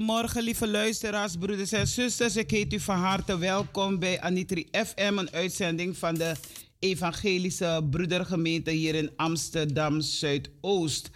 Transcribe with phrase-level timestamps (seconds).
[0.00, 2.36] Goedemorgen, lieve luisteraars, broeders en zusters.
[2.36, 6.34] Ik heet u van harte welkom bij Anitri FM, een uitzending van de
[6.78, 11.10] Evangelische Broedergemeente hier in Amsterdam Zuidoost.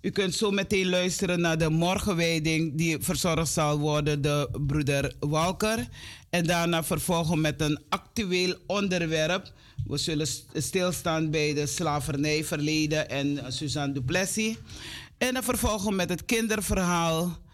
[0.00, 5.88] U kunt zo meteen luisteren naar de morgenwijding die verzorgd zal worden door broeder Walker.
[6.30, 9.52] En daarna vervolgen met een actueel onderwerp.
[9.86, 14.56] We zullen stilstaan bij de slavernijverleden en Suzanne Duplessis.
[15.18, 17.44] En dan vervolgen met het kinderverhaal.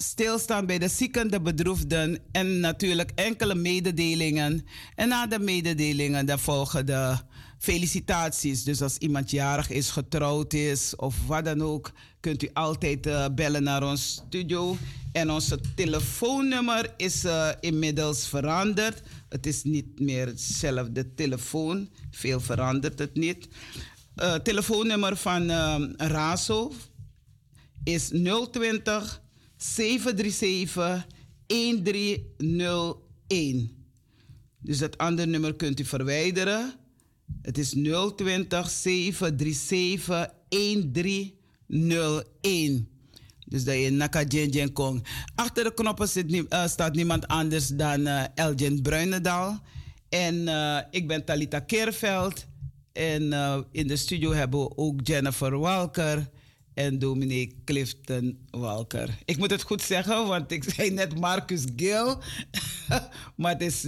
[0.00, 4.64] Stilstaan bij de zieken, de bedroefden en natuurlijk enkele mededelingen.
[4.94, 7.16] En na de mededelingen dan volgen de
[7.58, 8.64] felicitaties.
[8.64, 13.26] Dus als iemand jarig is, getrouwd is of wat dan ook, kunt u altijd uh,
[13.34, 14.76] bellen naar ons studio.
[15.12, 19.02] En onze telefoonnummer is uh, inmiddels veranderd.
[19.28, 21.88] Het is niet meer hetzelfde telefoon.
[22.10, 23.48] Veel verandert het niet.
[24.16, 25.50] Uh, telefoonnummer van
[25.96, 26.72] Razo
[27.84, 28.10] is
[28.50, 29.26] 020
[29.58, 31.06] 737
[31.46, 33.70] 1301.
[34.58, 36.74] Dus dat andere nummer kunt u verwijderen.
[37.42, 37.74] Het is
[38.16, 42.88] 020 737 1301.
[43.46, 45.06] Dus dat je Naka Jen Kong.
[45.34, 49.62] Achter de knoppen zit, uh, staat niemand anders dan uh, Elgin Bruinendaal.
[50.08, 52.46] En uh, ik ben Talita Keerveld.
[52.92, 53.22] En
[53.72, 56.30] in de studio hebben we ook Jennifer Walker
[56.78, 59.18] en dominee Clifton Walker.
[59.24, 62.16] Ik moet het goed zeggen, want ik zei net Marcus Gill.
[63.36, 63.86] maar het is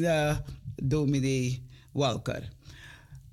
[0.83, 2.49] dominee Walker.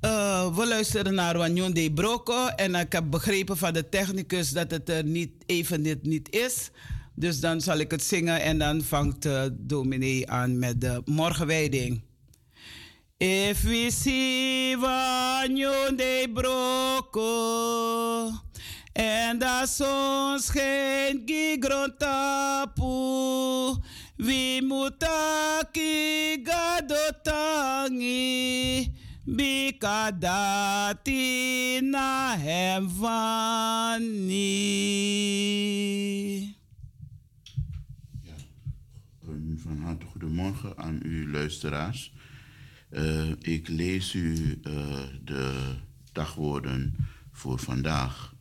[0.01, 4.71] Uh, we luisteren naar Wanyon de Broco en ik heb begrepen van de technicus dat
[4.71, 6.69] het er niet, even dit niet is.
[7.15, 12.01] Dus dan zal ik het zingen en dan vangt uh, dominee aan met de morgenwijding.
[13.18, 17.25] If we see Wanyon de Broco
[18.97, 22.83] en da son geen gigrontapu,
[24.15, 28.07] we mutaki gadotangi
[29.23, 31.11] bikadati
[31.81, 32.89] na hem
[38.21, 38.35] Ja,
[39.27, 42.13] een van harte goedemorgen aan u luisteraars.
[42.89, 45.75] Uh, ik lees u uh, de
[46.11, 46.95] dagwoorden
[47.31, 48.33] voor vandaag,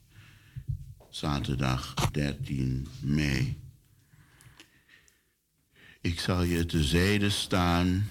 [1.16, 3.58] zaterdag 13 mei.
[6.00, 8.08] Ik zal je tezijde staan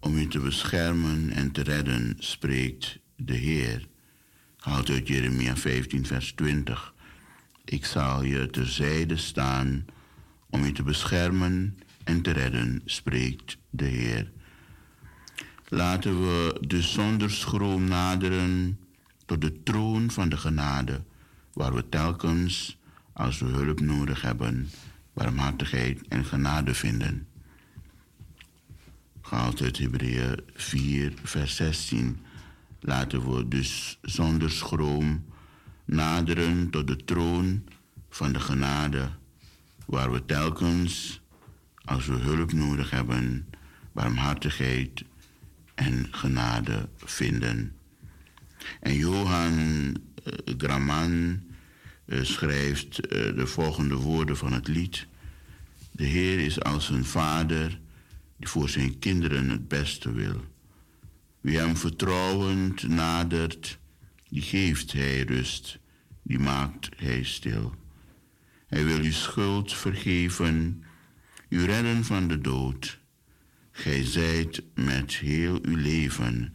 [0.00, 3.86] om u te beschermen en te redden, spreekt de Heer.
[4.56, 6.94] Houd uit Jeremia 15, vers 20.
[7.64, 9.84] Ik zal je terzijde staan
[10.50, 14.30] om u te beschermen en te redden, spreekt de Heer.
[15.68, 18.78] Laten we dus zonder schroom naderen
[19.26, 21.02] tot de troon van de genade,
[21.58, 22.78] waar we telkens,
[23.12, 24.70] als we hulp nodig hebben,
[25.12, 27.26] barmhartigheid en genade vinden
[29.28, 32.18] gehaald uit Hebreeën 4, vers 16.
[32.80, 35.24] Laten we dus zonder schroom
[35.84, 37.64] naderen tot de troon
[38.10, 39.08] van de genade,
[39.86, 41.20] waar we telkens,
[41.84, 43.48] als we hulp nodig hebben,
[43.92, 45.04] barmhartigheid
[45.74, 47.76] en genade vinden.
[48.80, 49.94] En Johan uh,
[50.56, 51.42] Graman
[52.08, 55.06] schrijft uh, de volgende woorden van het lied.
[55.92, 57.80] De Heer is als een vader
[58.36, 60.44] die voor zijn kinderen het beste wil.
[61.40, 63.78] Wie hem vertrouwend nadert,
[64.28, 65.78] die geeft hij rust,
[66.22, 67.74] die maakt hij stil.
[68.66, 70.84] Hij wil uw schuld vergeven,
[71.48, 72.98] u redden van de dood.
[73.70, 76.54] Gij zijt met heel uw leven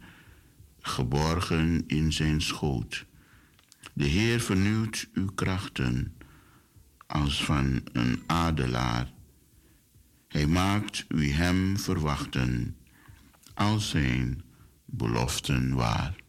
[0.80, 3.04] geborgen in zijn schoot.
[3.96, 6.14] De Heer vernieuwt uw krachten
[7.06, 9.12] als van een adelaar.
[10.28, 12.76] Hij maakt wie hem verwachten,
[13.54, 14.42] al zijn
[14.84, 16.23] beloften waar.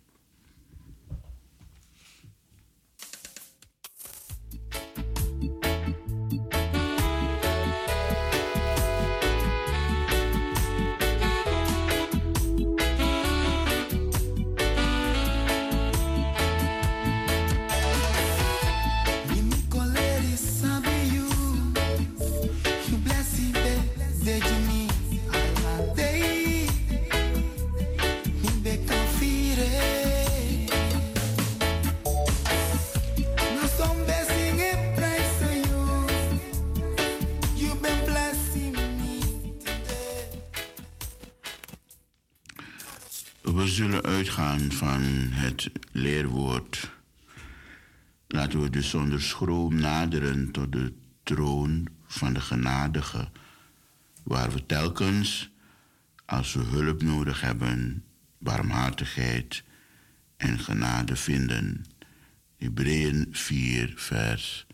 [44.60, 46.92] Van het leerwoord.
[48.28, 50.94] Laten we dus zonder schroom naderen tot de
[51.24, 53.30] troon van de genadige,
[54.24, 55.50] waar we telkens,
[56.26, 58.04] als we hulp nodig hebben,
[58.38, 59.64] barmhartigheid
[60.38, 61.86] en genade vinden.
[62.58, 64.68] Hebreeën 4, vers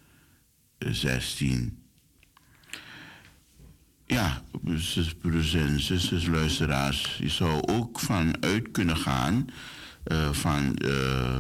[0.78, 1.81] 16.
[4.12, 4.41] Ja,
[5.22, 9.46] broeders en luisteraars, je zou ook vanuit kunnen gaan
[10.12, 11.39] uh, van uh,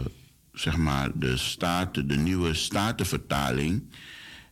[0.53, 3.93] zeg maar de, staten, de nieuwe statenvertaling.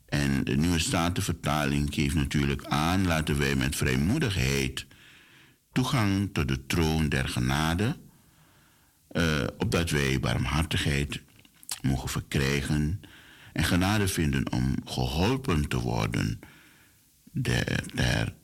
[0.06, 4.86] En de nieuwe statenvertaling geeft natuurlijk aan, laten wij met vrijmoedigheid
[5.72, 7.96] toegang tot de troon der genade,
[9.12, 9.24] uh,
[9.58, 11.22] opdat wij barmhartigheid
[11.82, 13.02] mogen verkrijgen
[13.54, 16.40] en genade vinden om geholpen te worden
[17.32, 18.36] der, der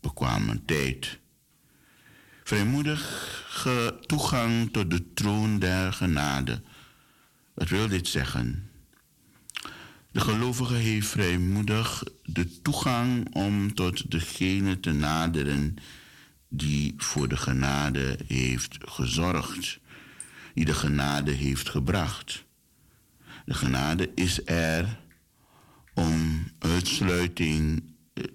[0.00, 1.18] bekwamen tijd.
[2.44, 3.00] Vrijmoedig
[4.06, 6.62] toegang tot de troon der genade.
[7.54, 8.70] Wat wil dit zeggen?
[10.10, 15.76] De gelovige heeft vrijmoedig de toegang om tot degene te naderen
[16.48, 19.78] die voor de genade heeft gezorgd,
[20.54, 22.44] die de genade heeft gebracht.
[23.44, 24.98] De genade is er
[25.94, 27.82] om uitsluiting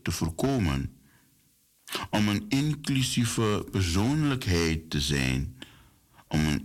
[0.01, 0.95] te voorkomen,
[2.09, 5.57] om een inclusieve persoonlijkheid te zijn,
[6.27, 6.63] om een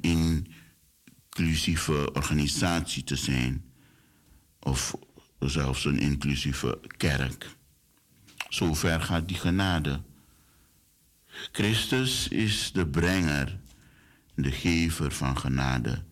[1.31, 3.65] inclusieve organisatie te zijn,
[4.61, 4.97] of
[5.39, 7.57] zelfs een inclusieve kerk.
[8.49, 10.03] Zover gaat die genade.
[11.53, 13.61] Christus is de brenger,
[14.35, 16.05] de gever van genade.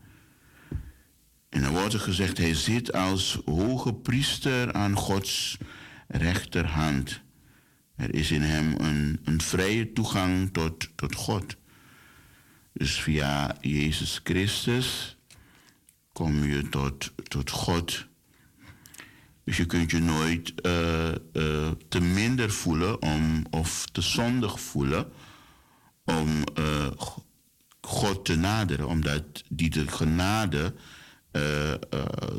[1.48, 5.58] En er wordt gezegd, hij zit als hoge priester aan Gods
[6.14, 7.22] rechterhand.
[7.96, 11.56] Er is in hem een, een vrije toegang tot, tot God.
[12.72, 15.16] Dus via Jezus Christus
[16.12, 18.06] kom je tot, tot God.
[19.44, 25.12] Dus je kunt je nooit uh, uh, te minder voelen om, of te zondig voelen
[26.04, 26.28] om
[26.58, 26.86] uh,
[27.80, 30.74] God te naderen, omdat die de genade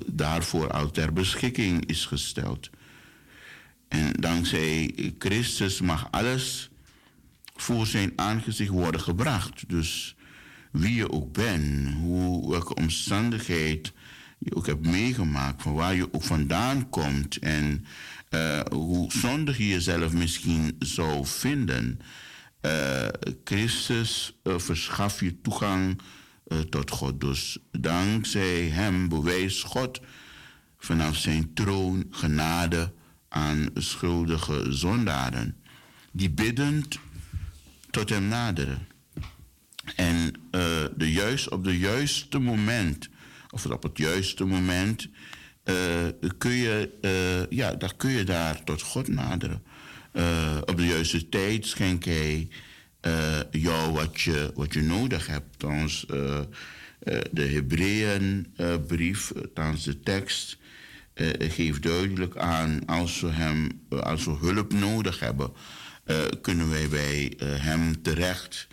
[0.05, 2.69] daarvoor al ter beschikking is gesteld.
[3.87, 6.69] En dankzij Christus mag alles
[7.55, 9.69] voor zijn aangezicht worden gebracht.
[9.69, 10.15] Dus
[10.71, 13.93] wie je ook bent, hoe, welke omstandigheid
[14.37, 17.85] je ook hebt meegemaakt, van waar je ook vandaan komt en
[18.29, 21.99] uh, hoe zondig je jezelf misschien zou vinden.
[22.61, 23.07] Uh,
[23.43, 26.01] Christus uh, verschaft je toegang
[26.69, 27.21] tot God.
[27.21, 29.99] Dus dankzij Hem bewijst God
[30.77, 32.93] vanaf zijn troon genade
[33.35, 35.55] aan schuldige zondaren,
[36.11, 36.99] die biddend
[37.91, 38.87] tot hem naderen.
[39.95, 40.61] En uh,
[40.97, 43.09] de juist, op het juiste moment,
[43.49, 45.09] of op het juiste moment,
[45.65, 45.75] uh,
[46.37, 49.63] kun je, uh, ja, daar kun je daar tot God naderen.
[50.65, 52.47] op de juiste tijd schenk hij
[53.51, 55.59] jou wat je, wat je nodig hebt.
[55.59, 56.05] Trouwens,
[57.31, 60.57] de Hebreeënbrief, trouwens de tekst,
[61.15, 65.51] uh, geeft duidelijk aan als we, hem, uh, als we hulp nodig hebben,
[66.05, 68.67] uh, kunnen wij bij hem terecht.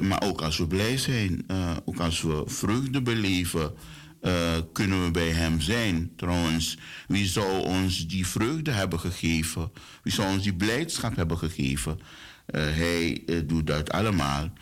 [0.00, 1.46] maar ook als we blij zijn,
[1.84, 3.74] ook als we vreugde beleven,
[4.72, 6.12] kunnen we bij hem zijn.
[6.16, 9.70] Trouwens, wie zou ons die vreugde hebben gegeven?
[10.02, 11.98] Wie zou ons die blijdschap hebben gegeven?
[12.46, 14.52] hij doet dat allemaal.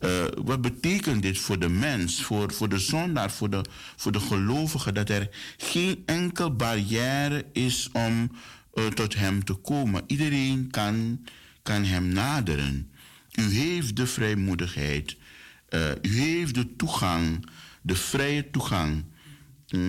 [0.00, 3.64] Uh, wat betekent dit voor de mens, voor, voor de zondaar, voor de,
[3.96, 8.30] voor de gelovige, dat er geen enkel barrière is om
[8.74, 10.02] uh, tot hem te komen?
[10.06, 11.24] Iedereen kan,
[11.62, 12.90] kan hem naderen.
[13.34, 15.16] U heeft de vrijmoedigheid,
[15.70, 17.46] uh, u heeft de toegang,
[17.82, 19.04] de vrije toegang.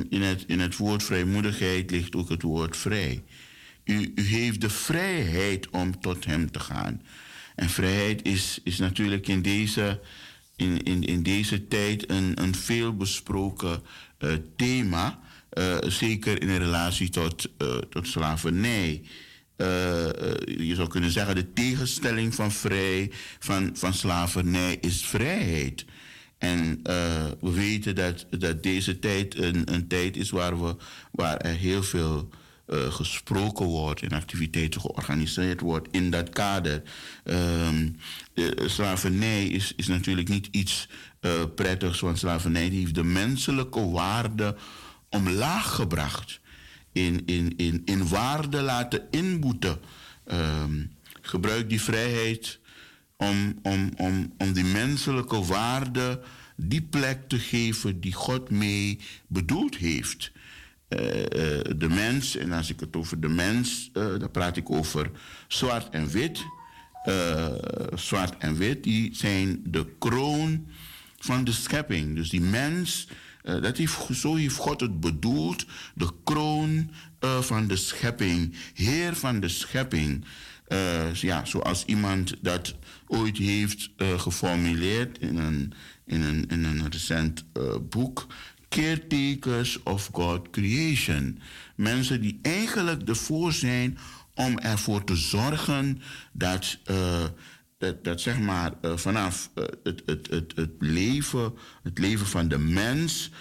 [0.10, 3.24] In het, in het woord vrijmoedigheid ligt ook het woord vrij.
[3.84, 7.02] U, u heeft de vrijheid om tot hem te gaan.
[7.62, 10.00] En vrijheid is, is natuurlijk in deze,
[10.56, 13.82] in, in, in deze tijd een, een veelbesproken
[14.20, 15.20] uh, thema.
[15.54, 19.02] Uh, zeker in relatie tot, uh, tot slavernij.
[20.46, 25.86] je zou kunnen zeggen, de tegenstelling van vrij, van, van slavernij is vrijheid.
[26.38, 26.80] En
[27.40, 30.76] we weten dat, dat deze tijd een, een tijd is waar, we,
[31.12, 32.30] waar er heel veel
[32.72, 36.82] uh, gesproken wordt en activiteiten georganiseerd wordt in dat kader.
[37.24, 37.98] Um,
[38.66, 40.88] slavernij is, is natuurlijk niet iets
[41.22, 44.56] uh, prettigs, want slavernij heeft de menselijke waarde
[45.10, 46.40] omlaag gebracht.
[46.92, 49.80] In, in, in, in waarde laten inboeten.
[50.32, 52.60] Um, gebruik die vrijheid
[53.18, 56.22] om, om, om, om die menselijke waarde
[56.56, 60.32] die plek te geven die God mee bedoeld heeft.
[60.92, 64.70] Eh, eh, de mens, en als ik het over de mens, uh, dan praat ik
[64.70, 65.12] over
[65.48, 66.44] zwart en wit.
[67.96, 70.68] zwart en wit, die zijn de kroon
[71.18, 72.16] van de schepping.
[72.16, 73.08] Dus die mens
[73.42, 75.66] dat heeft, zo heeft God het bedoeld.
[75.96, 78.56] De kroon van de schepping.
[78.74, 80.26] Heer van de schepping.
[81.14, 82.76] Ja, zoals iemand dat
[83.08, 85.74] ooit heeft geformuleerd in een,
[86.06, 87.46] in een, in een recent
[87.90, 88.28] boek.
[88.72, 91.40] Caretakers of God Creation.
[91.76, 93.98] Mensen die eigenlijk ervoor zijn
[94.36, 96.02] om ervoor te zorgen
[96.32, 96.78] dat
[97.82, 102.48] dat, dat zeg maar uh, vanaf uh, het, het, het, het, leven, het leven van
[102.48, 103.32] de mens,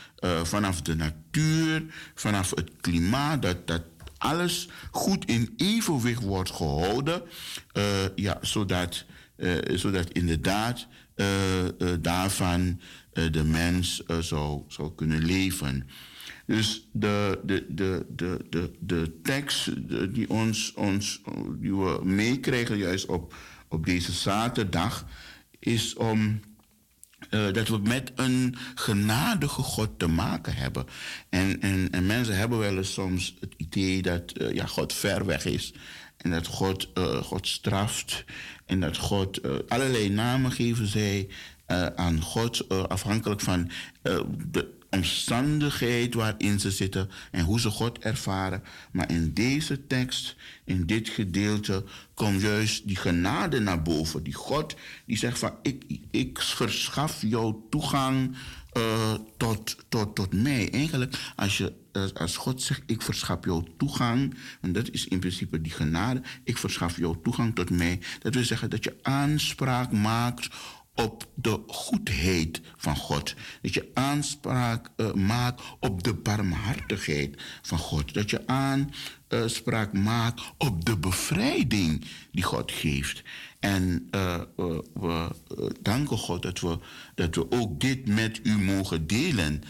[0.42, 1.84] vanaf de natuur,
[2.14, 3.82] vanaf het klimaat, dat, dat
[4.18, 7.22] alles goed in evenwicht wordt gehouden,
[8.14, 9.04] ja, zodat,
[9.75, 10.87] zodat inderdaad
[12.00, 12.80] daarvan
[13.30, 15.88] de mens zou, zou kunnen leven.
[16.46, 19.70] Dus de, de, de, de, de, de tekst
[20.14, 21.20] die, ons, ons,
[21.54, 23.34] die we meekrijgen juist op
[23.70, 25.06] op deze zaterdag
[25.58, 26.40] is om.
[27.30, 30.86] Uh, dat we met een genadige God te maken hebben.
[31.28, 35.44] En, en, en mensen hebben wel eens soms het idee dat ja, God ver weg
[35.44, 35.72] is.
[36.16, 36.88] En dat God,
[37.22, 38.24] God straft.
[38.66, 41.28] En dat God allerlei namen geven zij
[41.96, 42.68] aan God.
[42.88, 43.70] afhankelijk van
[44.50, 48.62] de omstandigheid waarin ze zitten en hoe ze God ervaren.
[48.90, 51.84] Maar in deze tekst, in dit gedeelte,
[52.14, 54.22] komt juist die genade naar boven.
[54.22, 58.36] Die God die zegt van ik, ik verschaf jou toegang
[59.36, 60.73] tot, tot, tot mij.
[60.73, 61.73] Eigenlijk, als, je,
[62.14, 66.58] als God zegt ik verschaf jou toegang, en dat is in principe die genade, ik
[66.58, 68.00] verschaf jou toegang tot mij.
[68.18, 70.49] Dat wil zeggen dat je aanspraak maakt
[70.94, 73.34] op de goedheid van God.
[73.62, 78.14] Dat je aanspraak uh, maakt op de barmhartigheid van God.
[78.14, 83.22] Dat je aanspraak maakt op de bevrijding die God geeft.
[83.60, 84.40] En uh,
[84.94, 85.28] we,
[85.80, 86.78] danken God dat we,
[87.14, 89.62] dat we ook dit met u mogen delen.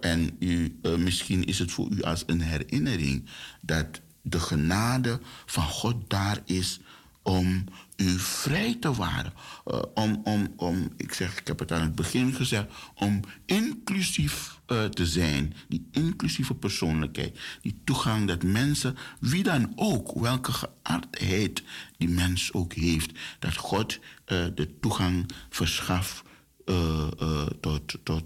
[0.00, 3.28] En u, misschien is het voor u als een herinnering
[3.60, 6.80] dat de genade van God daar is
[7.22, 7.64] om
[8.02, 9.32] u vrij te waren.
[9.66, 14.60] Uh, om, om, om, ik zeg, ik heb het aan het begin gezegd, om inclusief
[14.66, 15.54] uh, te zijn.
[15.68, 17.38] Die inclusieve persoonlijkheid.
[17.62, 21.62] Die toegang dat mensen, wie dan ook, welke geaardheid
[21.96, 26.22] die mens ook heeft, dat God uh, de toegang verschaft
[26.66, 27.46] uh, uh,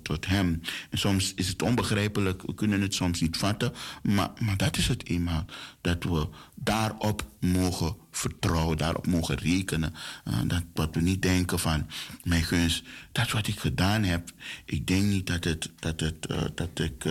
[0.02, 0.60] tot, hem.
[0.90, 3.72] En soms is het onbegrijpelijk, we kunnen het soms niet vatten,
[4.02, 5.44] maar, maar dat is het eenmaal.
[5.80, 9.94] Dat we daarop mogen vertrouwen, daarop mogen rekenen.
[10.28, 11.86] Uh, dat wat we niet denken van,
[12.24, 14.30] mijn gunst, dat wat ik gedaan heb,
[14.64, 17.04] ik denk niet dat het, dat het, dat ik,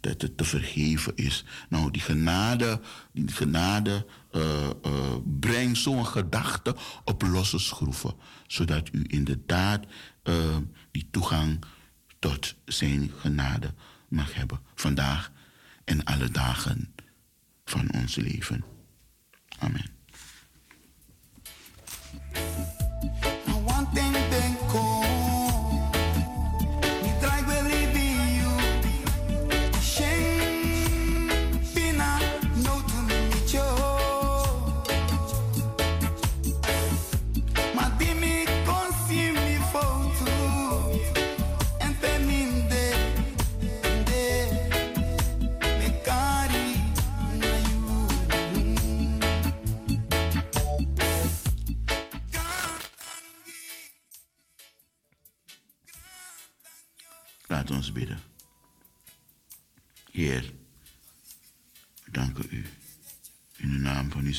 [0.00, 1.44] dat het te vergeven is.
[1.68, 2.80] Nou, die genade,
[3.12, 4.06] die genade
[5.40, 8.14] brengt zo'n gedachte op losse schroeven,
[8.46, 9.84] zodat u inderdaad
[10.22, 10.56] uh,
[10.90, 11.64] die toegang
[12.18, 13.74] tot zijn genade
[14.08, 14.60] mag hebben.
[14.74, 15.32] Vandaag
[15.84, 16.94] en alle dagen
[17.64, 18.64] van ons leven.
[19.58, 20.01] Amen.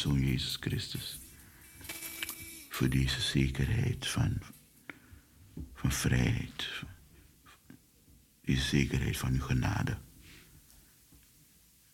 [0.03, 1.19] Zoon Jezus Christus
[2.69, 4.41] voor deze zekerheid van,
[5.73, 6.83] van vrijheid,
[8.41, 9.97] deze zekerheid van uw genade.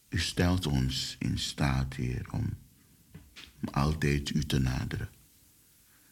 [0.09, 2.57] U stelt ons in staat, Heer, om,
[3.61, 5.09] om altijd u te naderen.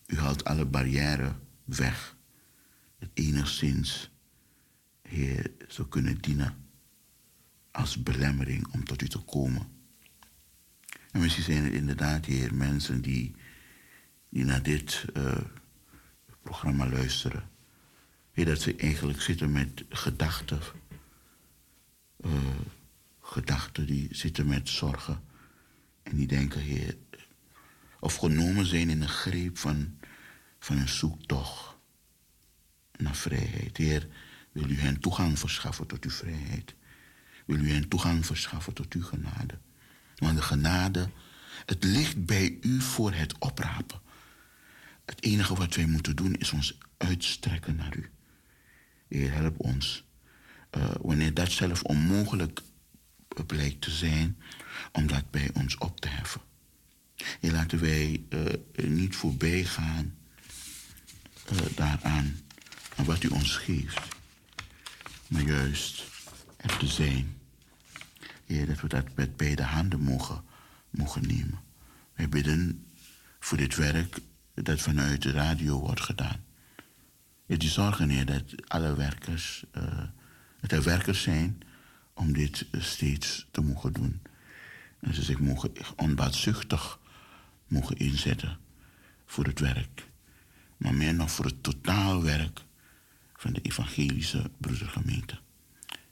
[0.05, 1.33] U haalt alle barrières
[1.63, 2.17] weg,
[2.97, 4.11] het enigszins
[5.01, 6.69] Heer, zou kunnen dienen
[7.71, 9.76] als belemmering om tot u te komen.
[11.17, 13.35] En misschien zijn er inderdaad, Heer, mensen die,
[14.29, 15.37] die naar dit uh,
[16.41, 17.49] programma luisteren.
[18.31, 20.59] Heer, dat ze eigenlijk zitten met gedachten.
[22.25, 22.31] Uh,
[23.21, 25.23] gedachten die zitten met zorgen.
[26.03, 26.97] En die denken, Heer,
[27.99, 29.97] of genomen zijn in een greep van,
[30.59, 31.75] van een zoektocht
[32.97, 33.77] naar vrijheid.
[33.77, 34.07] Heer,
[34.51, 36.75] wil u hen toegang verschaffen tot uw vrijheid.
[37.45, 39.59] Wil u hen toegang verschaffen tot uw genade.
[40.17, 41.09] Want de genade,
[41.65, 44.01] het ligt bij u voor het oprapen.
[45.05, 48.09] Het enige wat wij moeten doen is ons uitstrekken naar u.
[49.07, 50.05] Heer, help ons
[50.77, 52.61] Uh, wanneer dat zelf onmogelijk
[53.45, 54.37] blijkt te zijn,
[54.91, 56.41] om dat bij ons op te heffen.
[57.41, 58.53] En laten wij uh,
[58.87, 60.17] niet voorbij gaan
[61.51, 62.39] uh, daaraan,
[62.95, 63.99] aan wat u ons geeft,
[65.27, 66.03] maar juist
[66.57, 67.36] er te zijn.
[68.47, 70.43] Heer, dat we dat met beide handen mogen,
[70.89, 71.59] mogen nemen.
[72.13, 72.85] Wij bidden
[73.39, 74.19] voor dit werk
[74.53, 76.43] dat vanuit de radio wordt gedaan.
[77.45, 80.03] Is zorgen, Heer, dat alle werkers, uh,
[80.59, 81.61] dat er werkers zijn
[82.13, 84.21] om dit steeds te mogen doen.
[84.99, 86.99] En ze zich mogen onbaatzuchtig
[87.67, 88.57] mogen inzetten
[89.25, 90.07] voor het werk.
[90.77, 92.61] Maar meer nog voor het totaalwerk
[93.35, 95.39] van de evangelische broedergemeente.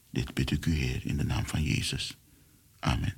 [0.10, 2.18] Dit bid ik u, Heer, in de naam van Jezus.
[2.86, 3.14] Amen.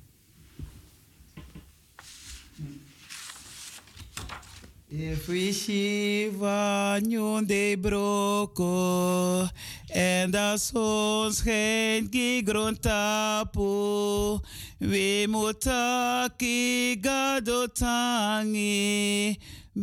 [4.90, 6.98] If we shiva
[7.46, 9.46] de broko
[9.88, 14.40] en da zon schijnt ki grondtapu
[14.78, 16.96] we moeten ki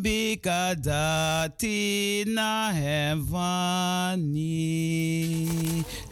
[0.01, 1.77] bikadati
[2.27, 4.35] na hevani.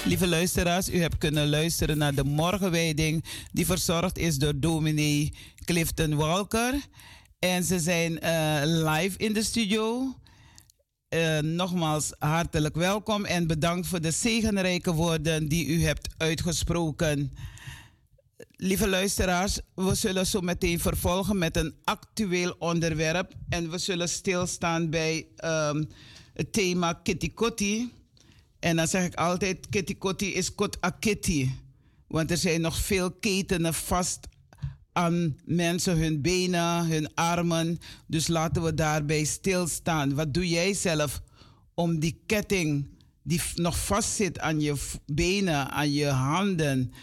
[0.05, 5.33] Lieve luisteraars, u hebt kunnen luisteren naar de morgenwijding die verzorgd is door dominee
[5.65, 6.73] Clifton Walker.
[7.39, 10.15] En ze zijn uh, live in de studio.
[11.09, 17.31] Uh, nogmaals hartelijk welkom en bedankt voor de zegenrijke woorden die u hebt uitgesproken.
[18.63, 23.33] Lieve luisteraars, we zullen zo meteen vervolgen met een actueel onderwerp.
[23.49, 25.87] En we zullen stilstaan bij um,
[26.33, 27.91] het thema Kitty Kotti.
[28.59, 31.49] En dan zeg ik altijd: Kitty Kotti is kot a kitty.
[32.07, 34.27] Want er zijn nog veel ketenen vast
[34.91, 37.79] aan mensen, hun benen, hun armen.
[38.07, 40.15] Dus laten we daarbij stilstaan.
[40.15, 41.21] Wat doe jij zelf
[41.73, 42.87] om die ketting
[43.23, 46.93] die nog vastzit aan je benen, aan je handen?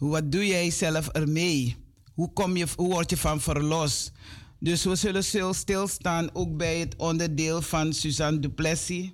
[0.00, 1.76] Wat doe jij zelf ermee?
[2.14, 4.12] Hoe, kom je, hoe word je van verlost?
[4.58, 9.10] Dus we zullen stilstaan ook bij het onderdeel van Suzanne Duplessis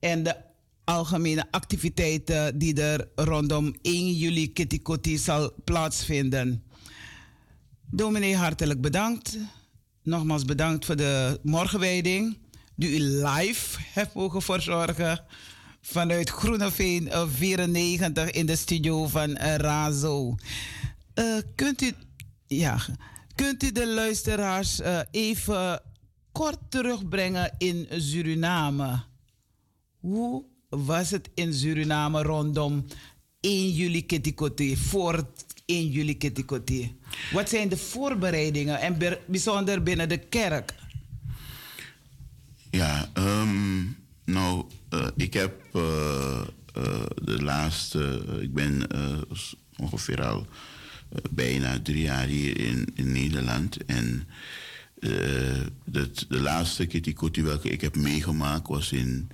[0.00, 0.36] en de
[0.84, 6.62] algemene activiteiten die er rondom 1 juli Kitty zal plaatsvinden.
[7.90, 9.38] Dominee, hartelijk bedankt.
[10.02, 12.38] Nogmaals bedankt voor de morgenwijding
[12.76, 15.24] die u live hebt mogen verzorgen
[15.90, 20.34] vanuit Groeneveen 94 eh, in de studio van eh, Razo.
[21.14, 21.92] Uh, kunt, u,
[22.46, 22.80] ja,
[23.34, 25.82] kunt u de luisteraars even
[26.32, 29.02] kort terugbrengen in Suriname?
[30.00, 32.86] Hoe was het in Suriname rondom
[33.40, 35.26] 1 juli Kitikote, voor
[35.66, 36.90] 1 juli Kitikote?
[37.32, 40.74] Wat zijn de voorbereidingen en bijzonder binnen de kerk?
[42.70, 43.97] Ja, um,
[44.28, 44.64] nou,
[44.94, 46.42] uh, ik heb uh, uh,
[47.22, 48.86] de laatste, ik ben
[49.76, 50.46] ongeveer al
[51.30, 53.84] bijna drie jaar hier in, in Nederland.
[53.84, 54.28] En
[55.84, 59.28] de, de laatste Kitty Kotti welke ik heb meegemaakt was in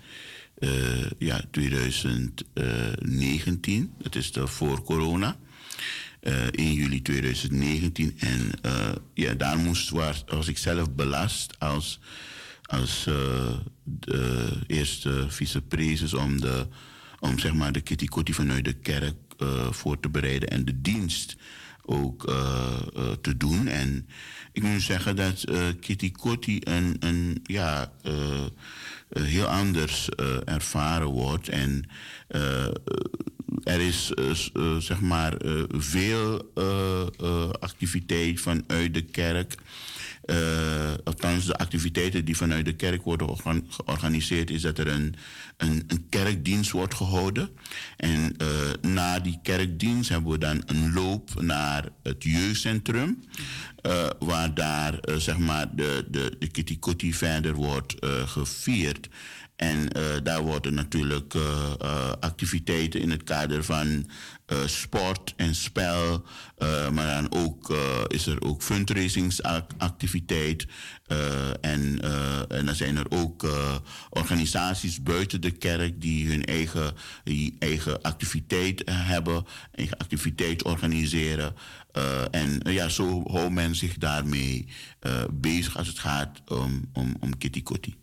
[1.18, 3.92] ja, 2019.
[3.98, 5.37] Dat is de voor corona.
[6.22, 8.16] Uh, in juli 2019.
[8.18, 8.50] En
[9.14, 12.00] ja, daar moest, waar, was ik zelf belast als,
[12.64, 13.14] als uh,
[13.83, 16.66] de eerste vicepreses om, de,
[17.20, 19.14] om zeg maar de kitty vanuit de kerk
[19.70, 21.37] voor te bereiden en de dienst
[21.83, 22.22] ook
[23.20, 23.66] te doen.
[23.66, 24.09] En
[24.53, 25.44] ik moet zeggen dat
[25.81, 27.92] Kitty Kotti een, een ja,
[29.09, 30.09] heel anders
[30.44, 31.48] ervaren wordt.
[31.48, 31.88] En
[33.64, 34.12] er is
[34.55, 36.53] uh, zeg maar uh, veel
[37.61, 39.55] activiteit vanuit de kerk.
[41.04, 43.37] Althans, de activiteiten die vanuit de kerk worden
[43.68, 45.14] georganiseerd, is dat er een,
[45.56, 47.48] een, een kerkdienst wordt gehouden.
[47.96, 48.37] En
[48.80, 53.24] na die kerkdienst hebben we dan een loop naar het jeugdcentrum.
[54.18, 56.46] waar daar zeg maar de, de, de
[56.78, 57.94] Kitty verder wordt
[58.26, 59.08] gevierd.
[59.57, 61.43] En uh, daar worden natuurlijk uh,
[61.83, 64.07] uh, activiteiten in het kader van
[64.67, 66.25] sport en spel.
[66.93, 70.67] maar dan ook is er ook fundraisingsactiviteit.
[71.61, 72.01] en,
[72.49, 73.47] en dan zijn er ook
[74.11, 76.93] organisaties buiten de kerk die hun eigen,
[77.25, 81.55] die eigen activiteit hebben, eigen activiteit organiseren.
[82.31, 84.69] en ja, zo houdt men zich daarmee
[85.33, 87.97] bezig als het gaat om, om, om Kitty Kotti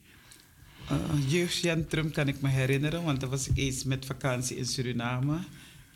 [0.91, 5.37] uh, jeugdcentrum kan ik me herinneren, want dat was ik eens met vakantie in Suriname.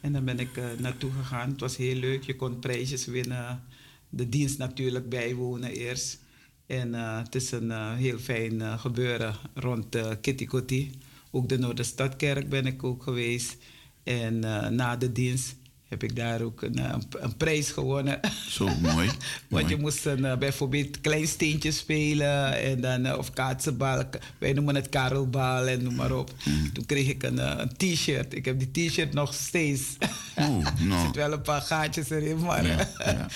[0.02, 1.50] En dan ben ik uh, naartoe gegaan.
[1.50, 2.24] Het was heel leuk.
[2.24, 3.64] Je kon prijsjes winnen.
[4.10, 6.20] De dienst natuurlijk bijwonen eerst.
[6.66, 10.92] En uh, het is een heel fijn gebeuren rond Kitty Kotti.
[11.32, 13.58] Ook de Noorderstadkerk ben ik ook geweest.
[14.04, 14.40] En
[14.76, 15.56] na de dienst
[16.02, 18.20] heb ik daar ook een, eh, een, prijs gewonnen.
[18.50, 19.10] Zo mooi.
[19.50, 24.04] Want je moest een, uh, bijvoorbeeld klein steentje spelen en dan, uh, of kaatsenbal.
[24.38, 26.34] Wij noemen het karelbal en noem maar op.
[26.44, 26.74] Mm.
[26.74, 28.36] Toen kreeg ik een, een t-shirt.
[28.36, 29.84] Ik heb die t-shirt nog steeds.
[30.38, 30.96] Oh, no.
[30.96, 32.90] er zitten wel een paar gaatjes erin, maar ja,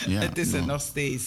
[0.08, 1.24] ja, het is er nog steeds.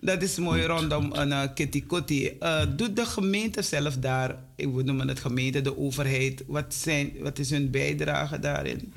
[0.00, 2.38] Dat is mooi rondom een uh, kitty kotti.
[2.76, 7.50] doet de gemeente zelf daar, we noemen het gemeente, de overheid, wat, zijn, wat is
[7.50, 8.92] hun bijdrage daarin?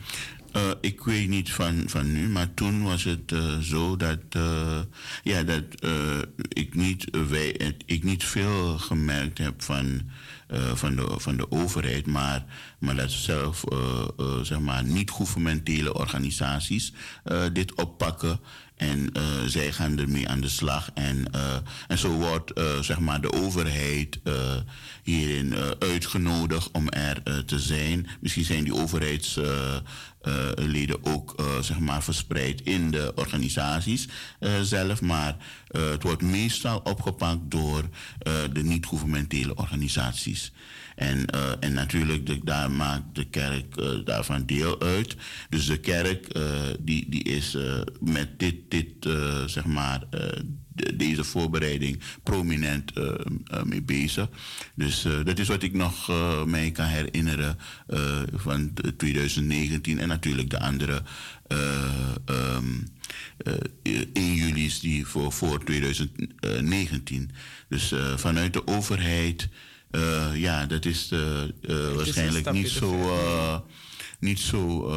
[0.55, 4.79] Uh, ik weet niet van, van nu, maar toen was het uh, zo dat, uh,
[5.23, 5.63] ja, dat
[6.47, 10.01] ik, niet, wij, ik niet veel gemerkt heb van,
[10.73, 12.45] van, de, van de overheid, maar,
[12.79, 13.63] maar dat zelf
[14.41, 16.93] zeg maar, niet-governementele organisaties
[17.53, 18.39] dit oppakken.
[18.75, 20.89] En uh, zij gaan ermee aan de slag.
[20.93, 21.55] En, uh,
[21.87, 24.19] en zo wordt uh, zeg maar de overheid
[25.03, 28.07] hierin uitgenodigd om er te zijn.
[28.21, 29.45] Misschien zijn die overheids uh,
[30.55, 34.07] leden ook zeg maar verspreid in de organisaties
[34.61, 35.35] zelf, maar
[35.67, 37.89] het wordt meestal opgepakt door
[38.51, 40.51] de niet-governementele organisaties.
[40.95, 41.25] En,
[41.59, 45.15] en natuurlijk, de, daar maakt de kerk daarvan deel uit.
[45.49, 46.39] Dus de kerk
[46.79, 47.57] die, die is
[47.99, 49.09] met dit, dit
[49.45, 50.03] zeg maar,
[50.95, 54.29] deze voorbereiding prominent uh, uh, mee bezig.
[54.75, 56.11] Dus uh, dat is wat ik nog
[56.45, 57.57] mij kan herinneren
[58.33, 61.01] van 2019 en natuurlijk de andere
[62.27, 62.87] um,
[63.83, 67.31] 1 juli die voor, voor 2019.
[67.69, 69.49] Dus vanuit de overheid,
[70.33, 71.11] ja, dat is
[71.95, 73.11] waarschijnlijk niet zo
[74.19, 74.91] niet zo.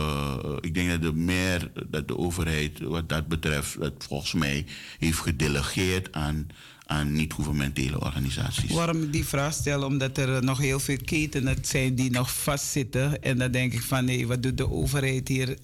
[0.61, 4.67] Ik denk dat de meer, dat de overheid wat dat betreft, dat volgens mij
[4.99, 6.47] heeft gedelegeerd aan,
[6.87, 8.73] aan niet-governementele organisaties.
[8.73, 9.83] Waarom ik die vraag stel?
[9.83, 13.23] Omdat er nog heel veel ketenen zijn die nog vastzitten.
[13.23, 15.57] En dan denk ik van nee, wat doet de overheid hier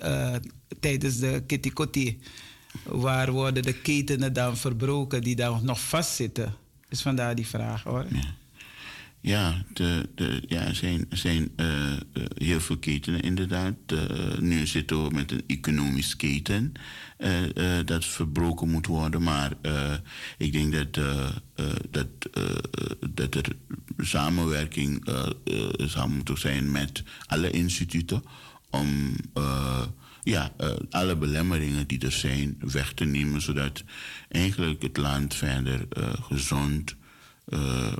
[0.80, 2.16] tijdens de kitty
[2.84, 6.54] Waar worden de ketenen dan verbroken die dan nog vastzitten?
[6.88, 8.06] Dus vandaar die vraag hoor.
[8.10, 8.34] Ja.
[9.24, 11.92] Ja, de, de, ja er zijn, zijn uh,
[12.34, 13.74] heel veel ketenen inderdaad.
[13.92, 16.72] Uh, nu zitten we met een economisch keten
[17.84, 19.22] dat verbroken moet worden.
[19.22, 19.52] Maar
[20.38, 21.04] ik denk dat,
[21.90, 22.08] dat,
[23.10, 23.56] dat er
[23.98, 25.08] samenwerking
[25.76, 28.22] zou moeten zijn met alle instituten
[28.70, 29.16] om
[30.22, 30.52] ja,
[30.90, 33.84] alle belemmeringen die er zijn weg te nemen, zodat
[34.28, 35.86] eigenlijk het land verder
[36.20, 36.96] gezond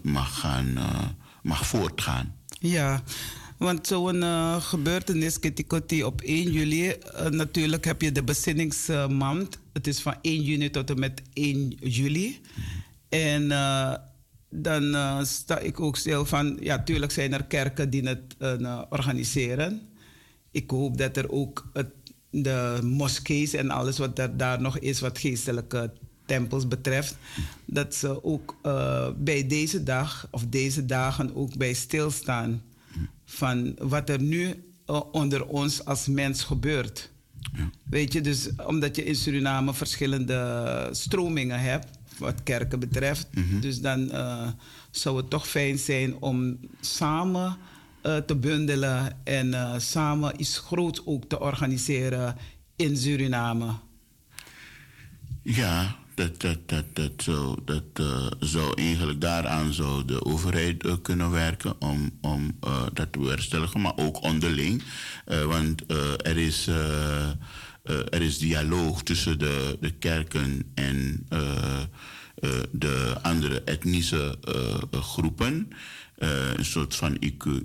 [0.02, 1.00] mag, gaan, uh,
[1.42, 2.34] mag voortgaan.
[2.60, 3.02] Ja,
[3.56, 6.94] want zo'n uh, gebeurtenis, Kitty op 1 juli,
[7.30, 9.58] natuurlijk heb je de bezinningsmand.
[9.72, 12.40] Het is van 1 juni tot en met 1 juli.
[13.08, 13.48] En
[14.50, 18.36] dan sta ik ook stil van, ja, tuurlijk zijn er kerken die het
[18.88, 19.88] organiseren.
[20.50, 21.90] Ik hoop dat er ook het,
[22.30, 25.92] de moskees en alles wat daar nog is, wat geestelijke
[26.26, 27.16] tempels betreft,
[27.64, 32.62] dat ze ook uh, bij deze dag of deze dagen ook bij stilstaan
[33.24, 37.10] van wat er nu uh, onder ons als mens gebeurt.
[37.56, 37.70] Ja.
[37.84, 43.60] Weet je, dus omdat je in Suriname verschillende stromingen hebt, wat kerken betreft, mm -hmm.
[43.60, 44.48] dus dan uh,
[44.90, 47.56] zou het toch fijn zijn om samen
[48.26, 52.36] te bundelen en samen iets groots ook te organiseren
[52.76, 53.74] in Suriname.
[55.42, 57.82] Ja, dat, dat, dat, dat, zou, dat
[58.54, 63.80] uh, eigenlijk daaraan zou de overheid uh, kunnen werken om, om uh, dat te bewerkstelligen,
[63.80, 64.82] maar ook onderling.
[65.24, 65.82] want
[66.22, 66.66] er, is,
[68.10, 71.26] er is dialoog tussen de, de kerken en
[72.70, 74.38] de andere etnische
[74.90, 75.72] groepen.
[76.18, 77.18] Uh, een soort van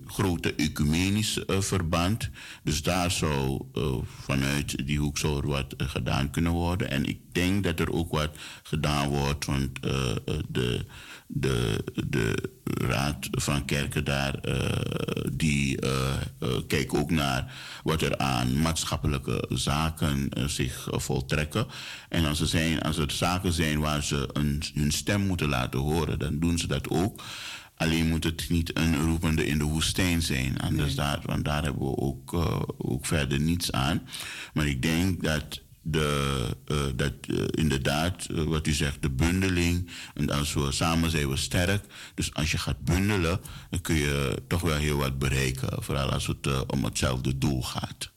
[0.05, 2.29] grote ecumenisch uh, verband.
[2.63, 6.89] Dus daar zou uh, vanuit die hoek zou er wat gedaan kunnen worden.
[6.89, 8.29] En ik denk dat er ook wat
[8.63, 9.81] gedaan wordt, want
[10.49, 10.85] de,
[11.27, 14.39] de, de Raad van Kerken daar,
[15.31, 15.79] die
[16.67, 21.67] kijkt ook naar wat er aan maatschappelijke zaken zich voltrekken.
[22.09, 25.79] En als er, zijn, als er zaken zijn waar ze een, hun stem moeten laten
[25.79, 27.21] horen, dan doen ze dat ook.
[27.79, 30.59] Alleen moet het niet een roepende in de woestijn zijn.
[30.59, 34.01] Anders daar, want daar hebben we ook, uh, ook verder niets aan.
[34.53, 39.89] Maar ik denk dat, de, uh, dat uh, inderdaad, wat u zegt, de bundeling.
[40.13, 41.85] En als we samen zijn we sterk.
[42.15, 43.39] Dus als je gaat bundelen,
[43.69, 45.83] dan kun je toch wel heel wat bereiken.
[45.83, 48.11] Vooral als het om hetzelfde doel gaat.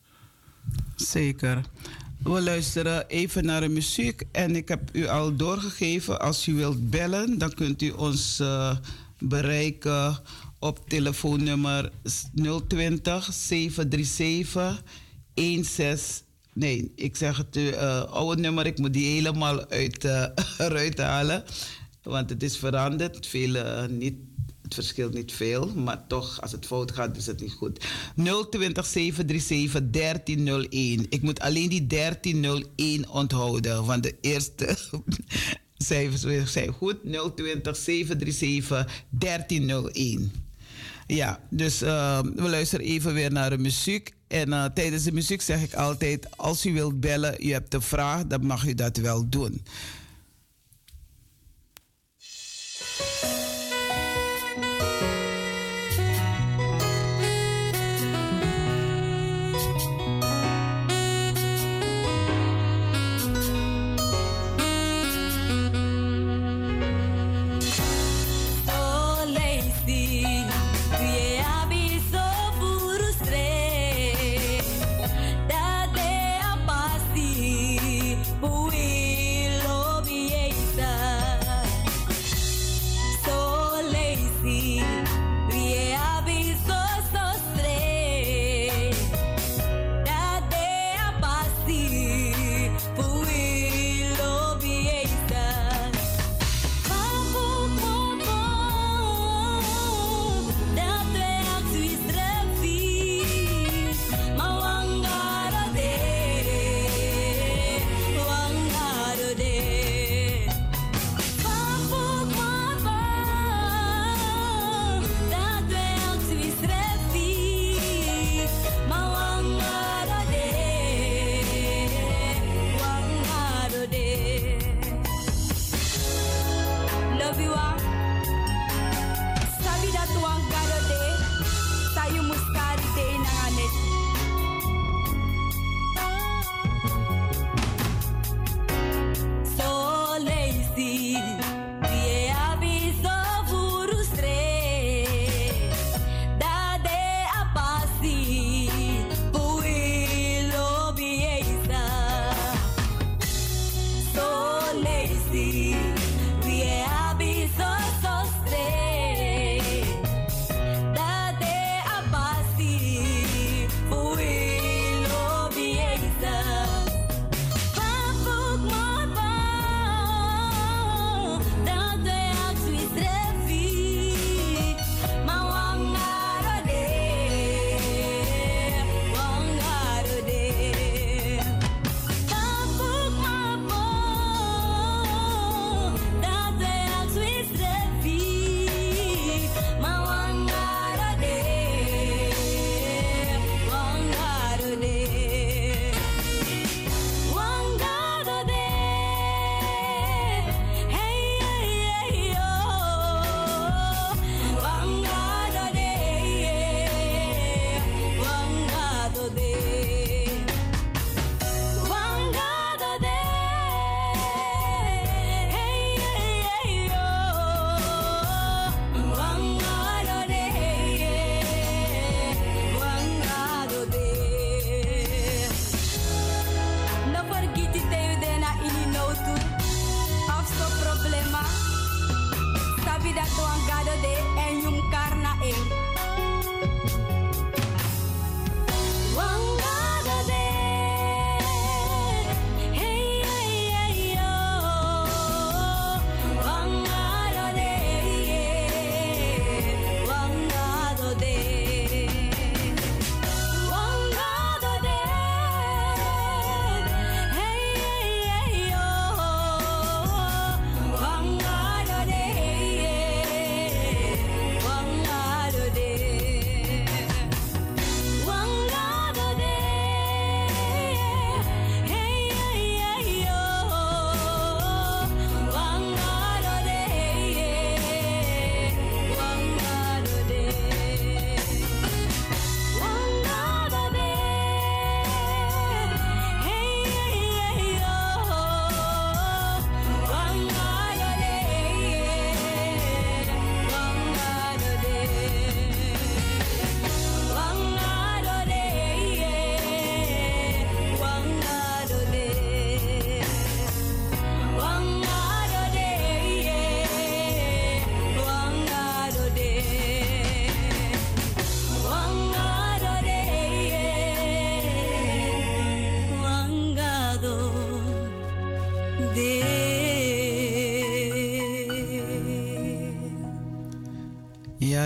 [0.97, 1.61] Zeker.
[2.19, 4.23] We luisteren even naar de muziek.
[4.33, 6.21] En ik heb u al doorgegeven.
[6.21, 8.43] Als u wilt bellen, dan kunt u ons
[9.29, 10.19] bereiken
[10.59, 11.93] op telefoonnummer
[12.67, 14.83] 020 737
[15.35, 16.31] 16.
[16.55, 20.25] Nee, ik zeg het uh, oude nummer, ik moet die helemaal uit, uh,
[20.59, 21.45] eruit halen.
[22.03, 23.27] Want het is veranderd.
[23.27, 24.15] Veel, niet,
[24.63, 27.85] het verschilt niet veel, maar toch, als het fout gaat, is het niet goed.
[28.51, 31.07] 020 737 1301.
[31.09, 34.77] Ik moet alleen die 1301 onthouden, want de eerste
[35.83, 36.97] cijfers zijn goed.
[37.37, 40.33] 020 737 1301.
[41.07, 44.13] Ja, dus uh, we luisteren even weer naar de muziek.
[44.29, 47.83] En uh, tijdens de muziek zeg ik altijd: als u wilt bellen, u hebt een
[47.83, 49.63] vraag, dan mag u dat wel doen.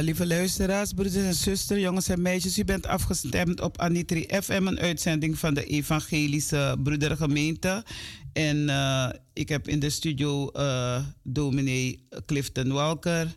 [0.06, 4.78] Lieve luisteraars, broeders en zusters, jongens en meisjes, u bent afgestemd op Anitri FM, een
[4.78, 7.84] uitzending van de Evangelische Broedergemeente.
[8.32, 13.36] En uh, ik heb in de studio uh, dominee Clifton Walker.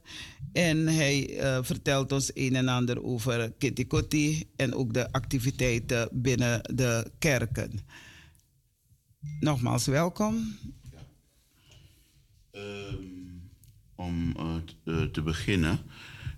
[0.53, 6.09] En hij uh, vertelt ons een en ander over Kitty Kotti en ook de activiteiten
[6.11, 7.80] binnen de kerken.
[9.39, 10.57] Nogmaals welkom.
[12.51, 13.51] Um,
[13.95, 14.34] om
[15.11, 15.80] te beginnen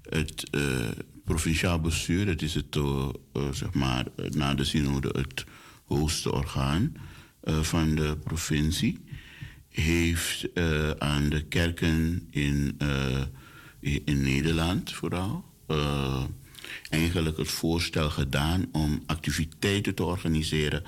[0.09, 0.89] het uh,
[1.25, 3.07] provinciaal bestuur, dat is het, uh,
[3.51, 5.45] zeg maar, na de synode het
[5.85, 6.95] hoogste orgaan
[7.43, 8.99] van de provincie,
[9.69, 10.47] heeft
[10.99, 12.77] aan de kerken in,
[13.79, 15.45] in Nederland vooral
[16.89, 20.83] eigenlijk het voorstel gedaan om activiteiten te organiseren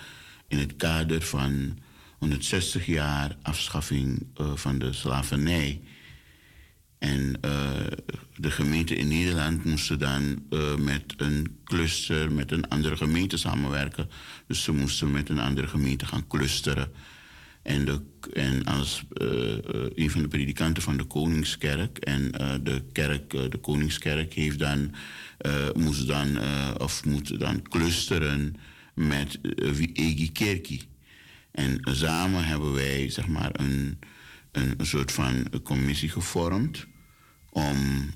[0.47, 1.78] in het kader van
[2.18, 5.82] 160 jaar afschaffing van de slavernij.
[6.99, 7.39] En
[8.44, 14.10] de gemeenten in Nederland moesten dan uh, met een cluster, met een andere gemeente samenwerken.
[14.48, 16.91] Dus ze moesten met een andere gemeente gaan clusteren.
[17.62, 18.02] En, de,
[18.34, 19.28] en als uh,
[19.96, 22.32] een van de predikanten van de Koningskerk en
[22.64, 24.91] de kerk, de Koningskerk heeft dan,
[25.74, 26.39] moest dan,
[26.78, 28.56] of moet dan clusteren
[28.94, 29.39] met
[29.94, 30.82] Egi Kerkie.
[31.52, 34.00] En samen hebben wij zeg maar een,
[34.52, 36.88] een soort van commissie gevormd
[37.54, 38.10] om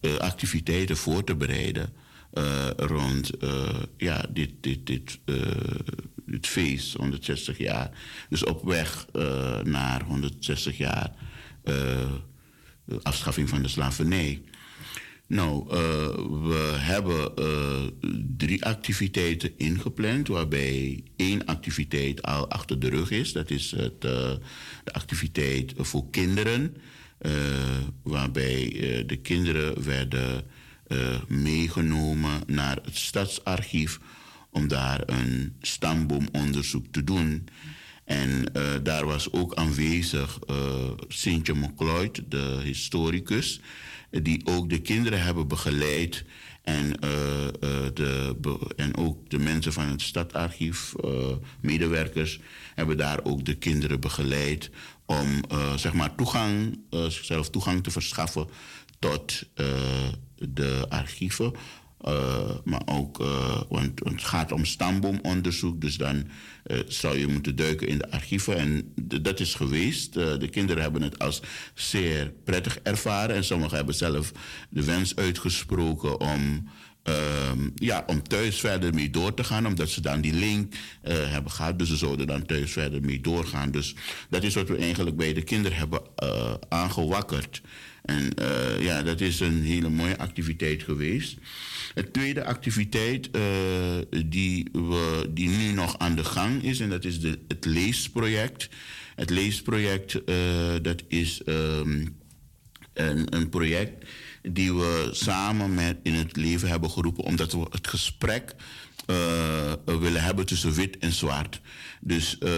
[0.00, 1.92] uh, activiteiten voor te bereiden
[2.34, 3.30] uh, rond
[3.96, 5.18] ja, dit, dit, dit,
[6.26, 7.90] dit feest, 160 jaar.
[8.28, 9.06] Dus op weg
[9.62, 11.14] naar 160 jaar
[13.02, 14.42] afschaffing van de slavernij.
[15.26, 15.64] Nou,
[16.44, 17.34] we hebben
[18.36, 23.32] drie activiteiten ingepland, waarbij één activiteit al achter de rug is.
[23.32, 24.40] Dat is het, de
[24.84, 26.76] activiteit voor kinderen.
[27.26, 27.32] Uh,
[28.02, 30.44] waarbij uh, de kinderen werden
[30.88, 30.98] uh,
[31.28, 33.98] meegenomen naar het stadsarchief
[34.50, 37.48] om daar een stamboomonderzoek te doen.
[38.04, 38.52] En
[38.82, 40.38] daar was ook aanwezig
[41.08, 43.60] Sintje McLeod, de historicus,
[44.10, 46.24] die ook de kinderen hebben begeleid.
[46.62, 46.90] En,
[47.94, 50.94] de, en ook de mensen van het stadarchief,
[51.60, 52.40] medewerkers,
[52.74, 54.70] hebben daar ook de kinderen begeleid
[55.10, 58.46] om uh, zeg maar toegang, uh, zichzelf toegang te verschaffen
[58.98, 59.66] tot uh,
[60.34, 61.52] de archieven.
[62.64, 63.16] maar ook,
[63.68, 66.28] want, het gaat om stamboomonderzoek, dus dan
[66.86, 68.56] zou je moeten duiken in de archieven.
[68.56, 68.92] En
[69.22, 70.12] dat is geweest.
[70.12, 71.42] de kinderen hebben het als
[71.74, 74.32] zeer prettig ervaren en sommigen hebben zelf
[74.70, 76.68] de wens uitgesproken om
[77.04, 80.78] Um, ja, om thuis verder mee door te gaan, omdat ze dan die link uh,
[81.04, 81.78] hebben gehad.
[81.78, 83.70] Dus ze zouden dan thuis verder mee doorgaan.
[83.70, 83.94] Dus
[84.28, 87.62] dat is wat we eigenlijk bij de kinderen hebben uh, aangewakkerd.
[88.02, 91.36] En uh, ja, dat is een hele mooie activiteit geweest.
[91.94, 93.30] De tweede activiteit
[94.26, 98.68] die, we, die nu nog aan de gang is, en dat is de, het leesproject.
[99.14, 100.20] Het leesproject,
[100.82, 102.16] dat is um,
[102.92, 104.04] een, een project
[104.42, 108.54] die we samen met in het leven hebben geroepen, omdat we het gesprek
[109.06, 111.60] uh, willen hebben tussen wit en zwart.
[112.00, 112.48] Dus uh,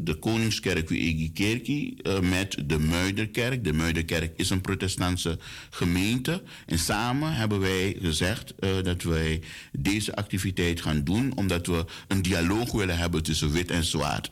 [0.00, 0.86] de Koningskerk
[1.34, 3.64] Kerkie uh, met de Muiderkerk.
[3.64, 5.38] De Muiderkerk is een protestantse
[5.70, 6.42] gemeente.
[6.66, 12.22] En samen hebben wij gezegd uh, dat wij deze activiteit gaan doen, omdat we een
[12.22, 14.30] dialoog willen hebben tussen wit en zwart.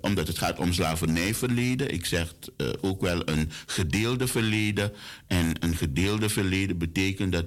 [0.00, 1.92] omdat het gaat om slavernijverleden.
[1.92, 2.34] Ik zeg
[2.80, 4.92] ook wel een gedeelde verleden.
[5.26, 7.46] En een gedeelde verleden betekent dat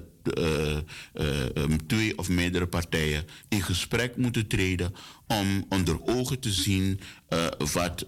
[1.86, 4.94] twee of meerdere partijen in gesprek moeten treden
[5.26, 8.06] om onder ogen te zien uh, wat,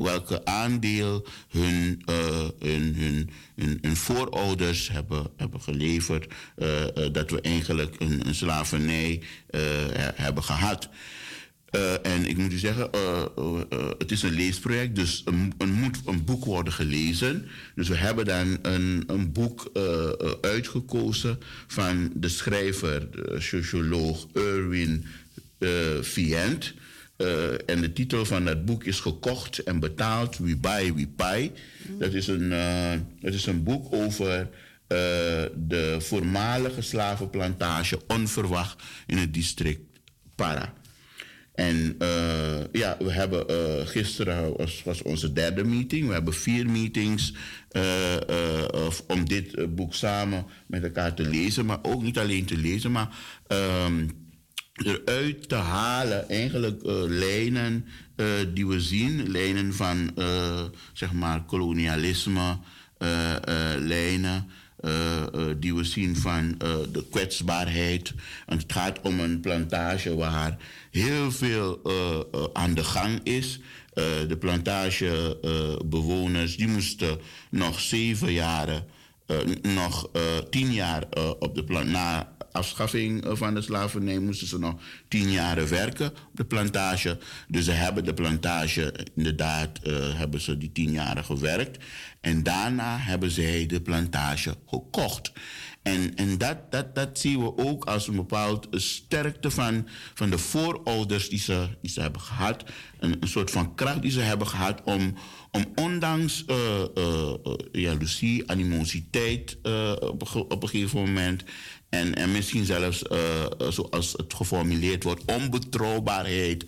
[0.00, 2.02] welke aandeel hun,
[2.58, 3.30] hun, hun,
[3.80, 6.32] hun, voorouders hebben, hebben geleverd,
[7.12, 9.22] dat we eigenlijk een slavernij
[10.14, 10.88] hebben gehad.
[11.70, 15.22] Uh, en ik moet u zeggen, uh, uh, het is een leesproject, dus
[15.58, 17.48] er moet een boek worden gelezen.
[17.74, 19.70] Dus we hebben dan een, een boek
[20.40, 25.04] uitgekozen van de schrijver, de socioloog Erwin
[26.00, 26.74] Vient.
[27.66, 31.52] en de titel van dat boek is Gekocht en betaald, We Buy, We Pay.
[31.98, 32.48] Dat, is een,
[33.20, 34.48] dat is een boek over
[35.54, 39.80] de voormalige slavenplantage onverwacht in het district
[40.34, 40.78] Para.
[41.60, 46.06] En uh, ja, we hebben uh, gisteren was, onze derde meeting.
[46.06, 47.34] We hebben vier meetings
[47.72, 48.16] uh,
[49.06, 51.66] om dit boek samen met elkaar te lezen.
[51.66, 53.08] Maar ook niet alleen te lezen, maar
[53.48, 54.10] um,
[54.74, 57.86] eruit te halen eigenlijk lijnen
[58.54, 59.30] die we zien.
[59.30, 60.14] Lijnen van
[60.92, 62.58] zeg maar kolonialisme.
[63.78, 64.50] lijnen.
[65.58, 66.54] Die we zien van
[66.92, 68.12] de kwetsbaarheid.
[68.46, 70.56] Het gaat om een plantage waar
[70.90, 71.80] heel veel
[72.52, 73.60] aan de gang is.
[74.28, 77.18] de plantagebewoners die moesten
[77.50, 78.86] nog zeven jaren,
[79.62, 80.10] nog
[80.50, 81.04] tien jaar
[81.38, 84.74] op de plan na afschaffing eh, van de slavernij moesten ze nog
[85.08, 87.18] tien jaar werken op de plantage.
[87.48, 91.84] Dus ze hebben de plantage, inderdaad, uh, hebben ze die tien jaar gewerkt.
[92.20, 95.32] En daarna hebben zij de plantage gekocht.
[95.82, 100.38] En, en dat, dat, dat zien we ook als een bepaald sterkte van, van de
[100.38, 102.64] voorouders die ze, die ze hebben gehad.
[102.98, 105.14] Een, een soort van kracht die ze hebben gehad om,
[105.50, 106.56] om ondanks uh,
[107.72, 109.58] uh, animositeit
[110.00, 111.44] op, op een gegeven moment
[111.90, 116.64] en, en misschien zelfs, uh, zoals het geformuleerd wordt, onbetrouwbaarheid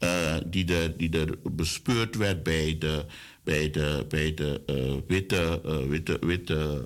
[0.00, 3.04] uh, die, er, die er bespeurd werd bij de,
[3.44, 4.62] bij de, bij de
[5.06, 6.84] witte, witte, witte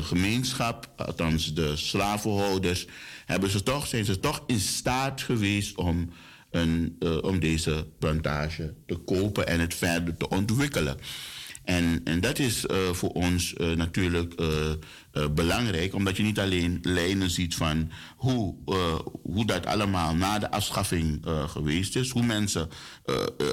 [0.00, 2.86] gemeenschap, althans de slavenhouders,
[3.26, 6.10] hebben ze toch, zijn ze toch in staat geweest om,
[6.50, 10.96] een, om deze plantage te kopen en het verder te ontwikkelen.
[11.64, 14.34] En, en dat is voor ons natuurlijk
[15.34, 17.90] belangrijk, omdat je niet alleen lijnen ziet van
[18.24, 22.68] hoe, uh, hoe dat allemaal na de afschaffing uh, geweest is, hoe mensen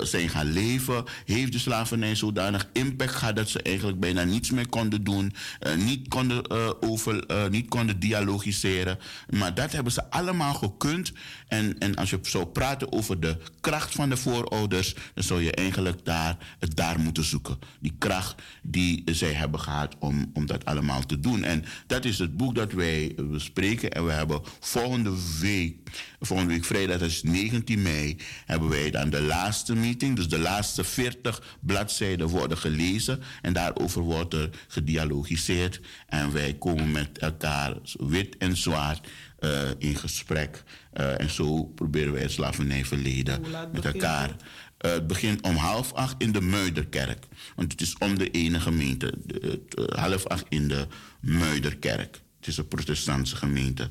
[0.04, 4.68] zijn gaan leven, heeft de slavernij zodanig impact gehad dat ze eigenlijk bijna niets meer
[4.68, 5.34] konden doen,
[5.78, 6.50] niet, konden,
[6.82, 9.00] over, niet konden dialogiseren.
[9.30, 11.12] Maar dat hebben ze allemaal gekund.
[11.48, 15.52] En, en als je zou praten over de kracht van de voorouders, dan zou je
[15.52, 17.60] eigenlijk daar, het daar moeten zoeken.
[17.80, 21.44] Die kracht die zij hebben gehad om, om dat allemaal te doen.
[21.44, 23.92] En dat is het boek dat wij bespreken.
[23.92, 29.10] En we hebben volgende week, volgende week vrijdag, dat is 19 mei, hebben wij dan
[29.10, 30.16] de laatste meeting.
[30.16, 33.22] Dus de laatste 40 bladzijden worden gelezen.
[33.42, 35.82] En daarover wordt er gedialogiseerd.
[36.08, 39.08] En wij komen met elkaar, wit en zwart,
[39.40, 40.64] uh, in gesprek.
[40.94, 43.42] Uh, en zo proberen wij het slavernijverleden
[43.72, 44.30] met elkaar.
[44.30, 47.26] Uh, het begint om half acht in de Muiderkerk.
[47.56, 49.14] Want het is om de ene gemeente.
[49.26, 50.88] De, uh, half acht in de
[51.20, 52.22] Muiderkerk.
[52.40, 53.90] Het is een protestantse gemeente.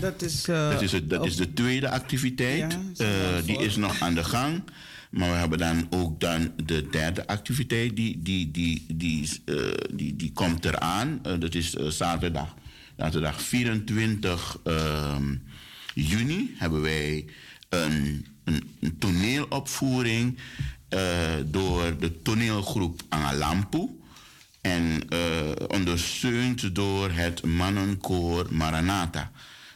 [0.00, 2.78] Dat is, uh, dat is, het, dat is de tweede activiteit.
[2.94, 4.62] Ja, die is nog aan de gang.
[5.10, 7.96] Maar we hebben dan ook dan de derde activiteit.
[7.96, 9.42] Die, die, die, die,
[9.94, 11.20] die, die komt eraan.
[11.38, 12.54] dat is zaterdag.
[12.96, 15.34] Zaterdag 24 ehm,
[15.94, 17.24] juni hebben wij
[17.68, 20.38] een, een, toneelopvoering
[21.46, 23.88] door de toneelgroep Angalampu.
[24.60, 25.02] En
[25.68, 29.30] ondersteund door het mannenkoor Maranata.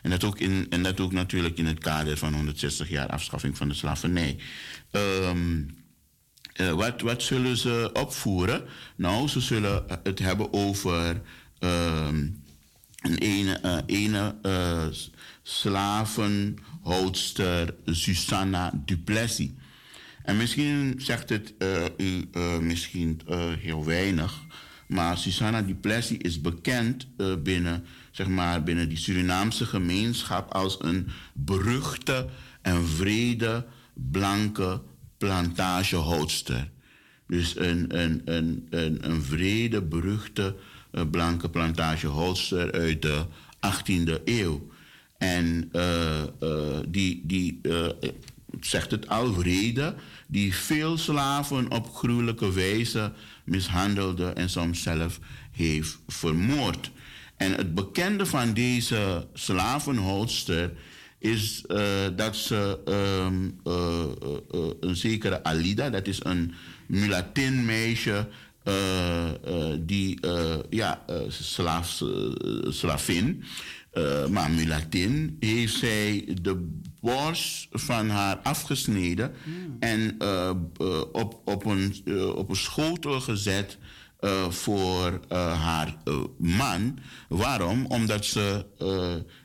[0.05, 3.57] En dat, ook in, en dat ook natuurlijk in het kader van 160 jaar afschaffing
[3.57, 4.37] van de slavernij.
[4.91, 5.77] Um,
[6.57, 8.65] uh, wat, wat zullen ze opvoeren?
[8.97, 11.21] Nou, ze zullen het hebben over
[11.61, 12.43] um,
[13.01, 14.35] een ene, uh, ene
[15.43, 19.51] slavenhoudster Susanna Duplessis.
[20.23, 21.55] En misschien zegt het
[21.97, 22.29] u
[22.61, 23.21] misschien
[23.59, 24.41] heel weinig,
[24.87, 27.07] maar Susanna Duplessis is bekend
[27.43, 27.85] binnen,
[28.15, 32.27] zeg maar, binnen die Surinaamse gemeenschap als een beruchte
[32.63, 34.81] en vrede blanke
[35.19, 36.71] plantagehoudster.
[37.27, 40.57] Dus een, een, een, een, een vrede, beruchte
[41.11, 43.25] blanke plantagehoudster uit de
[43.67, 44.69] 18e eeuw.
[45.19, 47.61] En uh, uh, die, die
[48.61, 49.95] zegt het al, vrede,
[50.27, 53.13] die veel slaven op gruwelijke wijze
[53.45, 55.19] mishandelde en soms zelf
[55.51, 56.91] heeft vermoord.
[57.37, 60.73] En het bekende van deze slavenhoudster
[61.19, 61.65] is
[62.17, 63.61] dat ze um,
[64.81, 66.55] een zekere Alida, dat is een
[66.87, 68.29] mulatin meisje,
[69.81, 70.19] die
[70.71, 72.03] ja, slaaf,
[72.69, 73.45] slavin,
[74.31, 76.69] maar mulatin, heeft zij de
[77.01, 79.77] borst van haar afgesneden mm.
[79.81, 80.17] en
[81.13, 82.03] op, op, een,
[82.35, 83.79] op een schotel gezet
[84.49, 85.97] voor haar
[86.39, 86.99] man.
[87.29, 87.87] Waarom?
[87.87, 88.67] Omdat ze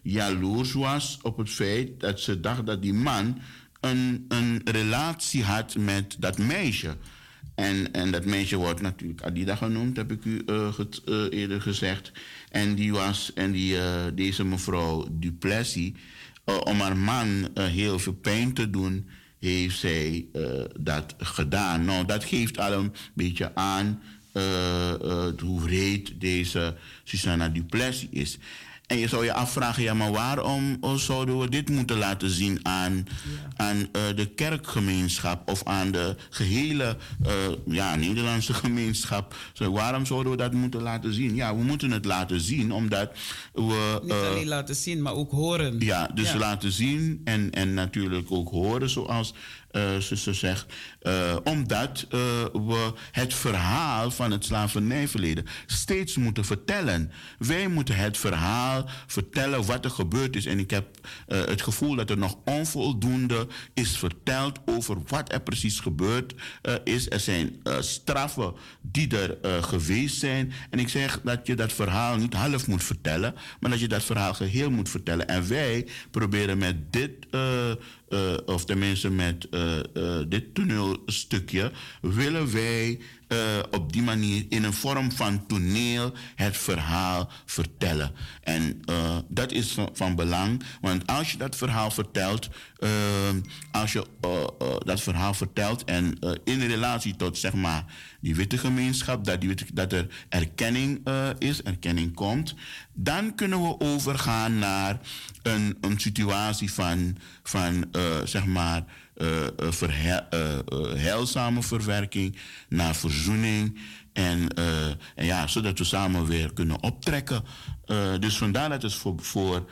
[0.04, 3.40] jaloers was op het feit dat ze dacht dat die man
[3.80, 6.96] een, een relatie had met dat meisje.
[7.56, 10.44] En, en dat meisje wordt natuurlijk Adida genoemd, heb ik u
[11.30, 12.12] eerder gezegd.
[12.50, 13.78] En die was, en die,
[14.14, 15.92] deze mevrouw Duplessis,
[16.64, 19.08] om haar man heel veel pijn te doen,
[19.40, 20.26] heeft zij
[20.80, 21.86] dat gedaan.
[21.86, 24.02] Nou, dat geeft al een beetje aan
[25.40, 28.38] hoe breed deze Susanna Duplessis is.
[28.90, 33.08] En je zou je afvragen, ja, maar waarom zouden we dit moeten laten zien aan,
[33.56, 37.32] aan uh, de kerkgemeenschap of aan de gehele uh,
[37.66, 39.36] ja, Nederlandse gemeenschap?
[39.54, 41.36] So, waarom zouden we dat moeten laten zien?
[41.36, 43.12] Ja, we moeten het laten zien omdat
[43.54, 44.00] we.
[44.02, 45.80] Niet alleen laten zien, maar ook horen.
[45.80, 49.34] Ja, dus laten zien en, en natuurlijk ook horen, zoals
[50.00, 50.74] zuster zegt.
[51.02, 52.20] Uh, omdat uh,
[52.54, 57.12] we het verhaal van het slavernijverleden steeds moeten vertellen.
[57.38, 60.46] Wij moeten het verhaal vertellen wat er gebeurd is.
[60.46, 65.80] En ik heb het gevoel dat er nog onvoldoende is verteld over wat er precies
[65.80, 66.34] gebeurd
[66.84, 67.10] is.
[67.10, 70.54] Er zijn straffen die er geweest zijn.
[70.70, 74.04] En ik zeg dat je dat verhaal niet half moet vertellen, maar dat je dat
[74.04, 75.28] verhaal geheel moet vertellen.
[75.28, 77.42] En wij proberen met dit uh,
[78.46, 83.00] of tenminste met uh, uh, dit toneelstukje, willen wij
[83.72, 88.12] op die manier in een vorm van toneel het verhaal vertellen.
[88.44, 88.82] En
[89.28, 92.50] dat is van, belang, want als je dat verhaal vertelt,
[93.72, 94.06] als je
[94.86, 97.86] dat verhaal vertelt en in relatie tot zeg maar
[98.22, 101.08] die witte gemeenschap, dat, die dat er erkenning
[101.38, 102.56] is, erkenning komt,
[102.94, 105.00] dan kunnen we overgaan naar
[105.42, 108.86] een, een situatie van, van uh, zeg maar, uh,
[109.70, 110.26] verhe,
[110.98, 112.38] heilzame verwerking
[112.70, 113.80] naar verzoening.
[114.14, 114.48] En,
[115.16, 117.44] en, ja, zodat we samen weer kunnen optrekken.
[118.20, 119.70] dus vandaar dat het voor, voor,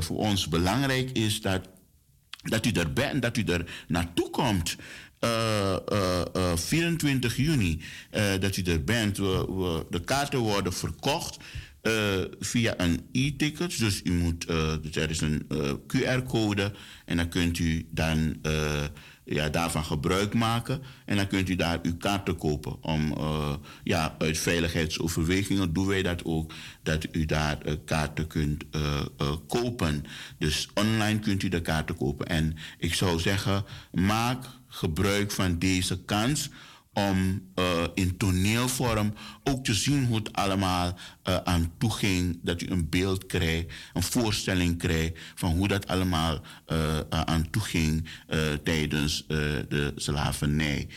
[0.00, 1.68] voor ons belangrijk is dat,
[2.42, 4.76] dat u er bent, dat u er naartoe komt.
[5.20, 5.76] Uh,
[6.36, 7.80] uh, 24 juni
[8.40, 9.16] dat u er bent.
[9.16, 11.36] We, de kaarten worden verkocht.
[11.86, 13.78] Uh, via een e-ticket.
[13.78, 16.72] Dus u moet, uh, dus er is een eh, QR-code
[17.04, 18.36] en dan kunt u dan
[19.24, 20.82] ja, daarvan gebruik maken.
[21.04, 22.82] En dan kunt u daar uw kaarten kopen.
[22.82, 23.14] Om,
[23.84, 26.52] ja, uit veiligheidsoverwegingen doen wij dat ook.
[26.82, 28.64] Dat u daar kaarten kunt
[29.46, 30.04] kopen.
[30.38, 32.26] Dus online kunt u de kaarten kopen.
[32.26, 36.50] En ik zou zeggen, maak gebruik van deze kans
[36.96, 42.38] om uh, in toneelvorm ook te zien hoe het allemaal uh, aan toe ging.
[42.42, 47.62] Dat u een beeld krijgt, een voorstelling krijgt van hoe dat allemaal uh, aan toe
[47.62, 48.08] ging
[48.62, 50.88] tijdens de slavernij.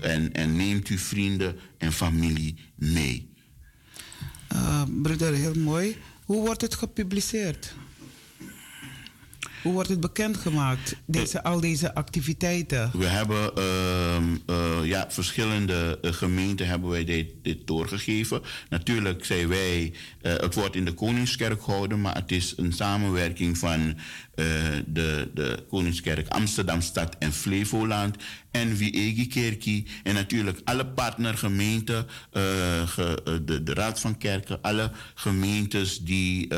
[0.00, 3.32] en, en neemt uw vrienden en familie mee.
[5.02, 5.96] broeder, heel mooi.
[6.24, 7.74] Hoe wordt het gepubliceerd?
[9.68, 12.90] Hoe wordt het bekendgemaakt, deze, al deze activiteiten?
[12.94, 18.42] We hebben uh, ja, verschillende uh, gemeenten hebben wij dit, dit, doorgegeven.
[18.68, 19.92] Natuurlijk zijn wij,
[20.22, 23.96] uh, het wordt in de Koningskerk gehouden, maar het is een samenwerking van
[24.86, 28.16] de, de Koningskerk Amsterdamstad en Flevoland
[28.50, 29.86] en Wiegekerkie.
[30.02, 32.42] En natuurlijk alle partnergemeenten, uh,
[33.44, 36.48] de, de Raad van Kerken, alle gemeentes die,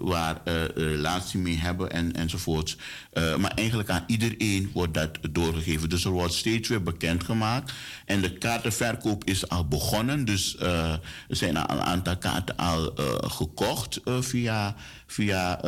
[0.00, 0.40] waar
[0.74, 2.76] relatie mee hebben en, enzovoorts.
[3.38, 5.88] Maar eigenlijk aan iedereen wordt dat doorgegeven.
[5.88, 7.72] Dus er wordt steeds weer bekendgemaakt.
[8.04, 10.24] En de kaartenverkoop is al begonnen.
[10.24, 14.76] Dus er zijn al een aantal kaarten al gekocht via
[15.10, 15.60] via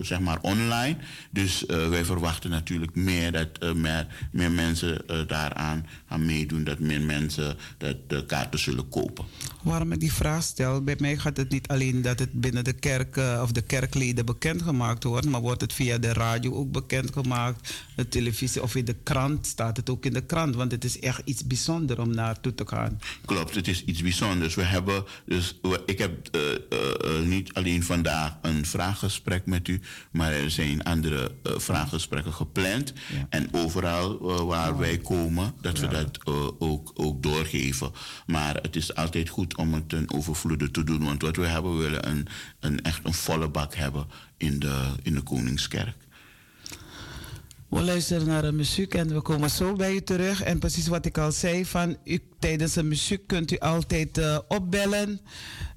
[0.00, 0.96] zeg maar online.
[1.30, 7.56] Dus wij verwachten natuurlijk meer dat meer, meer mensen daaraan gaan meedoen, dat meer mensen
[7.78, 9.24] dat de kaarten zullen kopen.
[9.62, 12.72] Waarom ik die vraag stel, bij mij gaat het niet alleen dat het binnen de
[12.72, 18.08] kerk of de kerkleden bekendgemaakt wordt, maar wordt het via de radio ook bekendgemaakt, de
[18.08, 21.22] televisie of in de krant staat het ook in de krant, want het is echt
[21.24, 22.98] iets bijzonders om naartoe te gaan.
[23.24, 24.54] Klopt, het is iets bijzonders.
[24.54, 26.30] We hebben dus, ik heb
[27.24, 29.80] niet alleen vandaag een vraaggesprek met u,
[30.10, 32.92] maar er zijn andere uh, vraaggesprekken gepland.
[33.28, 36.26] En overal waar wij komen, dat we dat
[36.58, 37.90] ook, ook doorgeven.
[38.26, 41.76] Maar het is altijd goed om het ten overvloede te doen, want wat we hebben,
[41.76, 42.26] we willen een,
[42.60, 45.96] een, echt een volle bak hebben in de, in de Koningskerk.
[47.70, 50.42] We luisteren naar de muziek en we komen zo bij u terug.
[50.42, 54.38] En precies wat ik al zei, van u, tijdens de muziek kunt u altijd uh,
[54.48, 55.20] opbellen.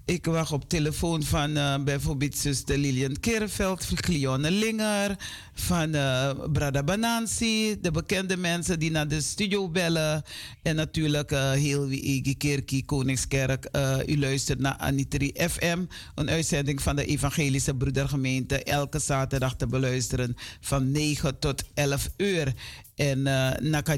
[0.06, 5.16] Ik wacht op telefoon van uh, bijvoorbeeld zuster Lilian Kerenveld, Glionne Linger,
[5.54, 10.24] van uh, Brada Banansi, de bekende mensen die naar de studio bellen.
[10.62, 13.70] En natuurlijk uh, heel wie Kerkie, Koningskerk.
[14.06, 15.80] u luistert naar Anitri FM,
[16.16, 18.64] een uitzending van de Evangelische Broedergemeente.
[18.64, 22.54] Elke zaterdag te beluisteren van 9 tot 11 uur.
[22.96, 23.98] En uh, Naka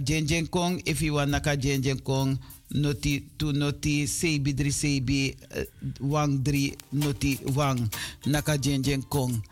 [0.49, 1.55] Kong, if you want Naka
[2.03, 5.63] Kong noti tu noti sebi dri sebi uh,
[5.99, 7.89] wang dri noti wang
[8.25, 9.43] naka jen kong.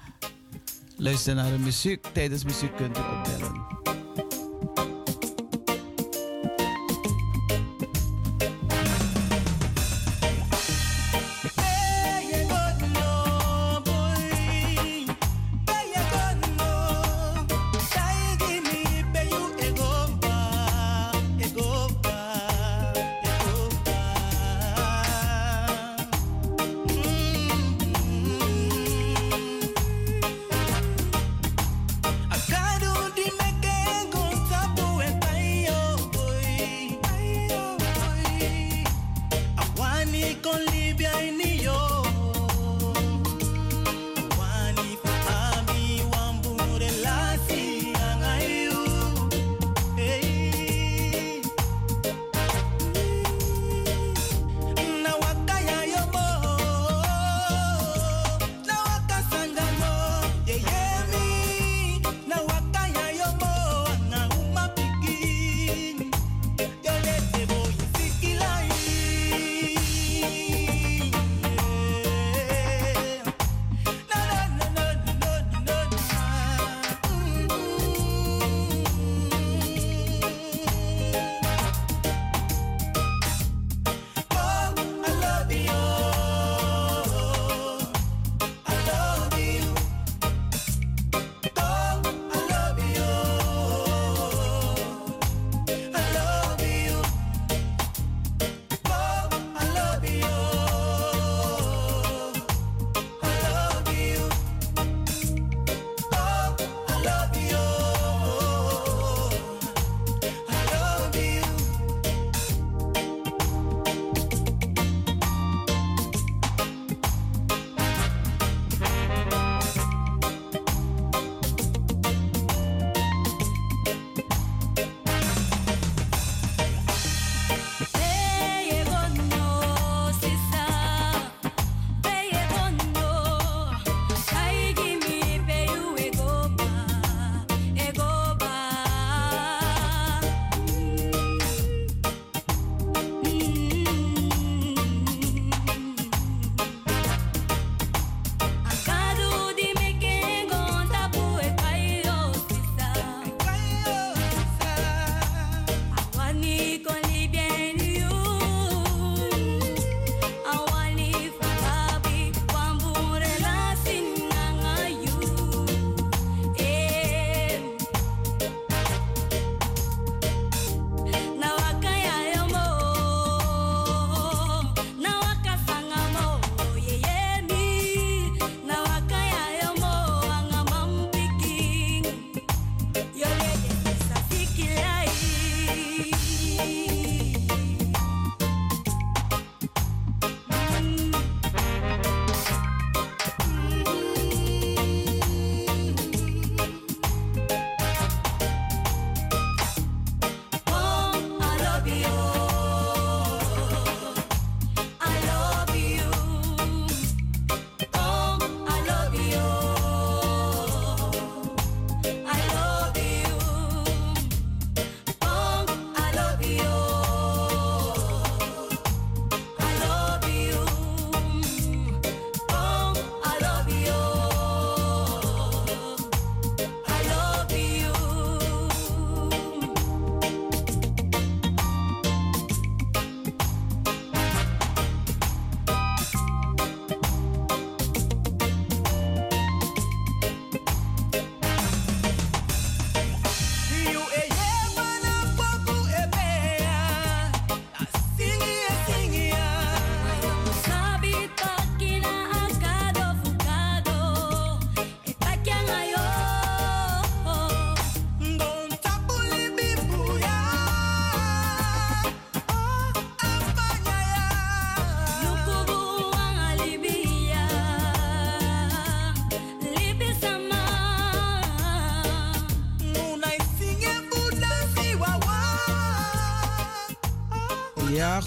[0.98, 2.06] Luister naar de muziek.
[2.14, 4.23] Tijdens muziek kunt u opbellen.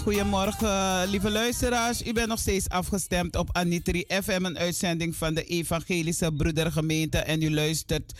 [0.07, 2.05] Goedemorgen, lieve luisteraars.
[2.05, 7.17] U bent nog steeds afgestemd op Anitri FM, een uitzending van de Evangelische Broedergemeente.
[7.17, 8.13] En u luistert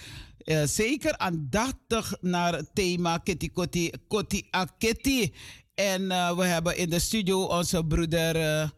[0.43, 5.33] uh, zeker aandachtig naar het thema Kitty Kotti, Kotti Aketi.
[5.75, 8.69] En uh, we hebben in de studio onze broeder uh,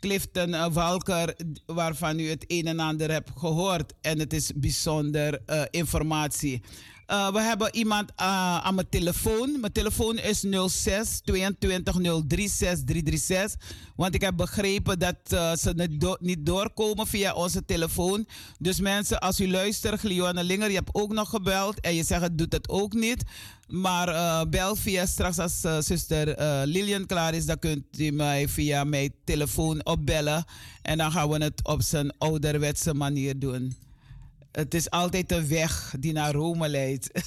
[0.00, 1.36] Clifton Walker,
[1.66, 3.92] waarvan u het een en ander hebt gehoord.
[4.00, 5.40] En het is bijzonder
[5.70, 6.62] informatie.
[7.10, 8.16] Uh, we hebben iemand uh,
[8.58, 9.60] aan mijn telefoon.
[9.60, 11.94] Mijn telefoon is 06 22
[12.26, 13.56] 03 6336.
[13.96, 18.26] Want ik heb begrepen dat uh, ze niet, niet, doorkomen via onze telefoon.
[18.58, 21.80] Dus mensen, als u luistert, Glioanne Linger, je hebt ook nog gebeld.
[21.80, 23.24] En je zegt het doet het ook niet.
[23.68, 26.34] Maar bel via straks als zuster
[26.66, 30.44] Lilian klaar is, dan kunt u mij via mijn telefoon opbellen.
[30.82, 33.85] En dan gaan we het op zijn ouderwetse manier doen.
[34.56, 37.10] Het is altijd een weg die naar Rome leidt.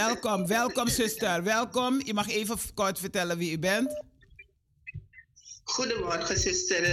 [0.00, 1.42] welkom, welkom zuster.
[1.42, 2.00] Welkom.
[2.04, 4.02] Je mag even kort vertellen wie u bent.
[5.64, 6.84] Goedemorgen, zuster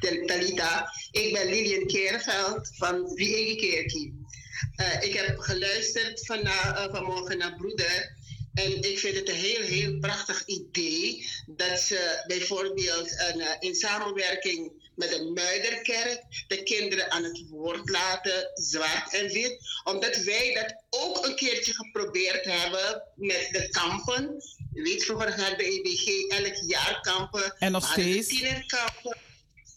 [0.00, 0.92] uh, Talita.
[1.10, 4.26] Ik ben Lilian Keerveld van Wiege Kerkie.
[4.76, 8.16] Uh, ik heb geluisterd van, uh, vanmorgen naar broeder.
[8.54, 14.72] En ik vind het een heel, heel prachtig idee dat ze bijvoorbeeld een, in samenwerking
[14.94, 19.58] met een muiderkerk de kinderen aan het woord laten, zwart en wit.
[19.84, 24.42] Omdat wij dat ook een keertje geprobeerd hebben met de kampen.
[24.72, 27.54] Je weet, vroeger had de EBG elk jaar kampen.
[27.58, 28.28] En nog steeds?
[28.28, 29.16] Tienerkampen.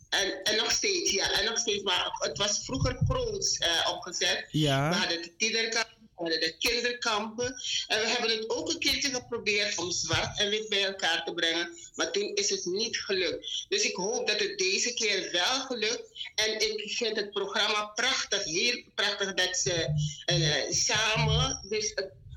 [0.09, 1.39] En, en nog steeds, ja.
[1.39, 1.83] En nog steeds.
[1.83, 4.45] Maar het was vroeger groots uh, opgezet.
[4.51, 4.89] Ja.
[4.89, 5.84] We hadden de tienerkampen
[6.15, 7.45] hadden de kinderkampen.
[7.87, 11.33] En we hebben het ook een keertje geprobeerd om zwart en wit bij elkaar te
[11.33, 11.77] brengen.
[11.95, 13.65] Maar toen is het niet gelukt.
[13.69, 16.03] Dus ik hoop dat het deze keer wel gelukt.
[16.35, 19.87] En ik vind het programma prachtig, heel prachtig dat ze
[20.31, 21.93] uh, samen, dus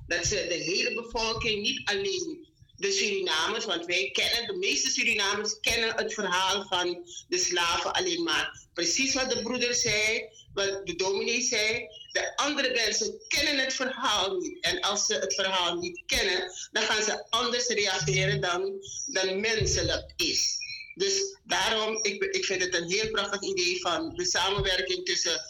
[0.06, 5.60] dat ze de hele bevolking, niet alleen de Surinamers, want wij kennen, de meeste Surinamers
[5.60, 8.66] kennen het verhaal van de slaven alleen maar.
[8.74, 11.88] Precies wat de broeder zei, wat de dominee zei.
[12.18, 14.58] De andere mensen kennen het verhaal niet.
[14.60, 18.72] En als ze het verhaal niet kennen, dan gaan ze anders reageren dan,
[19.06, 20.56] dan menselijk is.
[20.94, 25.40] Dus daarom, ik, ik vind het een heel prachtig idee van de samenwerking tussen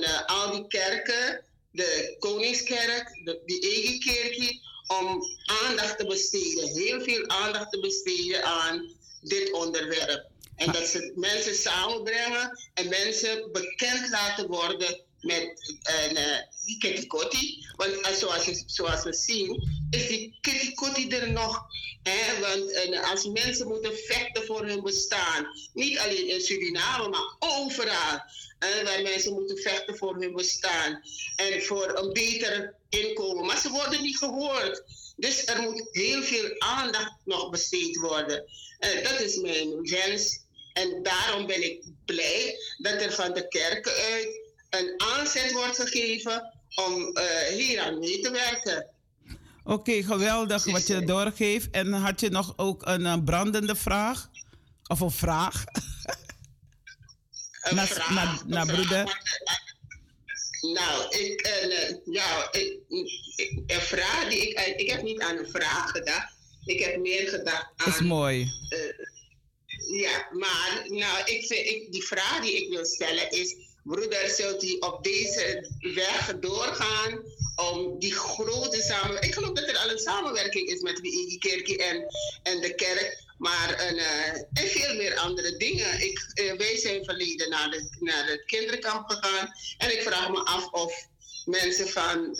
[0.00, 5.22] uh, al die kerken, de Koningskerk, de, die eigen om
[5.64, 10.26] aandacht te besteden, heel veel aandacht te besteden aan dit onderwerp.
[10.56, 15.74] En dat ze mensen samenbrengen en mensen bekend laten worden met
[16.12, 17.06] uh, die kitty
[17.76, 18.16] Want
[18.66, 21.66] zoals, we zien, is die kitty er nog.
[22.02, 22.40] Hè?
[22.40, 28.22] Want uh, als mensen moeten vechten voor hun bestaan, niet alleen in Suriname, maar overal.
[28.84, 31.02] waar mensen moeten vechten voor hun bestaan
[31.36, 33.46] en voor een beter inkomen.
[33.46, 34.82] Maar ze worden niet gehoord.
[35.16, 38.44] Dus er moet heel veel aandacht nog besteed worden.
[39.02, 40.42] dat is mijn wens.
[40.72, 44.43] En daarom ben ik blij dat er van de kerken uit
[44.78, 47.24] een aanzet wordt gegeven om uh,
[47.56, 48.86] hier aan mee te werken.
[49.64, 51.70] Oké, geweldig wat je doorgeeft.
[51.70, 54.30] En had je nog ook een uh, brandende vraag?
[54.86, 55.64] Of een vraag?
[57.64, 59.20] Een naar, vraag, naar broeder?
[60.60, 62.78] Nou, ik, uh, ja, ik,
[63.66, 66.34] een vraag die ik, ik heb niet aan een vraag gedacht.
[66.64, 67.92] Ik heb meer gedacht aan.
[67.92, 68.40] Is mooi.
[68.40, 74.28] Uh, ja, maar nou, ik vind, ik, die vraag die ik wil stellen is: broeder,
[74.28, 77.22] zult u op deze weg doorgaan
[77.56, 79.32] om die grote samenwerking.
[79.32, 82.06] Ik geloof dat er al een samenwerking is met de kerk en,
[82.42, 83.22] en de kerk.
[83.38, 86.00] Maar een, uh, en veel meer andere dingen.
[86.00, 89.52] Ik, uh, wij zijn verleden naar, de, naar het kinderkamp gegaan.
[89.78, 91.06] En ik vraag me af of
[91.44, 92.38] mensen van uh,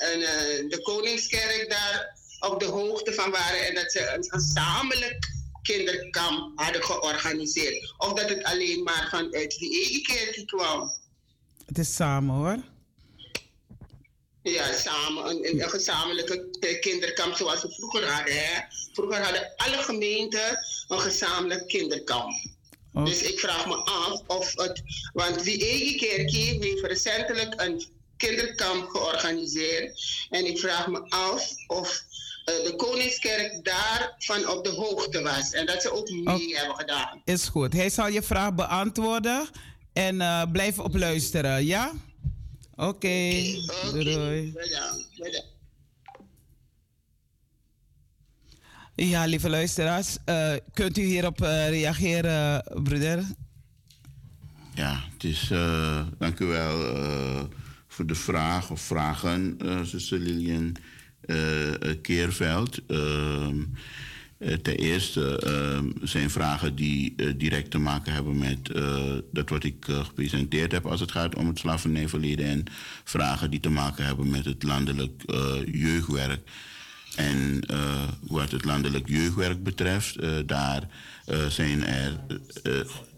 [0.69, 3.67] de Koningskerk daar op de hoogte van waren.
[3.67, 5.33] En dat ze een gezamenlijk
[5.63, 7.95] kinderkamp hadden georganiseerd.
[7.99, 11.03] Of dat het alleen maar vanuit die eigen kerk kwam.
[11.67, 12.57] Het is samen hoor.
[14.43, 15.31] Ja, samen.
[15.31, 18.35] Een, een, gezamenlijke kinderkamp zoals we vroeger hadden.
[18.35, 18.61] Hè?
[18.93, 20.59] Vroeger hadden alle gemeenten
[20.89, 22.33] een gezamenlijk kinderkamp.
[22.93, 23.05] Okay.
[23.05, 24.83] Dus ik vraag me af of het.
[25.13, 27.85] Want die eigen kerkie heeft recentelijk een
[28.17, 30.01] kinderkamp georganiseerd.
[30.31, 32.05] En ik vraag me af of
[32.45, 35.51] uh, de Koningskerk daarvan op de hoogte was.
[35.51, 36.49] En dat ze ook mee okay.
[36.49, 37.23] hebben gedaan.
[37.25, 37.73] Is goed.
[37.73, 39.49] Hij zal je vraag beantwoorden.
[39.95, 41.93] En uh, blijf op luisteren, ja?
[42.75, 42.85] Oké.
[42.85, 43.57] Okay.
[43.57, 43.91] Okay.
[43.93, 44.05] Doei.
[44.05, 44.53] doei.
[44.53, 45.09] Bedankt.
[45.17, 45.53] Bedankt.
[48.97, 53.25] Ja, lieve luisteraars, uh, kunt u hierop uh, reageren, broeder?
[54.75, 55.51] Ja, het is.
[55.51, 56.79] Uh, dank u wel
[57.89, 60.77] voor de vraag of vragen, zuster Lilian
[62.03, 62.81] Keerveld.
[64.39, 68.71] Ehm, ten eerste ehm, zijn vragen die direct te maken hebben met
[69.33, 72.65] dat wat ik gepresenteerd heb als het gaat om het slavernijverleden en
[73.05, 75.23] vragen die te maken hebben met het landelijk
[75.73, 76.51] jeugdwerk.
[77.17, 77.61] En
[78.21, 80.19] wat het landelijk jeugdwerk betreft,
[80.49, 80.89] daar
[81.49, 82.19] zijn er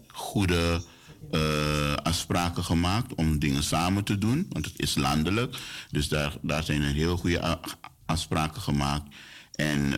[0.07, 0.81] goede
[2.03, 5.57] afspraken gemaakt om dingen samen te doen, want het is landelijk.
[5.91, 7.59] Dus daar, daar zijn er heel goede
[8.05, 9.15] afspraken gemaakt.
[9.57, 9.93] En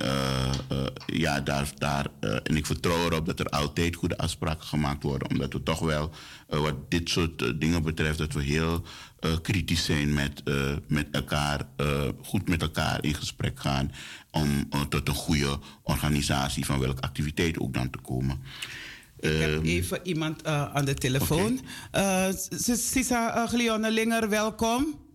[1.05, 5.53] ja, daar, daar, en ik vertrouw erop dat er altijd goede afspraken gemaakt worden, omdat
[5.53, 6.11] we toch wel,
[6.47, 8.83] wat dit soort dingen betreft, dat we heel
[9.25, 13.91] uh, kritisch zijn met, uh, met elkaar, uh, goed met elkaar in gesprek gaan
[14.31, 18.41] om tot een goede organisatie van welke activiteit ook dan te komen.
[19.19, 21.59] Ik heb Ehm, even iemand aan de telefoon.
[21.91, 22.33] Okay.
[22.75, 25.08] Sisa Glione Linger, welkom.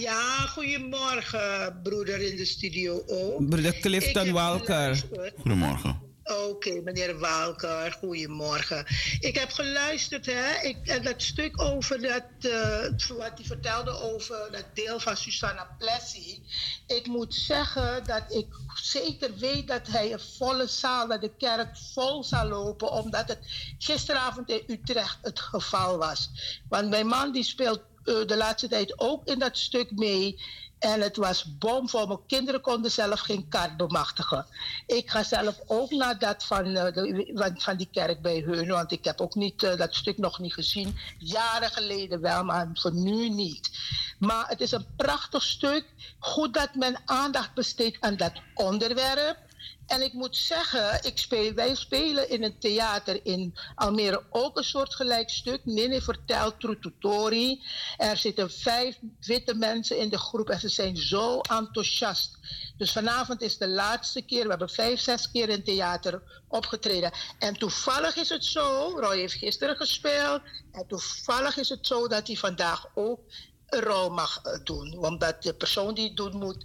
[0.00, 3.48] Ja, goedemorgen, broeder in de studio ook.
[3.48, 5.02] Broeder Clifton Walker.
[5.36, 6.04] Goedemorgen.
[6.24, 8.86] Oké, meneer Walker, goedemorgen.
[9.20, 14.48] Ik heb geluisterd, hè, ik, en dat stuk over dat, uh, wat hij vertelde over
[14.50, 16.42] dat deel van Susanna Plessie.
[16.86, 21.76] Ik moet zeggen dat ik zeker weet dat hij een volle zaal, dat de kerk
[21.94, 23.38] vol zal lopen, omdat het
[23.78, 26.30] gisteravond in Utrecht het geval was.
[26.68, 30.38] Want mijn man die speelt de laatste tijd ook in dat stuk mee.
[30.78, 32.06] En het was bomvol.
[32.06, 34.46] Mijn kinderen konden zelf geen kaart bemachtigen.
[34.86, 38.68] Ik ga zelf ook naar dat van, de, van die kerk bij hun.
[38.68, 40.98] Want ik heb ook niet, uh, dat stuk nog niet gezien.
[41.18, 43.70] Jaren geleden wel, maar voor nu niet.
[44.18, 45.84] Maar het is een prachtig stuk.
[46.18, 49.45] Goed dat men aandacht besteedt aan dat onderwerp.
[49.86, 54.64] En ik moet zeggen, ik speel, wij spelen in een theater in Almere ook een
[54.64, 55.64] soortgelijk stuk.
[55.64, 57.62] Nini vertelt Trututori.
[57.96, 62.38] Er zitten vijf witte mensen in de groep en ze zijn zo enthousiast.
[62.76, 64.42] Dus vanavond is de laatste keer.
[64.42, 67.12] We hebben vijf, zes keer in theater opgetreden.
[67.38, 70.40] En toevallig is het zo, Roy heeft gisteren gespeeld.
[70.72, 73.20] En toevallig is het zo dat hij vandaag ook
[73.66, 74.96] een rol mag eh, doen.
[74.98, 76.64] Omdat de persoon die het doen moet,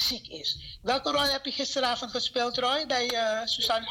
[0.00, 0.78] ziek is.
[0.82, 3.86] Welke rol heb je gisteravond gespeeld, Roy, bij uh, Susanna?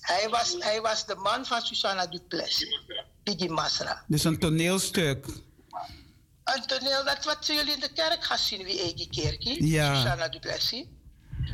[0.00, 2.80] Hij was, hij was de man van Susanna Duplessis,
[3.22, 4.04] Piggy Masra.
[4.06, 5.26] Dus een toneelstuk.
[6.44, 9.94] Een toneel, dat wat jullie in de kerk gaan zien, wie Egi Kerkie, ja.
[9.94, 10.84] Susanna Duplessis.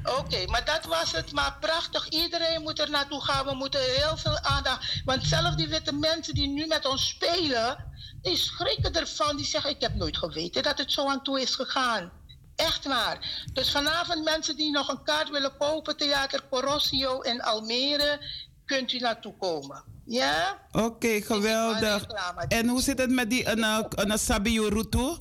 [0.02, 1.32] Oké, okay, maar dat was het.
[1.32, 2.08] Maar prachtig.
[2.08, 3.46] Iedereen moet er naartoe gaan.
[3.46, 5.02] We moeten heel veel aandacht.
[5.04, 7.84] Want zelfs die witte mensen die nu met ons spelen,
[8.22, 9.36] die schrikken ervan.
[9.36, 12.12] Die zeggen: Ik heb nooit geweten dat het zo aan toe is gegaan.
[12.56, 13.46] Echt waar.
[13.52, 18.20] Dus vanavond mensen die nog een kaart willen kopen, Theater Corrosio in Almere,
[18.64, 19.84] kunt u naartoe komen.
[20.04, 20.58] Ja?
[20.72, 22.06] Oké, okay, geweldig.
[22.48, 23.64] En hoe zit het met die een,
[24.10, 25.18] een Sabio Ruto?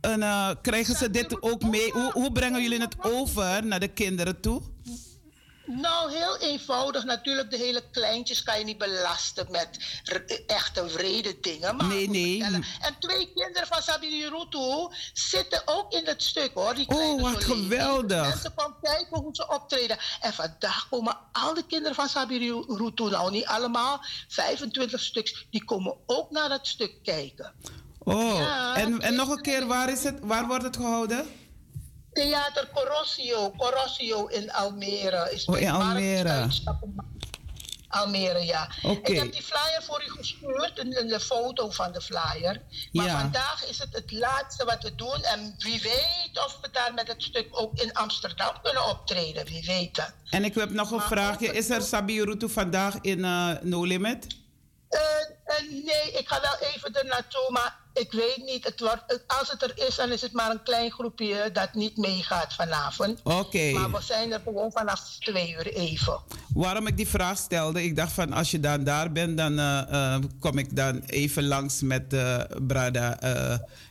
[0.00, 1.90] En, uh, krijgen ze dit ook mee?
[1.90, 4.62] Hoe, hoe brengen jullie het over naar de kinderen toe?
[5.80, 7.04] Nou, heel eenvoudig.
[7.04, 9.78] Natuurlijk, de hele kleintjes kan je niet belasten met
[10.46, 11.76] echte vrede dingen.
[11.76, 12.42] Maar nee, nee.
[12.80, 16.74] En twee kinderen van Sabine Rutu zitten ook in het stuk, hoor.
[16.74, 18.28] Die oh, wat geweldig.
[18.28, 19.98] Mensen komen kijken hoe ze optreden.
[20.20, 25.64] En vandaag komen al de kinderen van Sabine Rutu, nou niet allemaal, 25 stuks, die
[25.64, 27.52] komen ook naar dat stuk kijken.
[27.98, 31.26] Oh, ja, en, en nog een keer, waar, is het, waar wordt het gehouden?
[32.12, 35.30] Theater Corrosio, Corrosio in Almere.
[35.32, 36.48] Is oh, in Almere.
[37.88, 38.70] Almere, ja.
[38.82, 39.14] Okay.
[39.14, 42.62] Ik heb die flyer voor u gestuurd, een, een foto van de flyer.
[42.92, 43.20] Maar ja.
[43.20, 45.22] vandaag is het het laatste wat we doen.
[45.22, 49.46] En wie weet of we daar met het stuk ook in Amsterdam kunnen optreden.
[49.46, 50.12] Wie weet dat.
[50.30, 51.52] En ik heb nog een maar vraagje.
[51.52, 54.26] Is er Sabirutu vandaag in uh, No Limit?
[54.90, 55.00] Uh,
[55.46, 58.64] uh, nee, ik ga wel even er naartoe, maar ik weet niet.
[58.64, 61.96] Het wordt, als het er is, dan is het maar een klein groepje dat niet
[61.96, 63.20] meegaat vanavond.
[63.22, 63.36] Oké.
[63.36, 63.72] Okay.
[63.72, 66.20] Maar we zijn er gewoon vanaf twee uur even.
[66.54, 69.82] Waarom ik die vraag stelde, ik dacht van als je dan daar bent, dan uh,
[69.90, 73.18] uh, kom ik dan even langs met uh, Brada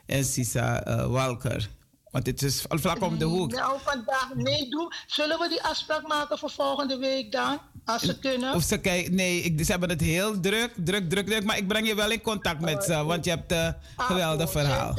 [0.05, 1.69] en Sisa Walker.
[2.11, 3.51] Want het is vlak om de hoek.
[3.51, 4.93] Nou, vandaag nee, doe.
[5.07, 7.59] Zullen we die afspraak maken voor volgende week dan?
[7.85, 8.53] Als ze kunnen.
[8.53, 11.43] Of ze kijken, nee, ik, ze hebben het heel druk, druk, druk, druk.
[11.43, 14.51] Maar ik breng je wel in contact met ze, want je hebt een uh, geweldig
[14.51, 14.95] verhaal.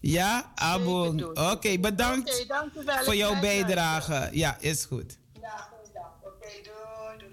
[0.00, 1.24] Ja, Abu.
[1.24, 2.46] Oké, okay, bedankt
[2.76, 4.28] okay, voor jouw bijdrage.
[4.32, 5.16] Ja, is goed.
[5.40, 5.68] Ja,
[6.22, 7.30] Oké, doei,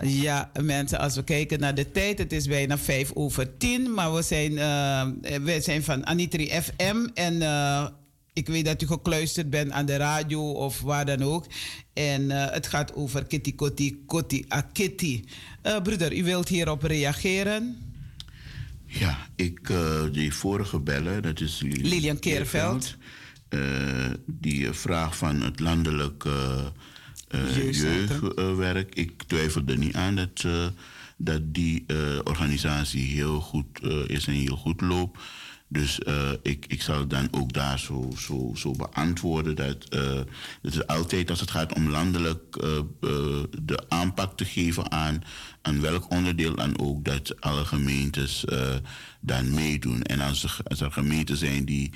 [0.00, 0.20] doei.
[0.20, 3.94] Ja, mensen, als we kijken naar de tijd, het is bijna vijf over tien.
[3.94, 7.86] Maar we zijn, uh, we zijn van Anitri FM en uh,
[8.38, 11.46] ik weet dat u gekluisterd bent aan de radio of waar dan ook.
[11.92, 15.24] En uh, het gaat over Kitty Kotti Kotti Akitty.
[15.66, 17.76] Uh, broeder, u wilt hierop reageren?
[18.86, 22.96] Ja, ik, uh, die vorige bellen, dat is Lilian, Lilian Keerveld.
[24.26, 26.24] die vraag van het landelijk
[27.54, 28.94] jeugdwerk.
[28.94, 30.46] ik twijfel er niet aan dat,
[31.16, 31.84] dat die
[32.24, 35.18] organisatie heel goed is en heel goed loopt.
[35.68, 40.20] Dus uh, ik, ik zal dan ook daar zo, zo, zo beantwoorden dat uh,
[40.62, 42.80] het is altijd als het gaat om landelijk uh,
[43.62, 45.22] de aanpak te geven aan,
[45.62, 48.44] aan welk onderdeel dan ook, dat alle gemeentes
[49.20, 50.02] dan meedoen.
[50.02, 51.92] En als er, als er gemeenten zijn die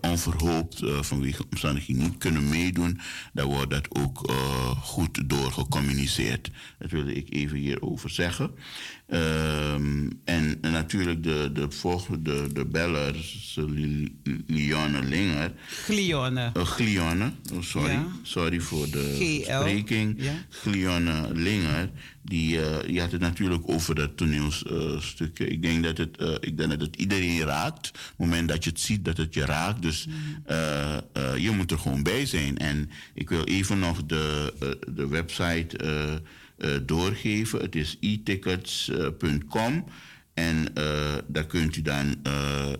[0.00, 3.00] onverhoopt vanwege omstandigheden niet kunnen meedoen,
[3.32, 4.32] dan wordt dat ook
[4.82, 6.50] goed doorgecommuniceerd.
[6.78, 8.50] Dat wilde ik even hierover zeggen.
[9.08, 13.14] Um, en, en, natuurlijk de, de volgende, de beller,
[14.46, 15.52] Lionne Linger.
[15.68, 16.50] Glionne.
[16.56, 17.90] Uh, Glionne, oh, sorry.
[17.90, 18.06] Ja.
[18.22, 20.14] Sorry voor de spreking.
[20.18, 20.32] Ja.
[20.48, 21.90] Glionne Linger,
[22.22, 25.38] die, uh, die had het natuurlijk over dat toneelstuk.
[25.38, 27.88] Uh, ik, denk dat het, uh, ik denk dat het iedereen raakt.
[27.88, 29.82] Op het moment dat je het ziet, dat het je raakt.
[29.82, 30.06] Dus
[31.36, 32.58] je moet er gewoon bij zijn.
[32.58, 34.52] En ik wil even nog de,
[34.94, 35.76] de website
[36.86, 37.60] doorgeven.
[37.60, 39.84] Het is e-tickets.com.
[40.34, 42.16] En uh, daar kunt u dan,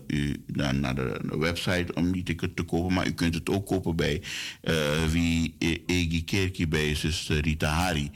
[0.07, 2.93] u dan naar de, website om die ticket te kopen.
[2.93, 4.21] Maar u kunt het ook kopen bij
[5.11, 5.55] wie
[5.85, 8.11] Egi Kerkie bij zuster Rita Hari.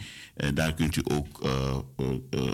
[0.54, 1.50] daar kunt u ook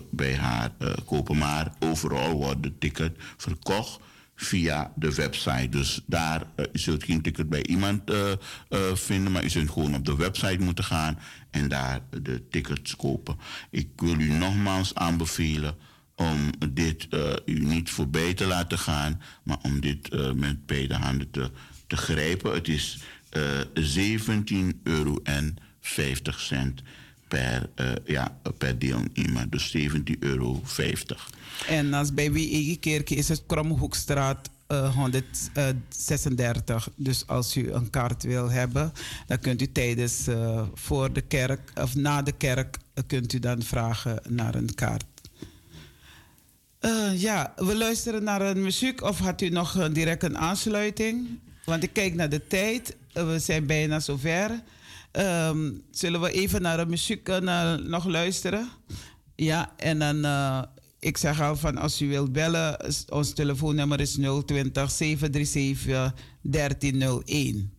[0.10, 0.72] bij haar
[1.06, 1.38] kopen.
[1.38, 4.00] Maar overal wordt de ticket verkocht
[4.40, 5.70] via de website.
[5.70, 8.32] Dus daar u zult geen ticket bij iemand uh,
[8.70, 11.20] uh, vinden, maar u zult gewoon op de website moeten gaan
[11.52, 13.38] en daar de tickets kopen.
[13.70, 15.76] Ik wil u nogmaals aanbevelen
[16.16, 17.08] om dit
[17.46, 21.52] u niet voorbij te laten gaan, maar om dit met beide handen te,
[21.88, 22.54] te grijpen.
[22.54, 23.00] Het is
[23.32, 24.20] uh,
[24.72, 26.82] 17,50 euro en 50 cent
[27.28, 27.70] per,
[28.06, 29.50] ja, per deelnemer.
[29.50, 29.84] Dus 17,50
[30.20, 30.62] euro.
[31.68, 36.90] En als bij wie Kerk is het Kromhoekstraat 136.
[36.96, 38.94] Dus als u een kaart wil hebben,
[39.28, 40.28] dan kunt u tijdens
[40.74, 42.78] voor de kerk of na de kerk
[43.08, 45.06] kunt u dan vragen naar een kaart.
[47.16, 51.40] Ja, we luisteren naar een muziek of had u nog direct een aansluiting?
[51.66, 54.62] Want ik kijk naar de tijd, we zijn bijna zover.
[55.12, 57.28] Um, zullen we even naar de muziek
[57.84, 58.70] nog luisteren?
[59.36, 60.26] Ja, en dan,
[61.00, 62.78] ik zeg al van als u wilt bellen,
[63.10, 67.77] ons telefoonnummer is 020 737 1301.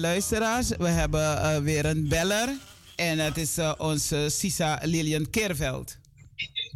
[0.00, 2.48] Luisteraars, we hebben uh, weer een beller.
[2.96, 5.96] En het is uh, onze Sisa Lilian Keerveld.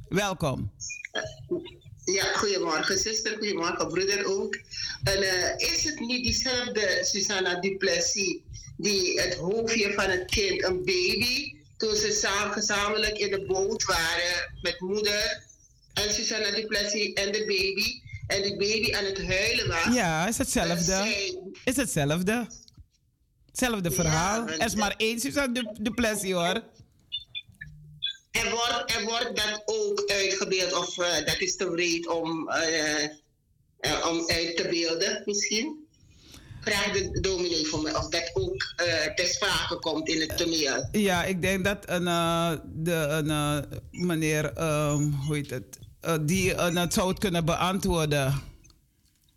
[0.08, 0.72] Welkom.
[2.04, 4.54] Ja, goedemorgen zuster, goedemorgen broeder ook.
[5.02, 8.38] En uh, is het niet diezelfde Susanna Duplessis
[8.76, 13.84] die het hoofdje van het kind, een baby, toen ze samen, gezamenlijk in de boot
[13.84, 15.42] waren met moeder
[15.94, 19.94] en Susanna Duplessis en de baby, en die baby aan het huilen was?
[19.94, 20.82] Ja, is hetzelfde.
[20.82, 21.38] Zij...
[21.64, 22.46] Is hetzelfde.
[23.54, 24.48] Hetzelfde verhaal.
[24.48, 26.62] er is maar één Suzanne de, de hoor.
[28.30, 33.02] Er wordt, er wordt dat ook uitgebeeld, of uh, dat is te breed om, uh,
[33.80, 35.86] uh, om uit te beelden misschien?
[36.60, 38.74] Vraag de dominee voor mij of dat ook
[39.14, 40.88] ter sprake komt in het toneel.
[40.92, 42.04] Ja, ik denk dat een,
[42.64, 45.78] de, een meneer, um, hoe heet het,
[46.20, 48.42] die het zou het kunnen beantwoorden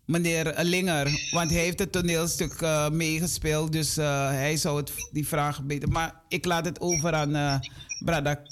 [0.08, 1.28] meneer Linger.
[1.30, 3.72] Want hij heeft het toneelstuk uh, meegespeeld.
[3.72, 5.88] Dus uh, hij zou het, die vraag beter.
[5.88, 7.54] Maar ik laat het over aan uh,
[8.04, 8.42] Brada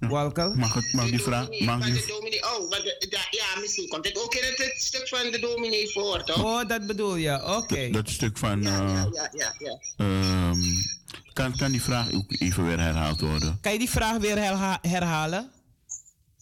[0.00, 0.56] Walker.
[0.56, 1.48] Mag, het, mag die vraag?
[1.60, 2.06] Mag die...
[2.06, 5.90] dominee, oh, de, ja, misschien komt het ook in het, het, stuk van de dominee
[5.90, 6.44] voor, toch?
[6.44, 7.52] Oh, dat bedoel je, oké.
[7.52, 7.90] Okay.
[7.90, 8.62] Dat, stuk van...
[8.62, 9.54] ja, ja, ja.
[9.58, 10.62] ja, um,
[11.32, 13.58] kan, kan die vraag ook even weer herhaald worden?
[13.60, 15.50] Kan je die vraag weer herha- herhalen?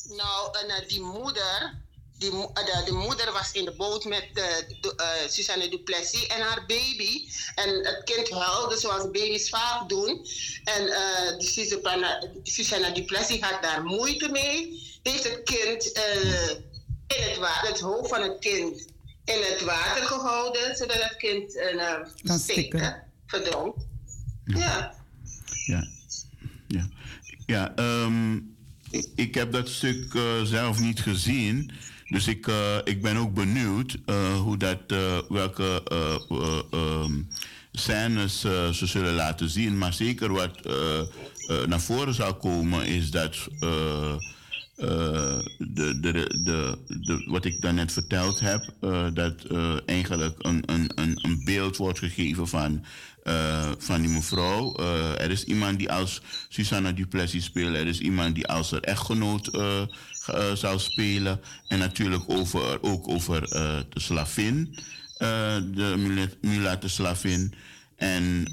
[0.09, 1.82] Nou, en, eh, die moeder,
[2.23, 6.27] die, eh, de, de moeder was in de boot met de, de, eh, Susanne Duplessis
[6.27, 7.28] en haar baby.
[7.55, 10.27] En het kind huilde zoals baby's vaak doen.
[10.65, 14.81] En eh, die Susanne, Susanne Duplessis had daar moeite mee.
[15.03, 16.51] Heeft het kind eh,
[17.07, 18.90] in het water, het hoofd van het kind
[19.24, 23.05] in het water gehouden, zodat het kind uh, stikken.
[23.27, 23.77] verdronk.
[24.44, 24.94] Ja.
[25.66, 25.89] Ja,
[26.69, 26.89] ja.
[27.47, 28.36] ja ehm,
[28.90, 31.70] ik, ik heb dat stuk eh, zelf niet gezien.
[32.12, 37.12] Dus ik, eh, ik ben ook benieuwd eh, hoe dat, eh, welke eh, eh, ehm,
[37.72, 38.40] scènes
[38.72, 39.78] ze zullen laten zien.
[39.78, 40.59] Maar zeker wat
[41.66, 44.18] naar voren zal komen is dat de,
[45.59, 48.74] de, de, de, wat ik daarnet verteld heb,
[49.14, 49.34] dat
[49.86, 52.84] eigenlijk een, een, een, een beeld wordt gegeven van,
[53.78, 54.76] van die mevrouw.
[55.18, 59.47] Er is iemand die als Susanna Duplessis speelt, er is iemand die als haar echtgenoot
[59.47, 59.82] eh,
[60.27, 61.40] eh, zou spelen.
[61.69, 64.78] En natuurlijk over, ook over eh, de slavin,
[65.19, 67.55] eh, de mula- mulatte slavin.
[67.97, 68.44] En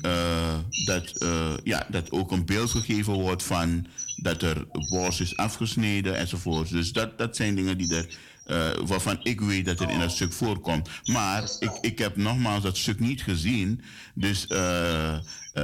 [0.85, 1.25] dat,
[1.63, 6.69] ja, dat ook een beeld gegeven wordt van dat er borst is afgesneden enzovoort.
[6.69, 8.07] Dus dat, dat zijn dingen die er,
[8.85, 10.89] waarvan ik weet dat er in dat stuk voorkomt.
[11.05, 13.81] Maar ik, ik heb nogmaals dat stuk niet gezien.
[14.13, 14.47] Dus,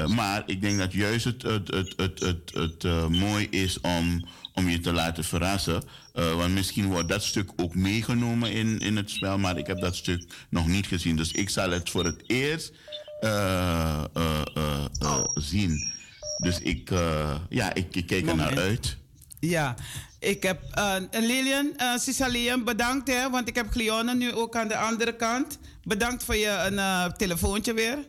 [0.08, 4.26] maar ik denk dat juist het, het, het, het, het, het mooi is om,
[4.56, 5.84] om je te laten verrassen.
[6.14, 9.80] Eh, want misschien wordt dat stuk ook meegenomen in, in het spel, maar ik heb
[9.80, 11.16] dat stuk nog niet gezien.
[11.16, 12.74] Dus ik zal het voor het eerst
[13.20, 15.94] eh, eh, zien.
[16.38, 18.98] Dus ik, eh, ja, ik, ik kijk er naar uit.
[19.40, 19.76] Ja,
[20.20, 24.68] ik heb uh, Lilian, uh, Cicalien, bedankt hè, want ik heb Cleone nu ook aan
[24.68, 25.60] de andere kant.
[25.84, 28.08] Bedankt voor je een uh, telefoontje weer.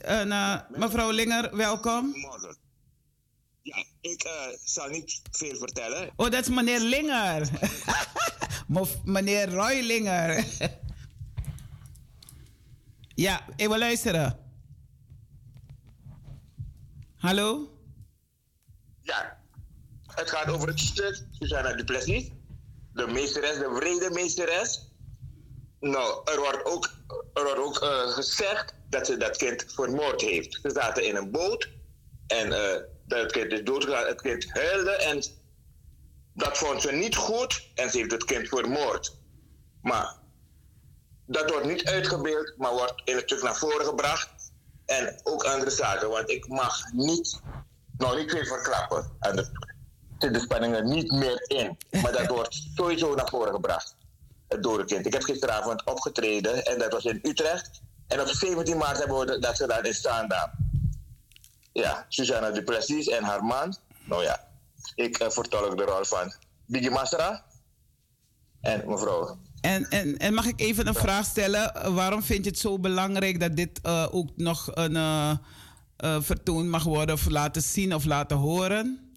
[0.00, 2.14] En, uh, mevrouw Linger, welkom.
[3.68, 4.32] Ja, ik uh,
[4.64, 6.10] zal niet veel vertellen.
[6.16, 7.48] Oh, dat is meneer Linger.
[9.04, 10.44] Meneer Roy Linger.
[13.26, 14.38] ja, ik wil luisteren.
[17.16, 17.70] Hallo?
[19.02, 19.38] Ja,
[20.06, 22.30] het gaat over het stuk Susanna Duplessis.
[22.92, 24.92] De meesteres, de vrede meesteres.
[25.80, 26.90] Nou, er wordt ook,
[27.34, 30.58] er wordt ook uh, gezegd dat ze dat kind vermoord heeft.
[30.62, 31.68] Ze zaten in een boot
[32.26, 32.74] en uh,
[33.08, 34.06] het kind is doodgegaan.
[34.06, 35.22] Het kind huilde en
[36.34, 39.16] dat vond ze niet goed en ze heeft het kind vermoord.
[39.82, 40.16] Maar
[41.26, 44.28] dat wordt niet uitgebeeld, maar wordt in het stuk naar voren gebracht.
[44.86, 47.40] En ook andere zaken, want ik mag niet,
[47.96, 49.16] nou niet veel verklappen.
[49.20, 49.50] En er
[50.10, 51.76] zitten de spanningen niet meer in.
[52.02, 53.96] Maar dat wordt sowieso naar voren gebracht.
[54.48, 55.06] Het dode kind.
[55.06, 57.80] Ik heb gisteravond opgetreden en dat was in Utrecht.
[58.06, 60.50] En op 17 maart hebben we dat gedaan in Staandam.
[61.78, 63.76] Ja, Susanna Duplessis en haar man.
[64.04, 64.48] Nou ja,
[64.94, 66.32] ik uh, vertolk de rol van
[66.66, 67.44] Biggie Masra
[68.60, 71.94] en mevrouw en, en, en mag ik even een vraag stellen?
[71.94, 75.32] Waarom vind je het zo belangrijk dat dit uh, ook nog een uh,
[76.04, 79.12] uh, vertoon mag worden of laten zien of laten horen?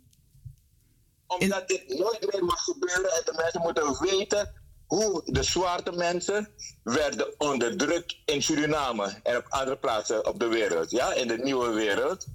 [1.28, 4.54] Omdat dit nooit meer mag gebeuren en de mensen moeten weten
[4.86, 6.50] hoe de zwarte mensen
[6.84, 10.92] werden onderdrukt in Suriname en op andere plaatsen op de wereld.
[10.92, 12.28] Ja, in de nieuwe wereld.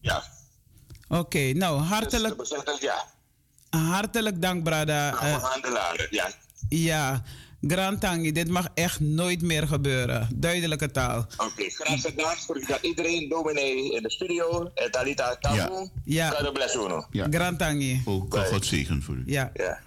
[0.00, 0.22] Ja.
[1.08, 2.38] Oké, okay, nou hartelijk.
[2.38, 3.04] Dus dat, ja.
[3.70, 5.10] Hartelijk dank, Brada.
[5.40, 6.30] Handelaren, ja.
[6.68, 7.22] Ja,
[7.60, 10.28] Grantangi, dit mag echt nooit meer gebeuren.
[10.34, 11.18] Duidelijke taal.
[11.18, 16.30] Oké, okay, graag gedaan voor iedereen, dominee in de studio, Talita Tamu, ja.
[16.30, 17.04] God bless you.
[17.10, 17.26] Ja.
[17.30, 18.02] Grantangi.
[18.04, 19.22] Ook oh, God zegen voor u.
[19.26, 19.50] Ja.
[19.54, 19.78] ja.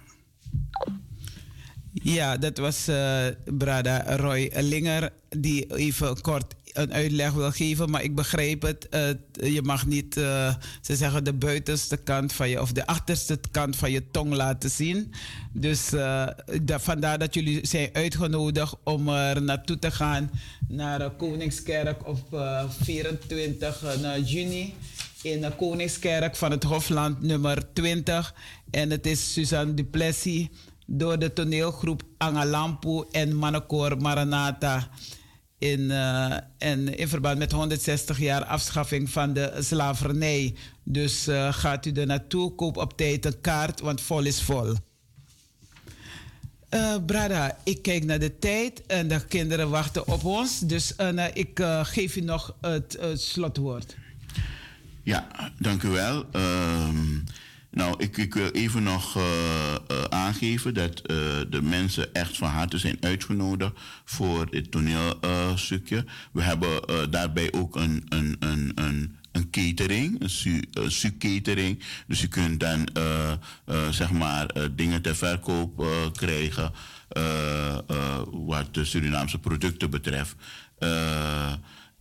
[1.92, 7.90] Ja, dat was uh, Brada Roy Linger, die even kort een uitleg wil geven.
[7.90, 8.86] Maar ik begrijp het.
[8.90, 13.38] Uh, je mag niet, uh, ze zeggen, de buitenste kant van je of de achterste
[13.50, 15.12] kant van je tong laten zien.
[15.52, 15.88] Dus
[16.62, 20.30] da, vandaar dat jullie zijn uitgenodigd om er naartoe te gaan
[20.68, 22.42] naar Koningskerk op
[22.82, 23.84] 24
[24.24, 24.74] juni.
[25.22, 28.34] In de Koningskerk van het Hofland nummer 20.
[28.70, 30.48] En het is Suzanne Duplessis
[30.86, 34.88] door de toneelgroep Angalampu en Mannenkoor Maranata.
[35.62, 40.54] In, uh, en in verband met 160 jaar afschaffing van de slavernij.
[40.82, 44.74] Dus uh, gaat u er naartoe, koop op tijd een kaart, want vol is vol.
[46.70, 50.60] Uh, Brada, ik kijk naar de tijd en de kinderen wachten op ons.
[50.60, 50.94] Dus
[51.32, 53.96] ik geef u nog het slotwoord.
[55.02, 55.26] Ja,
[55.58, 56.24] dank u wel.
[56.32, 57.24] Um,
[57.74, 61.16] Nou, ik, wil even nog uh, uh, aangeven dat uh,
[61.50, 63.72] de mensen echt van harte zijn uitgenodigd
[64.04, 66.04] voor dit toneelstukje.
[66.32, 66.80] We hebben
[67.10, 71.82] daarbij ook een, een, een, een, een catering, een su-catering.
[72.06, 72.88] dus je kunt dan
[73.90, 74.46] zeg maar
[74.76, 76.72] dingen ter verkoop krijgen
[78.30, 80.34] wat de Surinaamse producten betreft.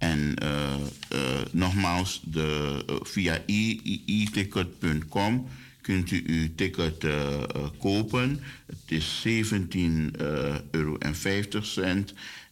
[0.01, 0.73] En uh,
[1.13, 1.19] uh,
[1.51, 3.43] nogmaals, de, uh, via
[4.05, 5.47] e-ticket.com
[5.81, 7.05] kunt u uw ticket
[7.77, 8.39] kopen.
[8.65, 9.31] Het is 17,50
[10.71, 10.97] euro.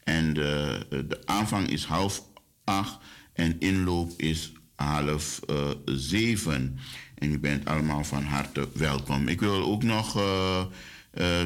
[0.04, 2.24] En de, de aanvang is half
[2.64, 2.98] acht
[3.34, 5.40] en inloop is half
[5.86, 6.80] zeven.
[7.16, 9.28] En u bent allemaal van harte welkom.
[9.28, 10.24] Ik wil ook nog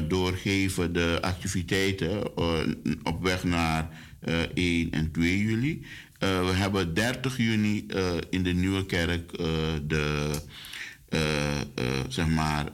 [0.08, 2.36] doorgeven de activiteiten
[3.02, 3.88] op weg naar
[4.54, 5.82] 1 en 2 juli.
[6.24, 9.46] Uh, we hebben 30 juni uh, in de Nieuwe Kerk uh,
[9.86, 10.30] de,
[12.08, 12.66] zeg maar,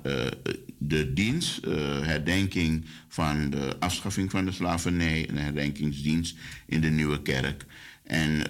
[0.78, 1.64] de dienst,
[2.02, 6.36] herdenking van de afschaffing van de slavernij, een herdenkingsdienst
[6.66, 7.64] in de Nieuwe Kerk.
[8.04, 8.42] En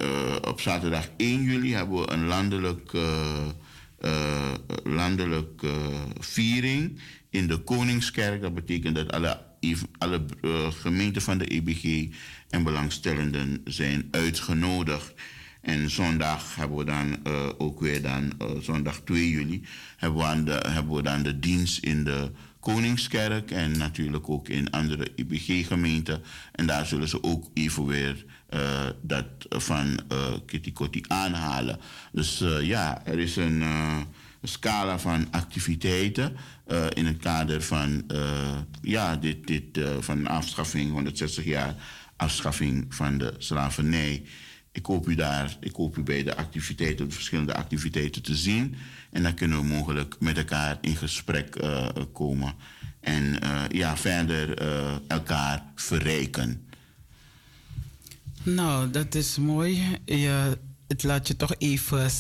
[0.49, 2.93] op zaterdag 1 juli hebben we een landelijk,
[4.85, 5.63] landelijk
[6.19, 7.01] viering
[7.31, 8.41] in de Koningskerk.
[8.41, 9.41] Dat betekent dat alle,
[9.99, 10.25] alle
[10.71, 12.09] gemeenten van de EBG
[12.51, 15.15] en belangstellenden zijn uitgenodigd.
[15.61, 19.63] En zondag hebben we dan uh, ook weer dan, uh, zondag 2 juli,
[19.97, 24.71] hebben we, de, hebben we dan de dienst in de Koningskerk en natuurlijk ook in
[24.71, 26.23] andere IBG-gemeenten.
[26.53, 28.25] En daar zullen ze ook even weer
[28.55, 28.61] uh,
[29.03, 31.79] dat van uh, Kitty Kotti aanhalen.
[32.13, 33.65] Dus ja, er is een
[34.43, 36.37] scala van activiteiten
[36.95, 38.05] in het kader van,
[38.83, 41.75] ja, dit, dit, van afschaffing 160 jaar
[42.21, 44.23] afschaffing van de slavernij.
[44.73, 48.75] Ik hoop u daar, ik hoop u bij de activiteiten, de verschillende activiteiten te zien.
[49.11, 52.55] En dan kunnen we mogelijk met elkaar in gesprek uh, komen.
[53.01, 56.69] En uh, ja, verder uh, elkaar verrijken.
[58.43, 59.99] Nou, dat is mooi.
[60.05, 62.11] Je, het laat je toch even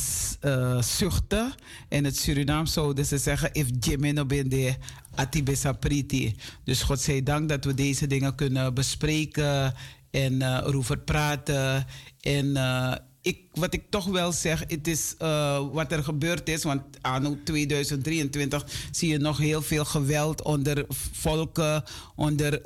[0.85, 1.53] zuchten.
[1.89, 4.75] In het Surinaam zouden ze zeggen: If Jimmy no ben de
[5.15, 6.37] atibesa priti.
[6.65, 9.75] Dus God zij dank dat we deze dingen kunnen bespreken
[10.11, 11.87] en uh, erover praten.
[12.21, 16.63] En uh, ik, wat ik toch wel zeg, het is uh, wat er gebeurd is.
[16.63, 21.85] Want anno 2023 zie je nog heel veel geweld onder volken,
[22.17, 22.61] onder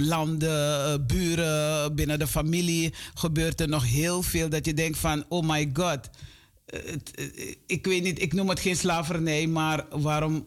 [0.00, 2.94] landen, buren, binnen de familie.
[3.14, 6.10] Gebeurt er nog heel veel dat je denkt van, oh my god.
[7.66, 10.46] ik weet niet, ik noem het geen slavernij, maar waarom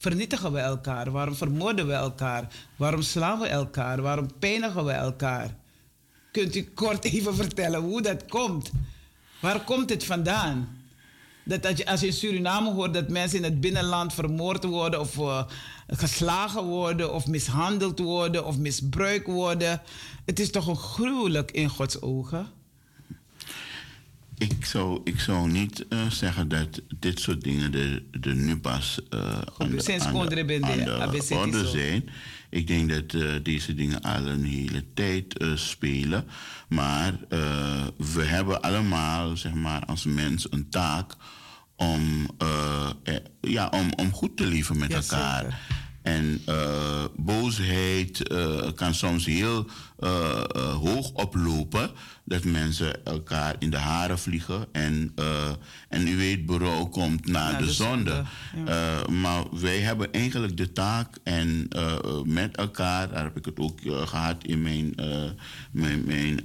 [0.00, 1.10] vernietigen we elkaar?
[1.10, 2.48] Waarom vermoorden we elkaar?
[2.76, 4.02] Waarom slaan we elkaar?
[4.02, 5.56] Waarom pijnigen we elkaar?
[6.32, 8.70] Kunt u kort even vertellen hoe dat komt?
[9.40, 10.78] Waar komt dit vandaan?
[11.44, 15.44] Dat als je in Suriname hoort dat mensen in het binnenland vermoord worden of uh,
[15.86, 19.82] geslagen worden of mishandeld worden of misbruikt worden.
[20.24, 22.59] Het is toch een gruwelijk in Gods ogen?
[24.40, 29.00] Ik zou, ik zou niet uh, zeggen dat dit soort dingen er, er nu pas
[29.14, 29.20] uh,
[29.58, 32.08] aan, de, aan, de, aan de orde zijn.
[32.50, 36.24] Ik denk dat uh, deze dingen al een hele tijd spelen.
[36.68, 37.14] Maar
[37.96, 41.16] we hebben allemaal, zeg maar, als mens een taak
[41.76, 42.30] om,
[43.40, 45.42] ja, om, om goed te leven met elkaar.
[45.42, 45.58] Zeker.
[46.10, 49.66] En uh, boosheid uh, kan soms heel
[50.00, 50.42] uh,
[50.74, 51.90] hoog oplopen.
[52.24, 54.66] Dat mensen elkaar in de haren vliegen.
[54.72, 55.14] En,
[55.88, 58.22] en u weet, bureau komt na, de, de, zonde.
[58.66, 59.10] Ja.
[59.10, 61.68] maar wij hebben eigenlijk de taak en
[62.24, 64.94] met elkaar, daar heb ik het ook gehad in mijn,
[65.70, 66.40] mijn, mijn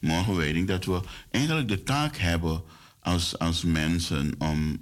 [0.00, 1.00] morgenwijding, dat we
[1.30, 2.62] eigenlijk de taak hebben
[3.00, 4.80] als, als mensen om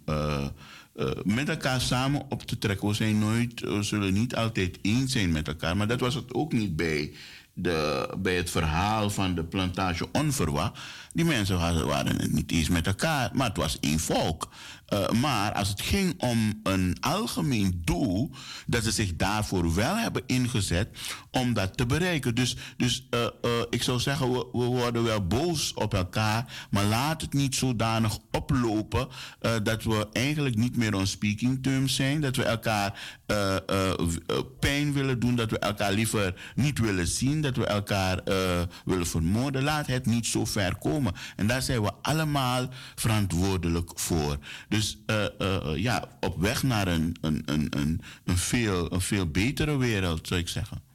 [0.97, 2.89] uh, met elkaar samen op te trekken.
[2.89, 6.35] We, zijn nooit, we zullen niet altijd eens zijn met elkaar, maar dat was het
[6.35, 7.13] ook niet bij,
[7.53, 10.79] de, bij het verhaal van de plantage onverwacht.
[11.13, 14.49] Die mensen waren, waren het niet eens met elkaar, maar het was één volk.
[14.93, 18.31] Uh, maar als het ging om een algemeen doel,
[18.67, 20.89] dat ze zich daarvoor wel hebben ingezet
[21.31, 22.35] om dat te bereiken.
[22.35, 26.85] Dus, dus uh, uh, ik zou zeggen, we, we, worden wel boos op elkaar, maar
[26.85, 29.09] laat het niet zodanig oplopen
[29.63, 32.99] dat we eigenlijk niet meer on speaking terms zijn, dat we elkaar
[34.61, 38.23] pijn willen doen, dat we elkaar liever niet willen zien, dat we elkaar
[38.85, 39.63] willen vermoorden.
[39.63, 41.13] Laat het niet zo ver komen.
[41.37, 44.39] En daar zijn we allemaal verantwoordelijk voor.
[44.69, 49.27] Dus uh, uh, ja, op weg naar een, een, een, een, een, veel, een veel
[49.27, 50.89] betere wereld, zou ik zeggen.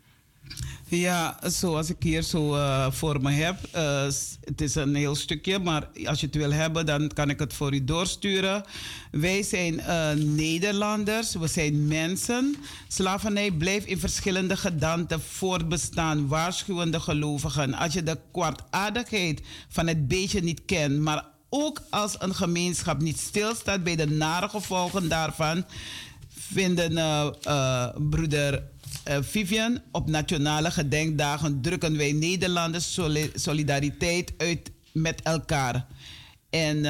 [0.88, 3.58] Ja, zoals ik hier zo uh, voor me heb.
[4.44, 7.54] Het is een heel stukje, maar als je het wil hebben, dan kan ik het
[7.54, 8.64] voor u doorsturen.
[9.12, 9.82] Wij zijn
[10.36, 12.56] Nederlanders, we zijn mensen.
[12.88, 17.74] Slavernij blijft in verschillende gedanten voortbestaan, waarschuwende gelovigen.
[17.74, 21.26] Als je de kwaadaardigheid van het beestje niet kent, maar
[21.56, 25.66] ook als een gemeenschap niet stilstaat bij de nare gevolgen daarvan,
[26.30, 26.94] vinden
[28.10, 28.64] broeder
[29.08, 33.00] uh, Vivian, op nationale gedenkdagen drukken wij Nederlanders
[33.34, 35.86] solidariteit uit met elkaar.
[36.50, 36.82] En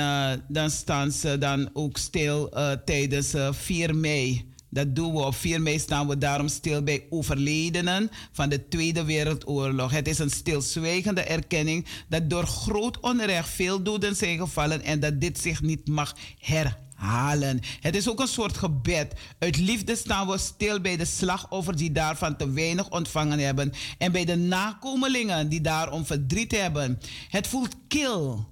[0.48, 2.54] dan staan ze dan ook stil
[2.86, 4.55] tijdens 4 mei.
[4.76, 9.04] Dat doen we op 4 mei staan we daarom stil bij overledenen van de Tweede
[9.04, 9.92] Wereldoorlog.
[9.92, 15.22] Het is een stilzwijgende erkenning dat door groot onrecht veel doden zijn gevallen en dat
[15.22, 17.60] dit zich niet mag herhalen halen.
[17.80, 19.14] Het is ook een soort gebed.
[19.40, 24.12] Uit liefde staan we stil bij de slachtoffers die daarvan te weinig ontvangen hebben en
[24.12, 27.00] bij de nakomelingen die daarom verdriet hebben.
[27.30, 28.48] Het voelt kil.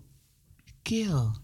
[0.82, 1.43] Kil.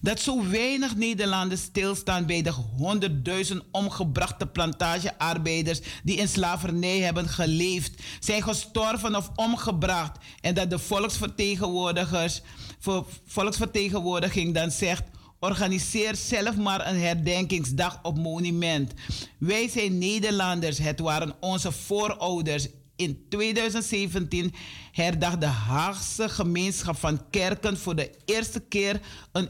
[0.00, 8.02] Dat zo weinig Nederlanders stilstaan bij de honderdduizend omgebrachte plantagearbeiders die in slavernij hebben geleefd,
[8.20, 10.18] zijn gestorven of omgebracht.
[10.40, 12.42] En dat de volksvertegenwoordigers,
[13.26, 15.02] volksvertegenwoordiging dan zegt:
[15.40, 18.92] Organiseer zelf maar een herdenkingsdag op monument.
[19.38, 20.78] Wij zijn Nederlanders.
[20.78, 22.68] Het waren onze voorouders.
[22.96, 24.54] In 2017
[24.92, 29.00] herdacht de Haagse gemeenschap van kerken voor de eerste keer
[29.32, 29.48] een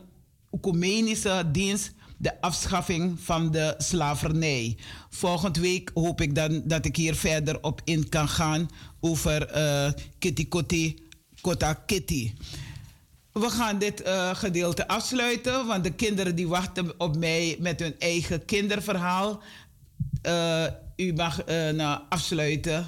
[0.52, 4.76] ecumenische dienst de afschaffing van de slavernij.
[5.10, 8.68] Volgende week hoop ik dan dat ik hier verder op in kan gaan
[9.00, 11.08] over uh, Kitty Kotti,
[11.40, 12.32] Kota Kitty.
[13.32, 17.94] We gaan dit uh, gedeelte afsluiten, want de kinderen die wachten op mij met hun
[17.98, 19.42] eigen kinderverhaal.
[20.22, 20.64] Uh,
[20.96, 21.44] u mag
[21.74, 22.86] nou afsluiten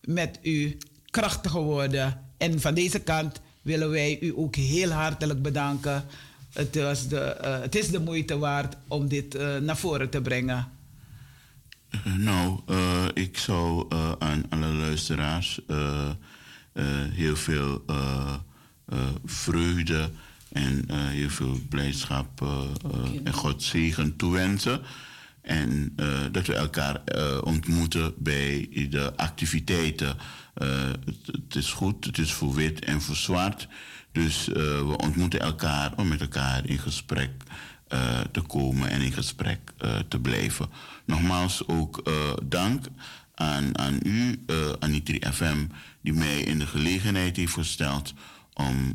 [0.00, 0.70] met uw
[1.10, 2.20] krachtige woorden.
[2.38, 6.04] En van deze kant willen wij u ook heel hartelijk bedanken.
[6.52, 10.68] Het, was de, het is de moeite waard om dit naar voren te brengen.
[12.16, 12.60] nou,
[13.14, 13.86] ik zou
[14.18, 15.60] aan alle luisteraars
[17.12, 17.84] heel veel
[19.24, 20.10] vreugde
[20.52, 22.46] en heel veel blijdschap
[23.24, 24.80] en God zegen toewensen.
[25.40, 25.94] En
[26.32, 27.00] dat we elkaar
[27.42, 30.16] ontmoeten bij de activiteiten.
[30.54, 33.68] Het, het, is goed, het is voor wit en voor zwart.
[34.12, 37.30] Dus we ontmoeten elkaar om met elkaar in gesprek
[38.30, 39.72] te komen en in gesprek
[40.08, 40.68] te blijven.
[41.04, 42.10] Nogmaals ook
[42.42, 42.86] dank
[43.34, 44.44] aan, aan u,
[44.78, 48.14] aan 3FM, die mij in de gelegenheid heeft gesteld
[48.54, 48.92] om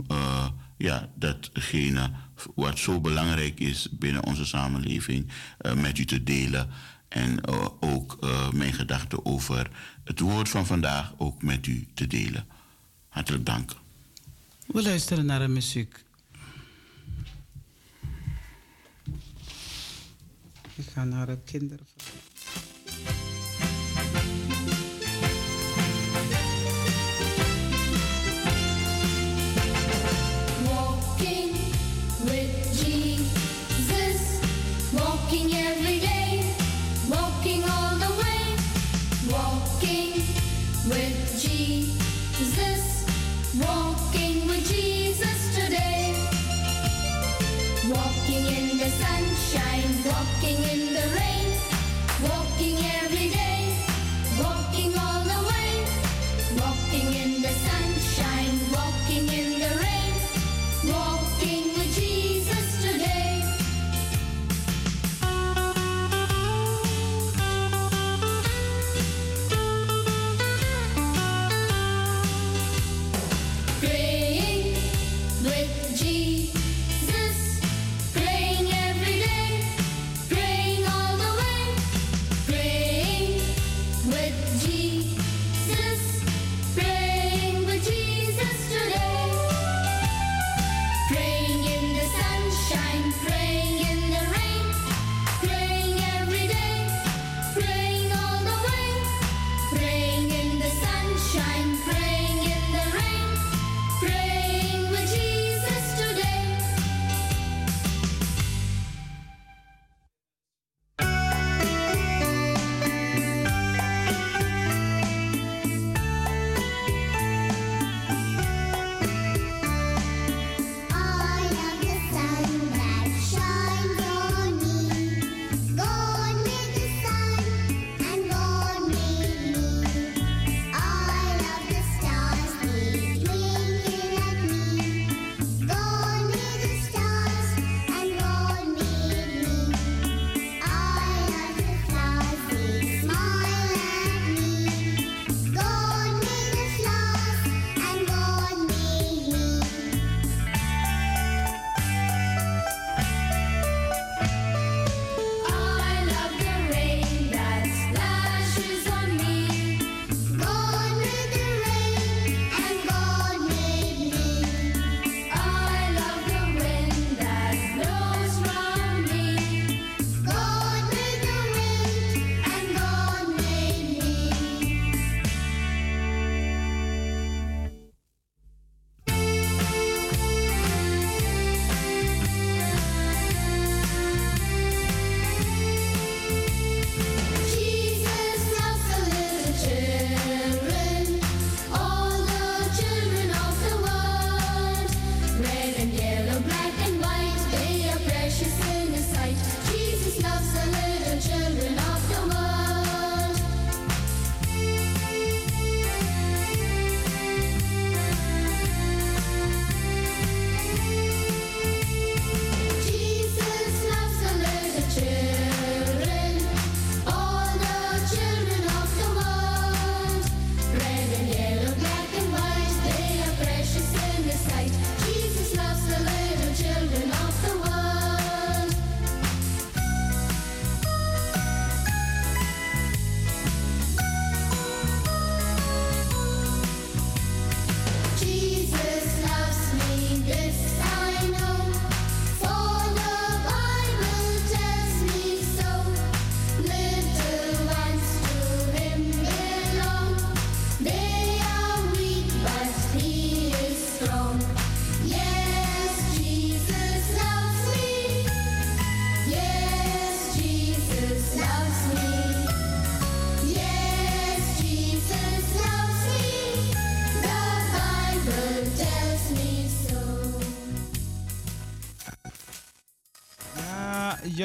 [0.77, 2.11] ja, datgene
[2.56, 5.27] wat zo belangrijk is binnen onze samenleving
[5.76, 6.69] met u te delen.
[7.07, 7.48] En
[7.80, 8.18] ook
[8.53, 9.69] mijn gedachten over
[10.03, 12.45] het woord van vandaag ook met u te delen.
[13.10, 13.72] Hartelijk dank.
[14.68, 16.03] We luisteren naar de muziek.
[20.76, 21.85] Ik ga naar de kinderen.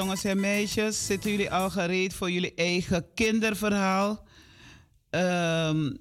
[0.03, 4.27] Jongens en meisjes, zitten jullie al gereed voor jullie eigen kinderverhaal?
[5.11, 5.99] Um,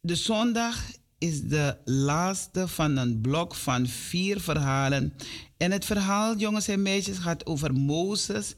[0.00, 0.84] de zondag
[1.18, 5.14] is de laatste van een blok van vier verhalen.
[5.56, 8.54] En het verhaal, jongens en meisjes, gaat over Mozes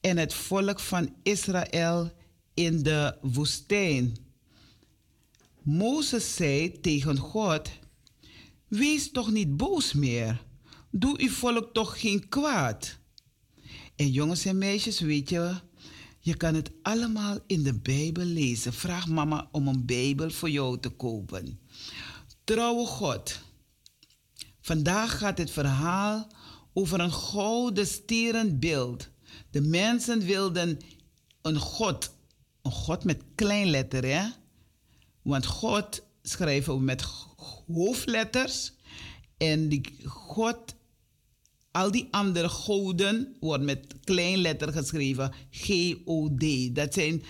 [0.00, 2.12] en het volk van Israël
[2.54, 4.16] in de woestijn.
[5.62, 7.70] Mozes zei tegen God:
[8.68, 10.44] Wees toch niet boos meer.
[10.90, 13.02] Doe uw volk toch geen kwaad.
[13.96, 15.54] En jongens en meisjes, weet je,
[16.18, 18.72] je kan het allemaal in de Bijbel lezen.
[18.72, 21.60] Vraag mama om een Bijbel voor jou te kopen.
[22.44, 23.40] Trouwe God.
[24.60, 26.26] Vandaag gaat het verhaal
[26.72, 29.08] over een gouden stierenbeeld.
[29.50, 30.78] De mensen wilden
[31.42, 32.14] een God,
[32.62, 34.28] een God met kleinletter, hè?
[35.22, 37.02] Want God schrijven we met
[37.66, 38.72] hoofdletters.
[39.36, 40.73] En die God
[41.74, 45.32] al die andere goden worden met kleinletter geschreven.
[45.50, 46.74] G-O-D.
[46.74, 47.22] Dat zijn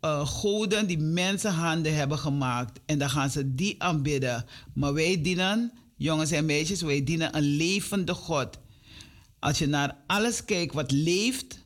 [0.00, 2.80] uh, goden die mensenhanden hebben gemaakt.
[2.86, 4.44] En dan gaan ze die aanbidden.
[4.74, 8.58] Maar wij dienen, jongens en meisjes, wij dienen een levende God.
[9.38, 11.64] Als je naar alles kijkt wat leeft,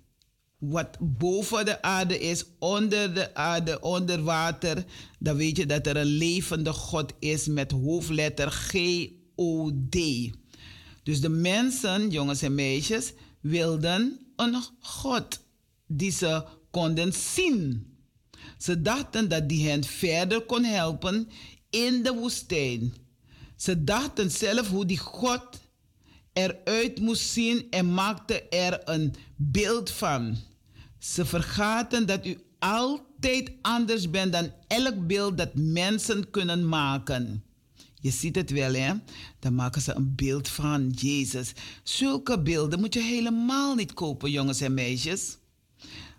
[0.59, 4.85] wat boven de aarde is, onder de aarde, onder water,
[5.19, 9.97] dan weet je dat er een levende God is met hoofdletter G-O-D.
[11.03, 15.41] Dus de mensen, jongens en meisjes, wilden een God
[15.87, 17.87] die ze konden zien.
[18.59, 21.29] Ze dachten dat die hen verder kon helpen
[21.71, 22.95] in de woestijn.
[23.57, 25.61] Ze dachten zelf hoe die God
[26.33, 30.37] eruit moest zien en maakten er een beeld van.
[30.99, 37.45] Ze vergaten dat u altijd anders bent dan elk beeld dat mensen kunnen maken.
[38.01, 38.93] Je ziet het wel, hè?
[39.39, 41.53] Dan maken ze een beeld van Jezus.
[41.83, 45.39] Zulke beelden moet je helemaal niet kopen, jongens en meisjes.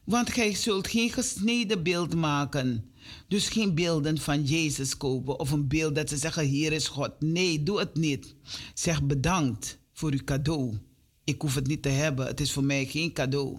[0.03, 2.91] Want gij zult geen gesneden beeld maken.
[3.27, 7.11] Dus geen beelden van Jezus kopen of een beeld dat ze zeggen: Hier is God.
[7.19, 8.35] Nee, doe het niet.
[8.73, 10.77] Zeg bedankt voor uw cadeau.
[11.23, 12.25] Ik hoef het niet te hebben.
[12.25, 13.57] Het is voor mij geen cadeau.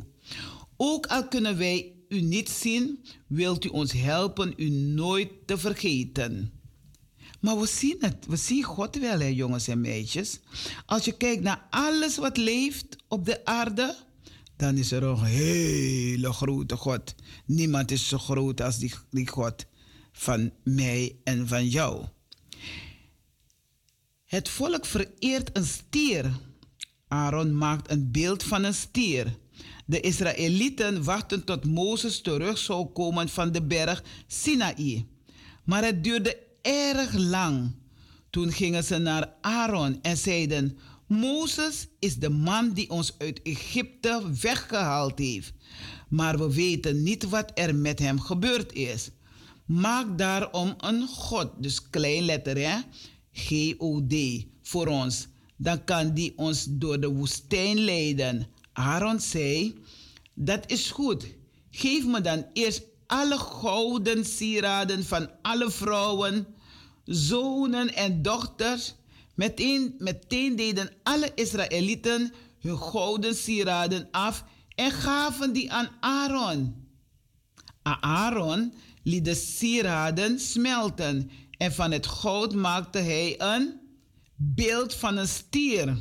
[0.77, 6.53] Ook al kunnen wij u niet zien, wilt u ons helpen u nooit te vergeten.
[7.43, 8.27] Maar we zien het.
[8.27, 10.41] We zien God wel, hè, jongens en meisjes.
[10.87, 13.97] Als je kijkt naar alles wat leeft op de aarde,
[14.57, 17.15] dan is er een hele grote God.
[17.47, 19.67] Niemand is zo groot als die, die God
[20.13, 22.05] van mij en van jou.
[24.25, 26.41] Het volk vereert een stier.
[27.09, 29.37] Aaron maakt een beeld van een stier.
[29.87, 35.07] De Israëlieten wachten tot Mozes terug zou komen van de berg Sinaï.
[35.65, 37.73] Maar het duurde erg lang.
[38.31, 44.23] Toen gingen ze naar Aaron en zeiden: Mozes is de man die ons uit Egypte
[44.41, 45.53] weggehaald heeft.
[46.09, 49.11] Maar we weten niet wat er met hem gebeurd is.
[49.67, 52.79] Maak daarom een God, dus klein letter hè,
[53.33, 54.15] G-O-D,
[54.63, 55.29] voor ons.
[55.57, 58.47] Dan kan die ons door de woestijn leiden.
[58.73, 59.75] Aaron zei:
[60.35, 61.27] Dat is goed.
[61.71, 62.83] Geef me dan eerst
[63.13, 66.47] alle gouden sieraden van alle vrouwen,
[67.05, 68.95] zonen en dochters.
[69.35, 74.45] Meteen, meteen deden alle Israëlieten hun gouden sieraden af
[74.75, 76.87] en gaven die aan Aaron.
[78.01, 83.81] Aaron liet de sieraden smelten en van het goud maakte hij een
[84.35, 85.99] beeld van een stier.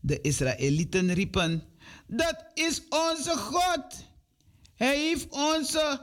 [0.00, 1.62] De Israëlieten riepen:
[2.06, 4.12] Dat is onze God!
[4.74, 6.00] Hij heeft onze,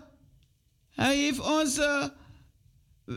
[0.89, 2.13] hij heeft onze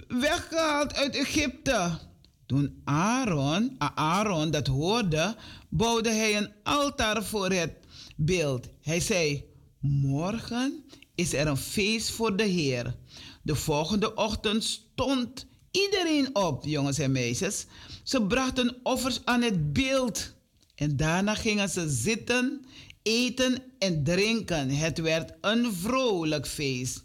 [0.09, 1.99] weggehaald uit Egypte.
[2.47, 5.37] Toen Aaron, Aaron dat hoorde,
[5.69, 7.73] bouwde hij een altaar voor het
[8.17, 8.69] beeld.
[8.81, 9.45] Hij zei:
[9.81, 12.95] Morgen is er een feest voor de Heer.
[13.43, 17.67] De volgende ochtend stond iedereen op, jongens en meisjes.
[18.03, 20.35] Ze brachten offers aan het beeld.
[20.75, 22.65] En daarna gingen ze zitten
[23.05, 24.71] eten en drinken.
[24.71, 27.05] Het werd een vrolijk feest.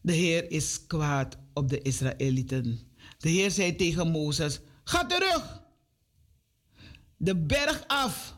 [0.00, 2.80] De Heer is kwaad op de Israëlieten.
[3.18, 5.62] De Heer zei tegen Mozes: Ga terug,
[7.16, 8.36] de berg af,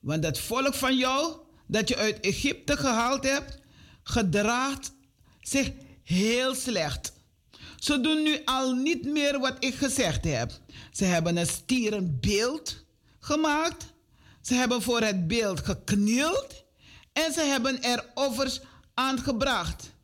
[0.00, 1.36] want dat volk van jou
[1.66, 3.58] dat je uit Egypte gehaald hebt,
[4.02, 4.92] gedraagt
[5.40, 5.72] zich
[6.02, 7.12] heel slecht.
[7.76, 10.60] Ze doen nu al niet meer wat ik gezegd heb.
[10.90, 12.84] Ze hebben een stierenbeeld
[13.18, 13.94] gemaakt
[14.46, 16.64] ze hebben voor het beeld geknield
[17.12, 18.60] en ze hebben er offers
[18.94, 19.94] aangebracht.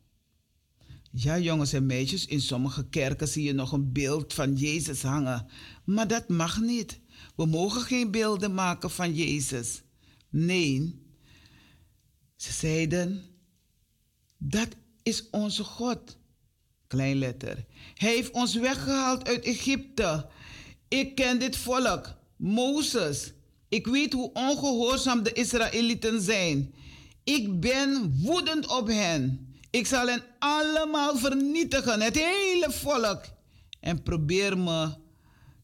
[1.11, 5.47] Ja, jongens en meisjes, in sommige kerken zie je nog een beeld van Jezus hangen.
[5.85, 6.99] Maar dat mag niet.
[7.35, 9.81] We mogen geen beelden maken van Jezus.
[10.29, 11.01] Nee,
[12.35, 13.23] ze zeiden,
[14.37, 14.69] dat
[15.03, 16.17] is onze God.
[16.87, 17.65] Klein letter.
[17.93, 20.29] Hij heeft ons weggehaald uit Egypte.
[20.87, 23.33] Ik ken dit volk, Mozes.
[23.73, 26.73] Ik weet hoe ongehoorzaam de Israëlieten zijn.
[27.23, 29.53] Ik ben woedend op hen.
[29.69, 33.21] Ik zal hen allemaal vernietigen, het hele volk.
[33.79, 34.89] En probeer me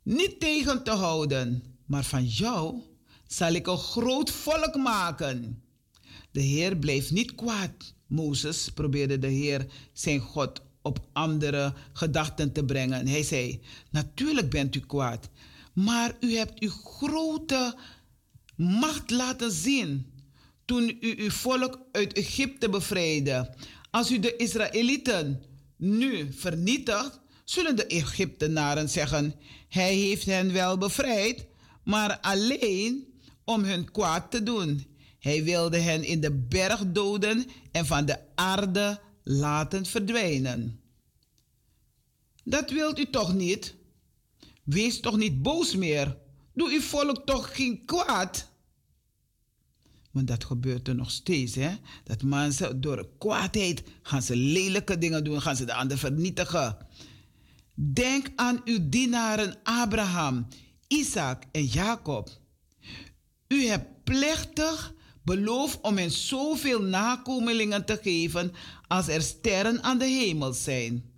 [0.03, 1.63] niet tegen te houden.
[1.85, 2.81] Maar van jou
[3.27, 5.63] zal ik een groot volk maken.
[6.31, 7.93] De Heer bleef niet kwaad.
[8.07, 13.07] Mozes probeerde de Heer, zijn God, op andere gedachten te brengen.
[13.07, 15.29] Hij zei: Natuurlijk bent u kwaad,
[15.73, 17.75] maar u hebt uw grote
[18.59, 20.05] macht laten zien
[20.65, 23.55] toen u uw volk uit Egypte bevrijdde.
[23.91, 25.43] Als u de Israëlieten
[25.77, 29.35] nu vernietigt, zullen de Egyptenaren zeggen:
[29.69, 31.45] Hij heeft hen wel bevrijd,
[31.83, 33.13] maar alleen
[33.43, 34.87] om hun kwaad te doen.
[35.19, 40.81] Hij wilde hen in de berg doden en van de aarde laten verdwijnen.
[42.43, 43.75] Dat wilt u toch niet?
[44.63, 46.17] Wees toch niet boos meer.
[46.59, 48.51] Doe uw volk toch geen kwaad?
[50.11, 51.55] Want dat gebeurt er nog steeds.
[51.55, 51.75] Hè?
[52.03, 56.77] Dat mensen door kwaadheid gaan ze lelijke dingen doen, gaan ze de ander vernietigen.
[57.73, 60.47] Denk aan uw dienaren Abraham,
[60.87, 62.29] Isaac en Jacob.
[63.47, 68.51] U hebt plechtig beloofd om hen zoveel nakomelingen te geven
[68.87, 71.08] als er sterren aan de hemel zijn.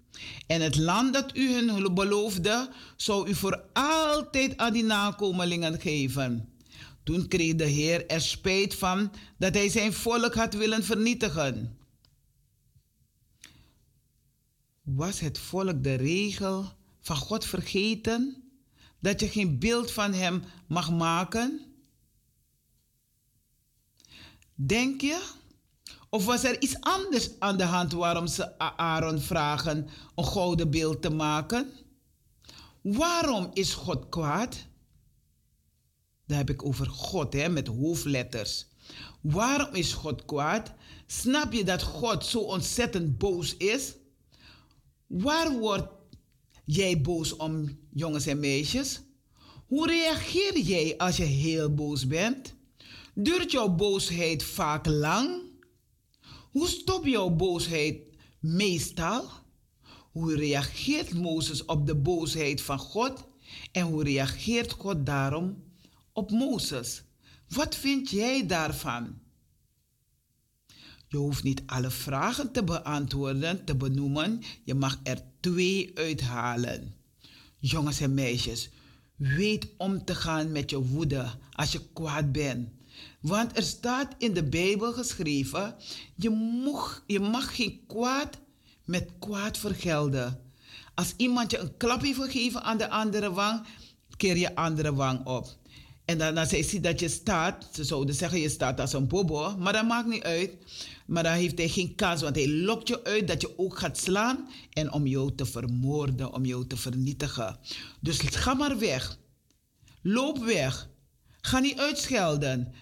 [0.48, 6.50] En het land dat u hun beloofde, zou u voor altijd aan die nakomelingen geven.
[7.04, 11.78] Toen kreeg de Heer er spijt van dat hij zijn volk had willen vernietigen.
[14.82, 18.44] Was het volk de regel van God vergeten?
[19.00, 21.60] Dat je geen beeld van hem mag maken?
[24.56, 25.22] Denk je?
[26.14, 31.02] Of was er iets anders aan de hand waarom ze Aaron vragen een gouden beeld
[31.02, 31.72] te maken?
[32.82, 34.66] Waarom is God kwaad?
[36.26, 38.66] Daar heb ik over God hè, met hoofdletters.
[39.22, 40.74] Waarom is God kwaad?
[41.06, 43.94] Snap je dat God zo ontzettend boos is?
[45.08, 45.90] Waar word
[46.66, 49.02] jij boos om, jongens en meisjes?
[49.68, 52.54] Hoe reageer jij als je heel boos bent?
[53.14, 55.50] Duurt jouw boosheid vaak lang?
[56.52, 57.98] Hoe stop jouw boosheid
[58.40, 59.30] meestal?
[60.12, 63.28] Hoe reageert Mozes op de boosheid van God?
[63.72, 65.64] En hoe reageert God daarom
[66.14, 67.04] op Mozes?
[67.48, 69.20] Wat vind jij daarvan?
[71.08, 74.42] Je hoeft niet alle vragen te beantwoorden, te benoemen.
[74.64, 76.96] Je mag er twee uithalen.
[77.60, 78.70] Jongens en meisjes,
[79.16, 82.70] weet om te gaan met je woede als je kwaad bent.
[83.22, 85.76] Want er staat in de Bijbel geschreven:
[86.16, 86.30] je
[86.64, 88.40] mag, je mag geen kwaad
[88.86, 90.40] met kwaad vergelden.
[90.96, 93.66] Als iemand je een klap heeft gegeven aan de andere wang,
[94.18, 95.60] keer je andere wang op.
[96.06, 99.08] En dan, als hij ziet dat je staat, ze zouden zeggen je staat als een
[99.08, 100.58] bobo, maar dat maakt niet uit.
[101.06, 103.98] Maar dan heeft hij geen kans, want hij lokt je uit dat je ook gaat
[103.98, 107.58] slaan en om jou te vermoorden, om jou te vernietigen.
[108.00, 109.18] Dus ga maar weg.
[110.02, 110.90] Loop weg.
[111.42, 112.74] Ga niet uitschelden.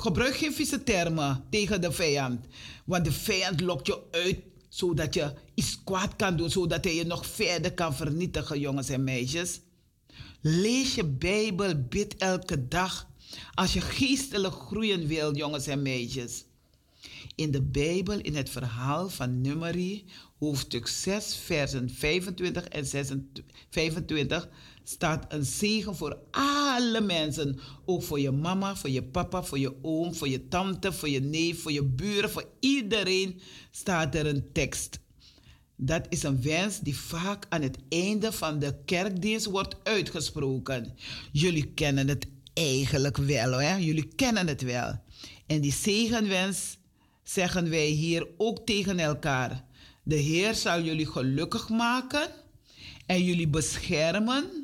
[0.00, 2.46] Gebruik geen vieze termen tegen de vijand.
[2.84, 4.38] Want de vijand lokt je uit
[4.68, 9.04] zodat je iets kwaad kan doen, zodat hij je nog verder kan vernietigen, jongens en
[9.04, 9.60] meisjes.
[10.40, 13.06] Lees je Bijbel, bid elke dag.
[13.54, 16.44] Als je geestelijk groeien wil, jongens en meisjes.
[17.34, 20.04] In de Bijbel, in het verhaal van Numeri,
[20.38, 22.86] hoofdstuk 6, versen 25 en
[23.70, 24.48] 25,
[24.84, 27.58] staat een zegen voor alle mensen.
[27.84, 31.20] Ook voor je mama, voor je papa, voor je oom, voor je tante, voor je
[31.20, 33.40] neef, voor je buren, voor iedereen
[33.70, 35.02] staat er een tekst.
[35.76, 40.94] Dat is een wens die vaak aan het einde van de kerkdienst wordt uitgesproken.
[41.32, 43.76] Jullie kennen het eigenlijk wel, hè?
[43.76, 45.00] Jullie kennen het wel.
[45.46, 46.78] En die zegenwens
[47.22, 49.64] zeggen wij hier ook tegen elkaar.
[50.02, 52.28] De Heer zal jullie gelukkig maken
[53.06, 54.63] en jullie beschermen.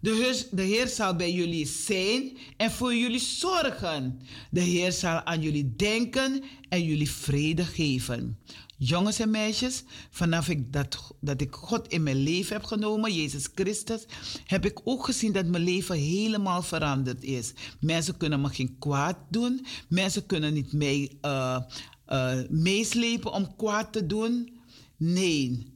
[0.00, 4.20] De Heer, de Heer zal bij jullie zijn en voor jullie zorgen.
[4.50, 8.38] De Heer zal aan jullie denken en jullie vrede geven.
[8.76, 13.48] Jongens en meisjes, vanaf ik dat, dat ik God in mijn leven heb genomen, Jezus
[13.54, 14.04] Christus,
[14.46, 17.52] heb ik ook gezien dat mijn leven helemaal veranderd is.
[17.80, 19.66] Mensen kunnen me geen kwaad doen.
[19.88, 21.60] Mensen kunnen niet mee, uh,
[22.08, 24.60] uh, meeslepen om kwaad te doen.
[24.96, 25.72] Nee,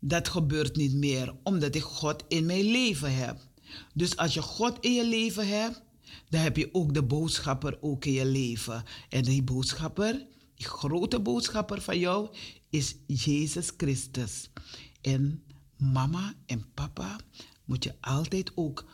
[0.00, 3.38] dat gebeurt niet meer, omdat ik God in mijn leven heb.
[3.94, 5.82] Dus als je God in je leven hebt,
[6.28, 8.84] dan heb je ook de boodschapper ook in je leven.
[9.08, 12.28] En die boodschapper, die grote boodschapper van jou,
[12.70, 14.50] is Jezus Christus.
[15.00, 15.42] En
[15.76, 17.20] mama en papa
[17.64, 18.84] moet je altijd ook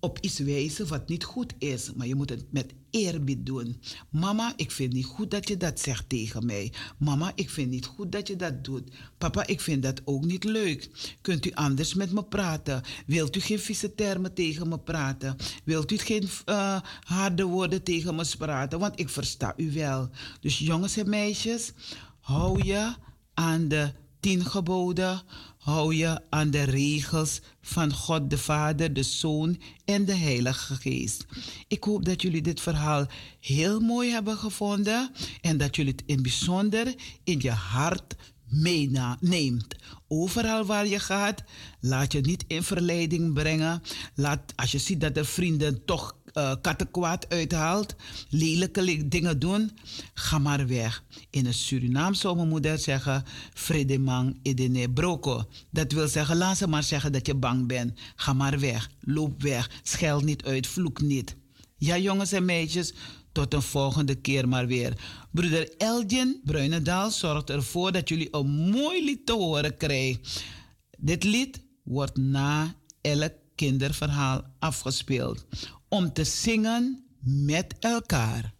[0.00, 3.80] op iets wijzen wat niet goed is, maar je moet het met eerbied doen.
[4.10, 6.72] Mama, ik vind niet goed dat je dat zegt tegen mij.
[6.98, 8.90] Mama, ik vind niet goed dat je dat doet.
[9.18, 10.90] Papa, ik vind dat ook niet leuk.
[11.20, 12.82] Kunt u anders met me praten?
[13.06, 15.36] Wilt u geen vieze termen tegen me praten?
[15.64, 18.78] Wilt u geen uh, harde woorden tegen me praten?
[18.78, 20.10] Want ik versta u wel.
[20.40, 21.72] Dus jongens en meisjes,
[22.20, 22.94] hou je
[23.34, 25.22] aan de tien geboden
[25.66, 31.26] hou je aan de regels van God de Vader, de Zoon en de Heilige Geest.
[31.68, 33.06] Ik hoop dat jullie dit verhaal
[33.40, 35.10] heel mooi hebben gevonden
[35.40, 36.94] en dat jullie het in bijzonder
[37.24, 38.14] in je hart
[38.48, 39.76] meeneemt.
[40.08, 41.42] Overal waar je gaat,
[41.80, 43.82] laat je niet in verleiding brengen.
[44.14, 47.94] Laat, als je ziet dat de vrienden toch uh, kattenkwaad uithaalt,
[48.28, 49.70] lelijke dingen doen,
[50.14, 51.04] ga maar weg.
[51.30, 55.44] In het Surinaam zou mijn moeder zeggen, Fredemang idene broko.
[55.70, 57.98] Dat wil zeggen, laat ze maar zeggen dat je bang bent.
[58.16, 61.36] Ga maar weg, loop weg, scheld niet uit, vloek niet.
[61.76, 62.94] Ja, jongens en meisjes,
[63.32, 64.92] tot een volgende keer maar weer.
[65.30, 70.20] Broeder Elgin Bruinendaal zorgt ervoor dat jullie een mooi lied te horen krijgen.
[70.98, 75.46] Dit lied wordt na elk kinderverhaal afgespeeld
[75.88, 78.55] om te zingen met elkaar.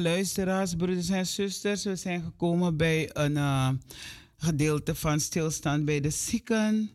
[0.00, 1.84] Luisteraars, broeders en zusters.
[1.84, 3.68] We zijn gekomen bij een uh,
[4.36, 6.90] gedeelte van stilstand bij de zieken.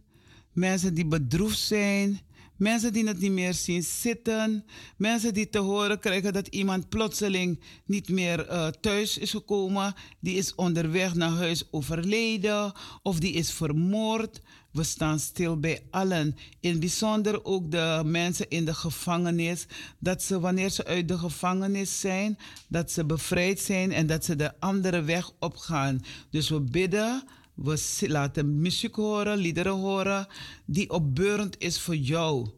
[0.51, 2.19] Mensen die bedroefd zijn.
[2.57, 4.65] Mensen die het niet meer zien zitten.
[4.97, 9.93] Mensen die te horen krijgen dat iemand plotseling niet meer uh, thuis is gekomen.
[10.19, 12.71] Die is onderweg naar huis overleden.
[13.01, 14.41] Of die is vermoord.
[14.75, 16.35] We staan stil bij allen.
[16.59, 19.65] In bijzonder ook de mensen in de gevangenis.
[19.99, 22.37] Dat ze wanneer ze uit de gevangenis zijn,
[22.67, 26.01] dat ze bevrijd zijn en dat ze de andere weg opgaan.
[26.29, 27.23] Dus we bidden.
[27.53, 30.27] We laten muziek horen, liederen horen,
[30.65, 32.49] die opbeurend is voor jou.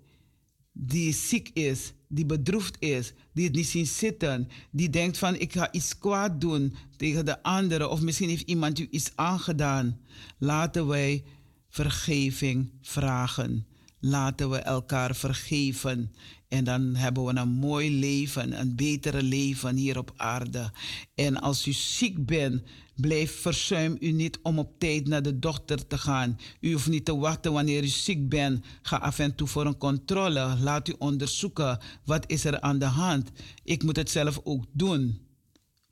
[0.72, 5.53] Die ziek is, die bedroefd is, die het niet zien zitten, die denkt van ik
[5.53, 9.99] ga iets kwaad doen tegen de anderen of misschien heeft iemand u iets aangedaan.
[10.38, 11.23] Laten wij
[11.69, 13.65] vergeving vragen.
[13.99, 16.11] Laten we elkaar vergeven.
[16.48, 20.72] En dan hebben we een mooi leven, een betere leven hier op aarde.
[21.15, 22.64] En als u ziek bent,
[22.95, 26.39] blijf verzuim u niet om op tijd naar de dokter te gaan.
[26.60, 28.65] U hoeft niet te wachten wanneer u ziek bent.
[28.81, 30.57] Ga af en toe voor een controle.
[30.60, 33.31] Laat u onderzoeken wat is er aan de hand.
[33.64, 35.19] Ik moet het zelf ook doen.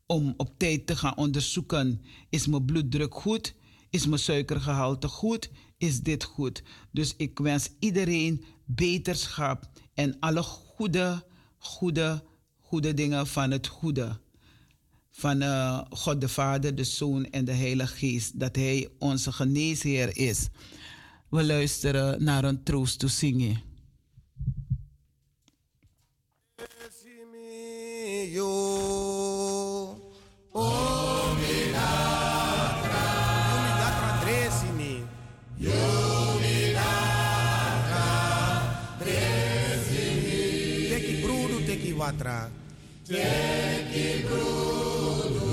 [0.06, 2.02] Om op tijd te gaan onderzoeken.
[2.30, 3.56] Is mijn bloeddruk goed?
[3.90, 5.50] Is mijn suikergehalte goed?
[5.78, 6.64] Is dit goed.
[6.92, 11.26] Dus ik wens iedereen beterschap en alle goede,
[11.58, 12.24] goede,
[12.62, 14.20] goede dingen van het goede.
[15.12, 18.40] Van uh, God de Vader, de Zoon en de Heilige Geest.
[18.40, 20.48] Dat Hij onze geneesheer is.
[21.30, 23.74] We luisteren naar een troost te zingen.
[30.58, 31.25] Oh,
[42.06, 42.50] watra.
[43.08, 45.50] Teki brudu.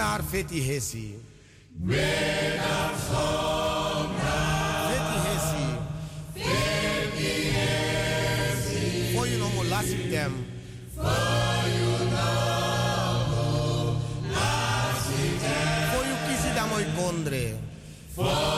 [0.00, 1.18] Zonder feti hesi.
[1.84, 4.16] Wedan zonder
[4.88, 5.66] feti hesi.
[9.14, 10.32] For you no more last with them.
[15.92, 17.44] For you kisi da moi kondre.
[18.14, 18.49] For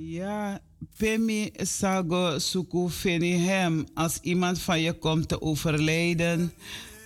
[0.00, 0.60] Ja,
[0.96, 3.86] Pemi Sago Suku Fenihem.
[3.94, 6.52] Als iemand van je komt te overlijden,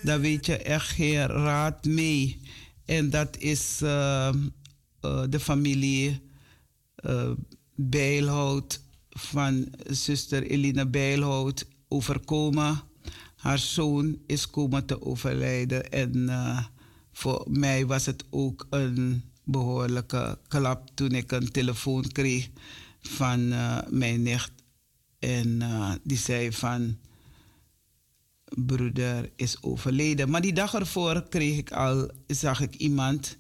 [0.03, 2.41] dan weet je echt geen raad mee.
[2.85, 6.21] En dat is eh, eh, de familie
[7.07, 7.31] uh,
[7.75, 12.81] Bijlhout van zuster Elina Bijlhout overkomen.
[13.37, 15.91] Haar zoon is komen te overlijden.
[15.91, 16.29] En
[17.13, 22.49] voor mij was het ook een behoorlijke klap toen ik een telefoon kreeg
[23.01, 24.53] van eh, mijn nicht.
[25.19, 26.99] En eh, die zei van,
[28.45, 30.31] broeder is overleden.
[30.31, 33.39] Maar die dag ervoor kreeg ik al, zag ik iemand,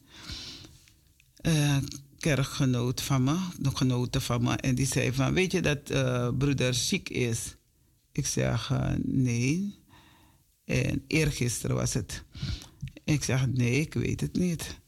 [1.37, 1.77] eh,
[2.19, 4.57] kerkgenoot van me, de genoten van me.
[4.57, 5.83] En die zei van, weet je dat
[6.39, 7.57] broeder ziek is?
[8.12, 8.73] Ik zeg,
[9.03, 9.81] nee.
[10.65, 12.24] En eergisteren was het.
[13.05, 14.81] Ik zeg, nee, ik weet het niet.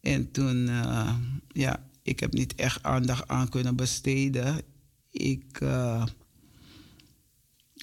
[0.00, 1.14] En toen, eh,
[1.48, 4.62] ja, ik heb niet echt aandacht aan kunnen besteden.
[5.10, 6.06] Ik, eh,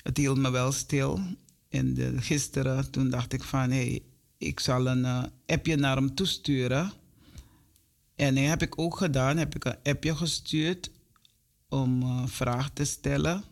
[0.03, 1.19] het hield me wel stil.
[1.69, 4.03] En de, gisteren, toen dacht ik van, hé, hey,
[4.37, 6.91] ik zal een eh, appje naar hem toesturen.
[8.15, 10.91] En dat heb ik ook gedaan, heb ik een appje gestuurd
[11.69, 13.43] om uh, vragen te stellen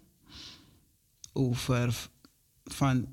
[1.34, 2.10] over
[2.64, 3.07] van,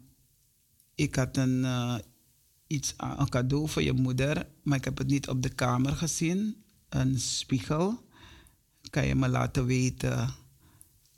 [0.95, 1.99] ik had een, uh,
[2.71, 6.63] iets, een cadeau voor je moeder, maar ik heb het niet op de kamer gezien.
[6.89, 8.05] Een spiegel.
[8.91, 10.35] Kan je me laten weten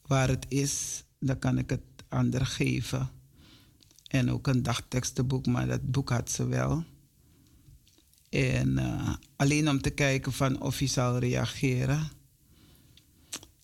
[0.07, 1.05] waar het is?
[1.19, 3.11] Dan kan ik het ander geven.
[4.07, 6.85] En ook een dagtekstenboek, maar dat boek had ze wel.
[8.29, 12.11] En uh, alleen om te kijken van of hij zal reageren.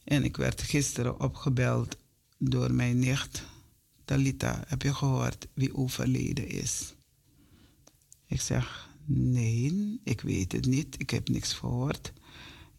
[0.05, 1.97] En ik werd gisteren opgebeld
[2.39, 3.45] door mijn nicht.
[4.05, 6.95] Talita, heb je gehoord wie overleden is?
[8.29, 11.01] Ik zeg, nee, ik weet het niet.
[11.01, 12.13] Ik heb niks gehoord.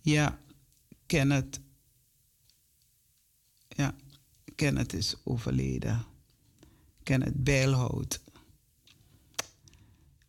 [0.01, 0.39] Ja,
[1.05, 1.59] Kenneth.
[3.67, 3.95] Ja,
[4.55, 6.05] Kenneth is overleden.
[7.03, 8.21] Kenneth Bijlhout.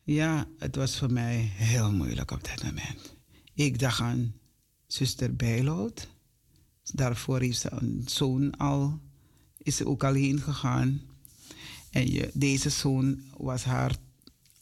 [0.03, 3.17] Ja, het was voor mij heel moeilijk op dat moment.
[3.55, 4.35] Ik dacht aan
[4.87, 6.09] zuster Bijlhout.
[6.83, 9.01] Daarvoor heeft ze een zoon al,
[9.59, 11.01] is ze ook al heen gegaan.
[11.91, 13.97] En je, deze zoon was haar,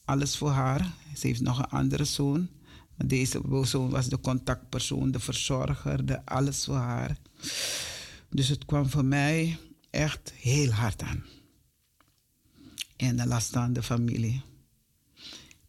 [0.09, 0.95] alles voor haar.
[1.17, 2.49] Ze heeft nog een andere zoon.
[2.97, 7.17] Deze zoon was de contactpersoon, de verzorger, de alles voor haar.
[8.31, 9.59] Dus het kwam voor mij
[9.91, 11.25] echt heel hard aan.
[12.97, 14.43] En de last aan de familie.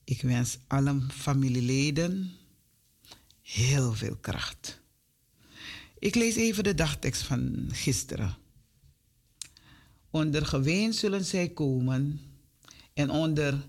[0.04, 2.32] Ik wens alle familieleden
[3.42, 4.82] heel veel kracht.
[6.00, 8.38] Ik lees even de dagtekst van gisteren.
[10.10, 12.22] Onder geween zullen zij komen
[12.94, 13.68] en onder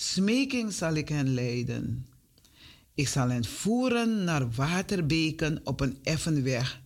[0.00, 2.06] smeking zal ik hen leiden.
[2.94, 6.80] Ik zal hen voeren naar waterbeken op een effen weg,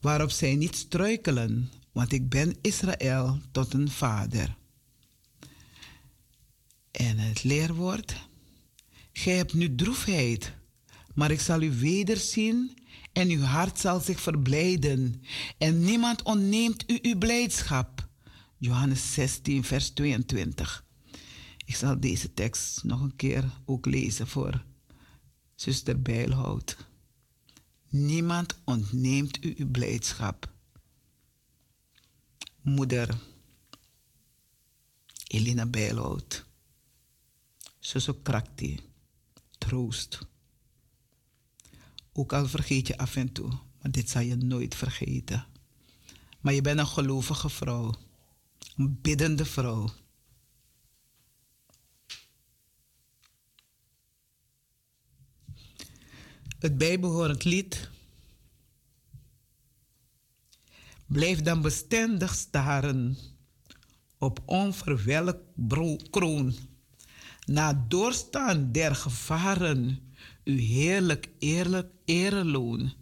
[0.00, 4.56] waarop zij niet struikelen, want ik ben Israël tot een vader.
[6.90, 8.14] En het leerwoord,
[9.12, 10.52] gij hebt nu droefheid,
[11.14, 12.78] maar ik zal u wederzien
[13.12, 15.22] en uw hart zal zich verblijden
[15.58, 18.08] en niemand ontneemt u uw blijdschap.
[18.58, 20.86] Johannes 16, vers 22.
[21.68, 24.64] Ik zal deze tekst nog een keer ook lezen voor
[25.54, 26.76] zuster Bijlhout.
[27.88, 30.52] Niemand ontneemt u uw blijdschap.
[32.60, 33.18] Moeder
[35.26, 36.44] Elina Bijlhout.
[37.78, 38.80] Zuster Krakti.
[39.58, 40.18] Troost.
[42.12, 45.46] Ook al vergeet je af en toe, maar dit zal je nooit vergeten.
[46.40, 47.94] Maar je bent een gelovige vrouw,
[48.76, 49.90] een biddende vrouw.
[56.58, 57.90] Het bijbehorend lied.
[61.06, 63.16] Blijf dan bestendig staren
[64.18, 65.36] op onverwelk
[66.10, 66.54] kroon.
[67.46, 70.12] Na doorstaan der gevaren,
[70.44, 72.92] uw heerlijk eerlijk ereloon.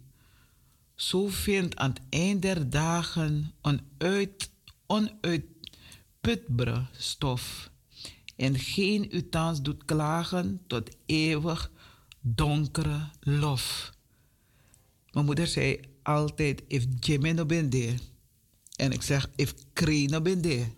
[0.95, 4.49] Zo vindt aan het eind der dagen een uit,
[4.85, 7.71] onuitputbare stof.
[8.35, 11.71] En geen u thans doet klagen tot eeuwig
[12.35, 13.93] donkere lof.
[15.11, 17.45] Mijn moeder zei altijd, if Jimmy no.
[18.75, 20.71] En ik zeg, if Kree no ben there.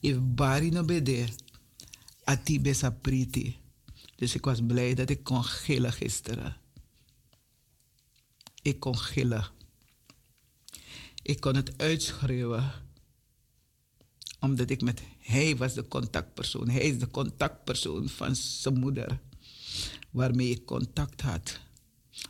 [0.00, 1.28] If Barry no ben there.
[2.24, 3.56] Ati besa priti.
[4.16, 6.56] Dus ik was blij dat ik kon gillen gisteren.
[8.62, 9.46] Ik kon gillen.
[11.22, 12.72] Ik kon het uitschreeuwen.
[14.40, 15.02] Omdat ik met...
[15.18, 16.68] Hij was de contactpersoon.
[16.68, 19.20] Hij is de contactpersoon van zijn moeder.
[20.12, 21.60] Waarmee ik contact had.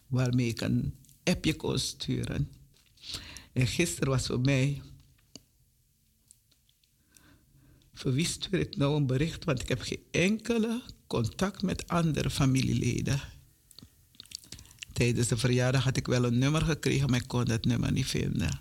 [0.07, 0.95] Waarmee ik een
[1.25, 2.51] appje kon sturen.
[3.53, 4.83] En gisteren was voor mij...
[7.95, 9.45] Voor wie stuur ik nou een bericht?
[9.45, 13.21] Want ik heb geen enkele contact met andere familieleden.
[14.93, 18.07] Tijdens de verjaardag had ik wel een nummer gekregen, maar ik kon dat nummer niet
[18.07, 18.61] vinden.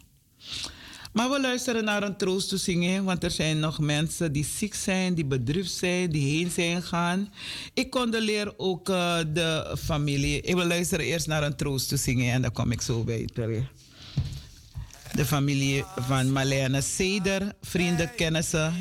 [1.14, 4.76] Maar we luisteren naar een troost te zingen, want er zijn nog mensen die ziek
[4.76, 7.34] zijn, die bedruefd zijn, die heen zijn gaan.
[7.74, 10.42] Ik condoleer ook uh, de familie.
[10.42, 13.30] Ik wil luisteren eerst naar een troost te zingen en dan kom ik zo bij
[13.34, 13.64] terug.
[15.14, 18.74] De familie van Marlene Seder, vrienden, kennissen.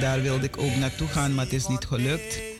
[0.00, 2.55] Daar wilde ik ook naartoe gaan, maar het is niet gelukt.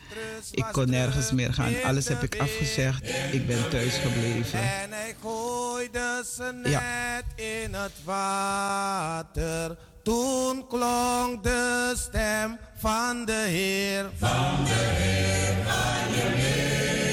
[0.51, 1.83] Ik kon nergens meer gaan.
[1.83, 3.09] Alles heb ik afgezegd.
[3.31, 4.59] Ik ben thuis gebleven.
[4.59, 9.77] En hij gooide ze net in het water.
[10.03, 14.09] Toen klonk de stem van de Heer.
[14.17, 17.06] Van de Heer, van je mee,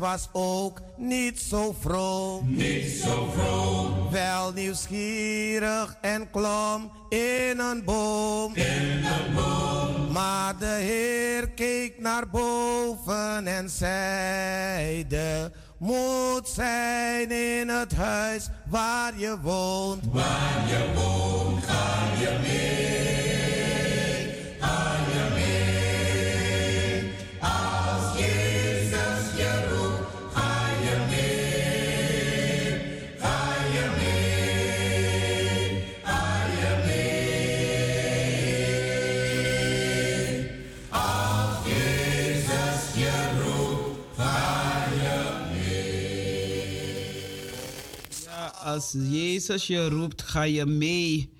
[0.01, 2.55] Was ook niet zo vroom.
[2.55, 4.09] Niet zo vroom.
[4.11, 8.55] Wel nieuwsgierig en klom in een boom.
[8.55, 10.11] In een boom.
[10.11, 19.37] Maar de Heer keek naar boven en zeide: Moet zijn in het huis waar je
[19.41, 20.03] woont.
[20.11, 21.00] Waar je woont,
[49.47, 51.33] Jezus je roept, ga je mee.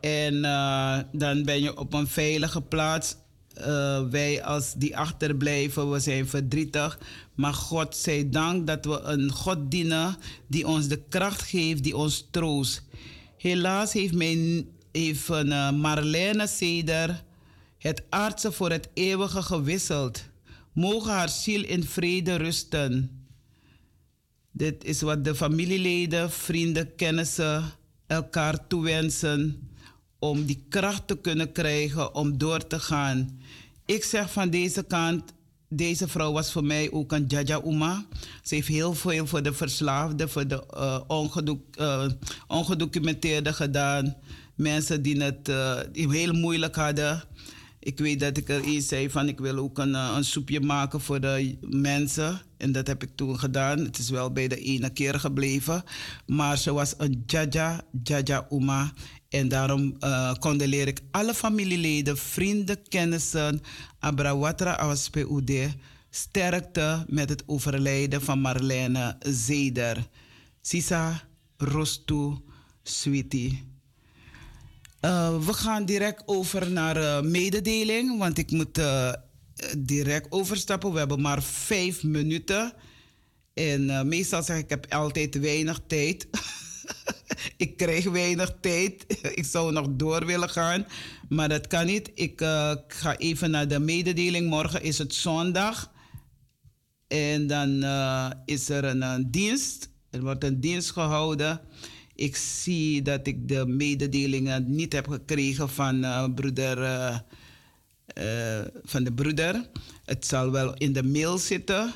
[0.00, 3.16] En eh, dan ben je op een veilige plaats.
[3.58, 6.98] Uh, wij als die achterblijven, we zijn verdrietig.
[7.34, 10.16] Maar God zij dank dat we een God dienen
[10.48, 12.82] die ons de kracht geeft, die ons troost.
[13.36, 17.24] Helaas heeft, mijn, heeft uh, Marlene Seder
[17.78, 20.24] het aardse voor het eeuwige gewisseld.
[20.72, 23.15] Mogen haar ziel in vrede rusten.
[24.56, 27.64] Dit is wat de familieleden, vrienden, kennissen
[28.06, 29.68] elkaar toewensen
[30.18, 33.40] om die kracht te kunnen krijgen om door te gaan.
[33.86, 35.22] Ik zeg van deze kant,
[35.68, 38.04] deze vrouw was voor mij ook een Jaja Uma.
[38.42, 40.62] Ze heeft heel veel voor de verslaafden, voor de
[41.78, 42.10] uh,
[42.46, 44.16] ongedocumenteerden gedaan.
[44.54, 47.22] Mensen die het uh, heel moeilijk hadden.
[47.86, 51.00] Ik weet dat ik er eens zei van ik wil ook een, een soepje maken
[51.00, 52.40] voor de mensen.
[52.56, 53.78] En dat heb ik toen gedaan.
[53.78, 55.82] Het is wel bij de ene keer gebleven.
[56.26, 58.92] Maar ze was een Jaja, Jaja Uma.
[59.28, 63.60] En daarom uh, condoleer ik alle familieleden, vrienden, kennissen,
[63.98, 65.68] Abrawatra Awaspe Ude.
[66.10, 70.08] Sterkte met het overlijden van Marlene Zeder.
[70.60, 71.22] Sisa,
[71.56, 72.34] Rostu,
[72.82, 73.75] Sweetie.
[75.06, 79.12] Uh, we gaan direct over naar uh, mededeling, want ik moet uh,
[79.78, 80.92] direct overstappen.
[80.92, 82.72] We hebben maar vijf minuten.
[83.54, 86.28] En meestal zeg ik, ik heb altijd weinig tijd.
[87.56, 89.04] ik krijg weinig tijd.
[89.40, 90.86] ik zou nog door willen gaan,
[91.28, 92.10] maar dat kan niet.
[92.14, 92.40] Ik
[92.88, 94.48] ga even naar de mededeling.
[94.48, 95.92] Morgen is het zondag.
[97.08, 97.84] En dan
[98.44, 99.90] is er een, een dienst.
[100.10, 101.60] Er wordt een dienst gehouden.
[102.16, 107.18] Ik zie dat ik de mededelingen niet heb gekregen van, uh, broeder, uh,
[108.18, 109.68] uh, van de broeder.
[110.04, 111.92] Het zal wel in de mail zitten.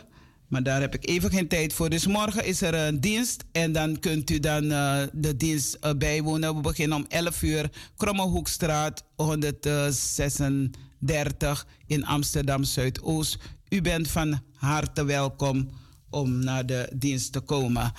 [0.48, 1.90] Maar daar heb ik even geen tijd voor.
[1.90, 3.44] Dus morgen is er een dienst.
[3.52, 4.68] En dan kunt u dan
[5.12, 6.54] de dienst bijwonen.
[6.54, 7.70] We beginnen om 11 uur.
[7.96, 13.38] Krommehoekstraat 136 in Amsterdam Zuidoost.
[13.68, 15.70] U bent van harte welkom
[16.10, 17.92] om naar de dienst te komen.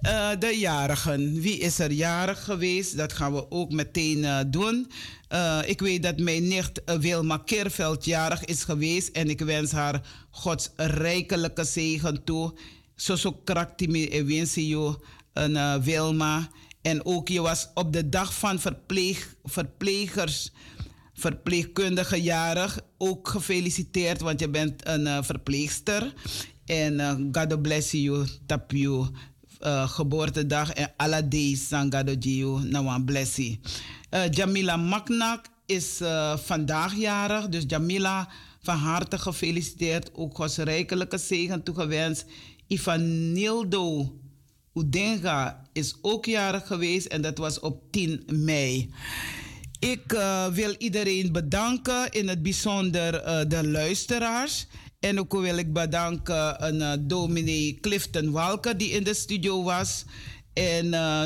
[0.00, 1.40] Uh, de jarigen.
[1.40, 2.96] Wie is er jarig geweest?
[2.96, 4.90] Dat gaan we ook meteen uh, doen.
[5.32, 9.08] Uh, ik weet dat mijn nicht Wilma Keerveld jarig is geweest.
[9.08, 10.00] En ik wens haar
[10.30, 12.54] Gods rijkelijke zegen toe.
[12.96, 16.48] Soso kraktimi ewinsio en Wilma.
[16.82, 20.52] En ook je was op de dag van verpleeg, verplegers
[21.14, 22.80] verpleegkundige jarig.
[22.98, 26.12] Ook gefeliciteerd, want je bent een verpleegster.
[26.68, 28.72] En uh, God bless you, tap.
[28.72, 32.64] Uh, geboortedag en alle days aan God you.
[32.64, 33.60] Nou, een blessie.
[34.10, 36.00] Uh, Jamila Maknak is
[36.36, 37.48] vandaag jarig.
[37.48, 38.28] Dus Jamila,
[38.62, 40.10] van harte gefeliciteerd.
[40.14, 42.24] Ook Gods rijkelijke zegen toegewenst.
[42.66, 44.12] Ivanildo
[44.74, 48.90] Udenga is ook jarig geweest en dat was op 10 mei.
[49.78, 50.02] Ik
[50.52, 53.12] wil iedereen bedanken, in het bijzonder
[53.48, 54.66] de luisteraars.
[55.00, 60.04] En ook wil ik bedanken een uh, dominee Clifton Walker die in de studio was.
[60.52, 61.22] En uh,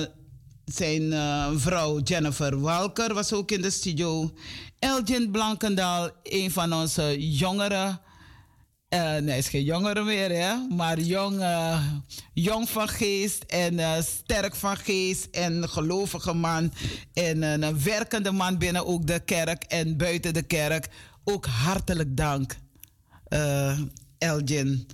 [0.65, 4.33] zijn uh, vrouw Jennifer Walker was ook in de studio.
[4.79, 8.01] Elgin Blankendaal, een van onze jongeren.
[8.89, 10.55] nee, hij is geen jongere meer, hè?
[10.77, 11.45] maar jong,
[12.33, 16.73] jong van geest en sterk van geest en gelovige man.
[17.13, 20.89] En een werkende man binnen ook de kerk en buiten de kerk.
[21.25, 22.57] Ook hartelijk dank
[23.33, 23.79] uh,
[24.19, 24.87] Elgin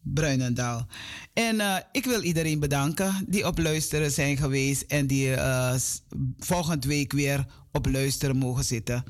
[0.00, 0.86] Bruinendaal.
[1.32, 5.74] En uh, ik wil iedereen bedanken die op luisteren zijn geweest en die uh,
[6.38, 9.04] volgende week weer op luisteren mogen zitten.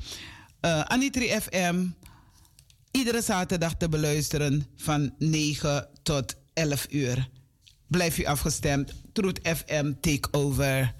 [0.61, 1.85] Uh, Anitri FM,
[2.91, 7.29] iedere zaterdag te beluisteren van 9 tot 11 uur.
[7.87, 8.93] Blijf u afgestemd.
[9.13, 10.93] Truth FM take over.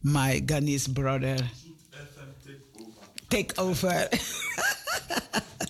[0.00, 1.50] My Ghanese brother.
[3.28, 4.08] Take over.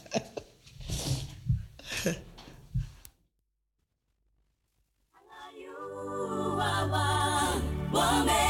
[6.58, 7.62] wow,
[7.92, 8.47] wa,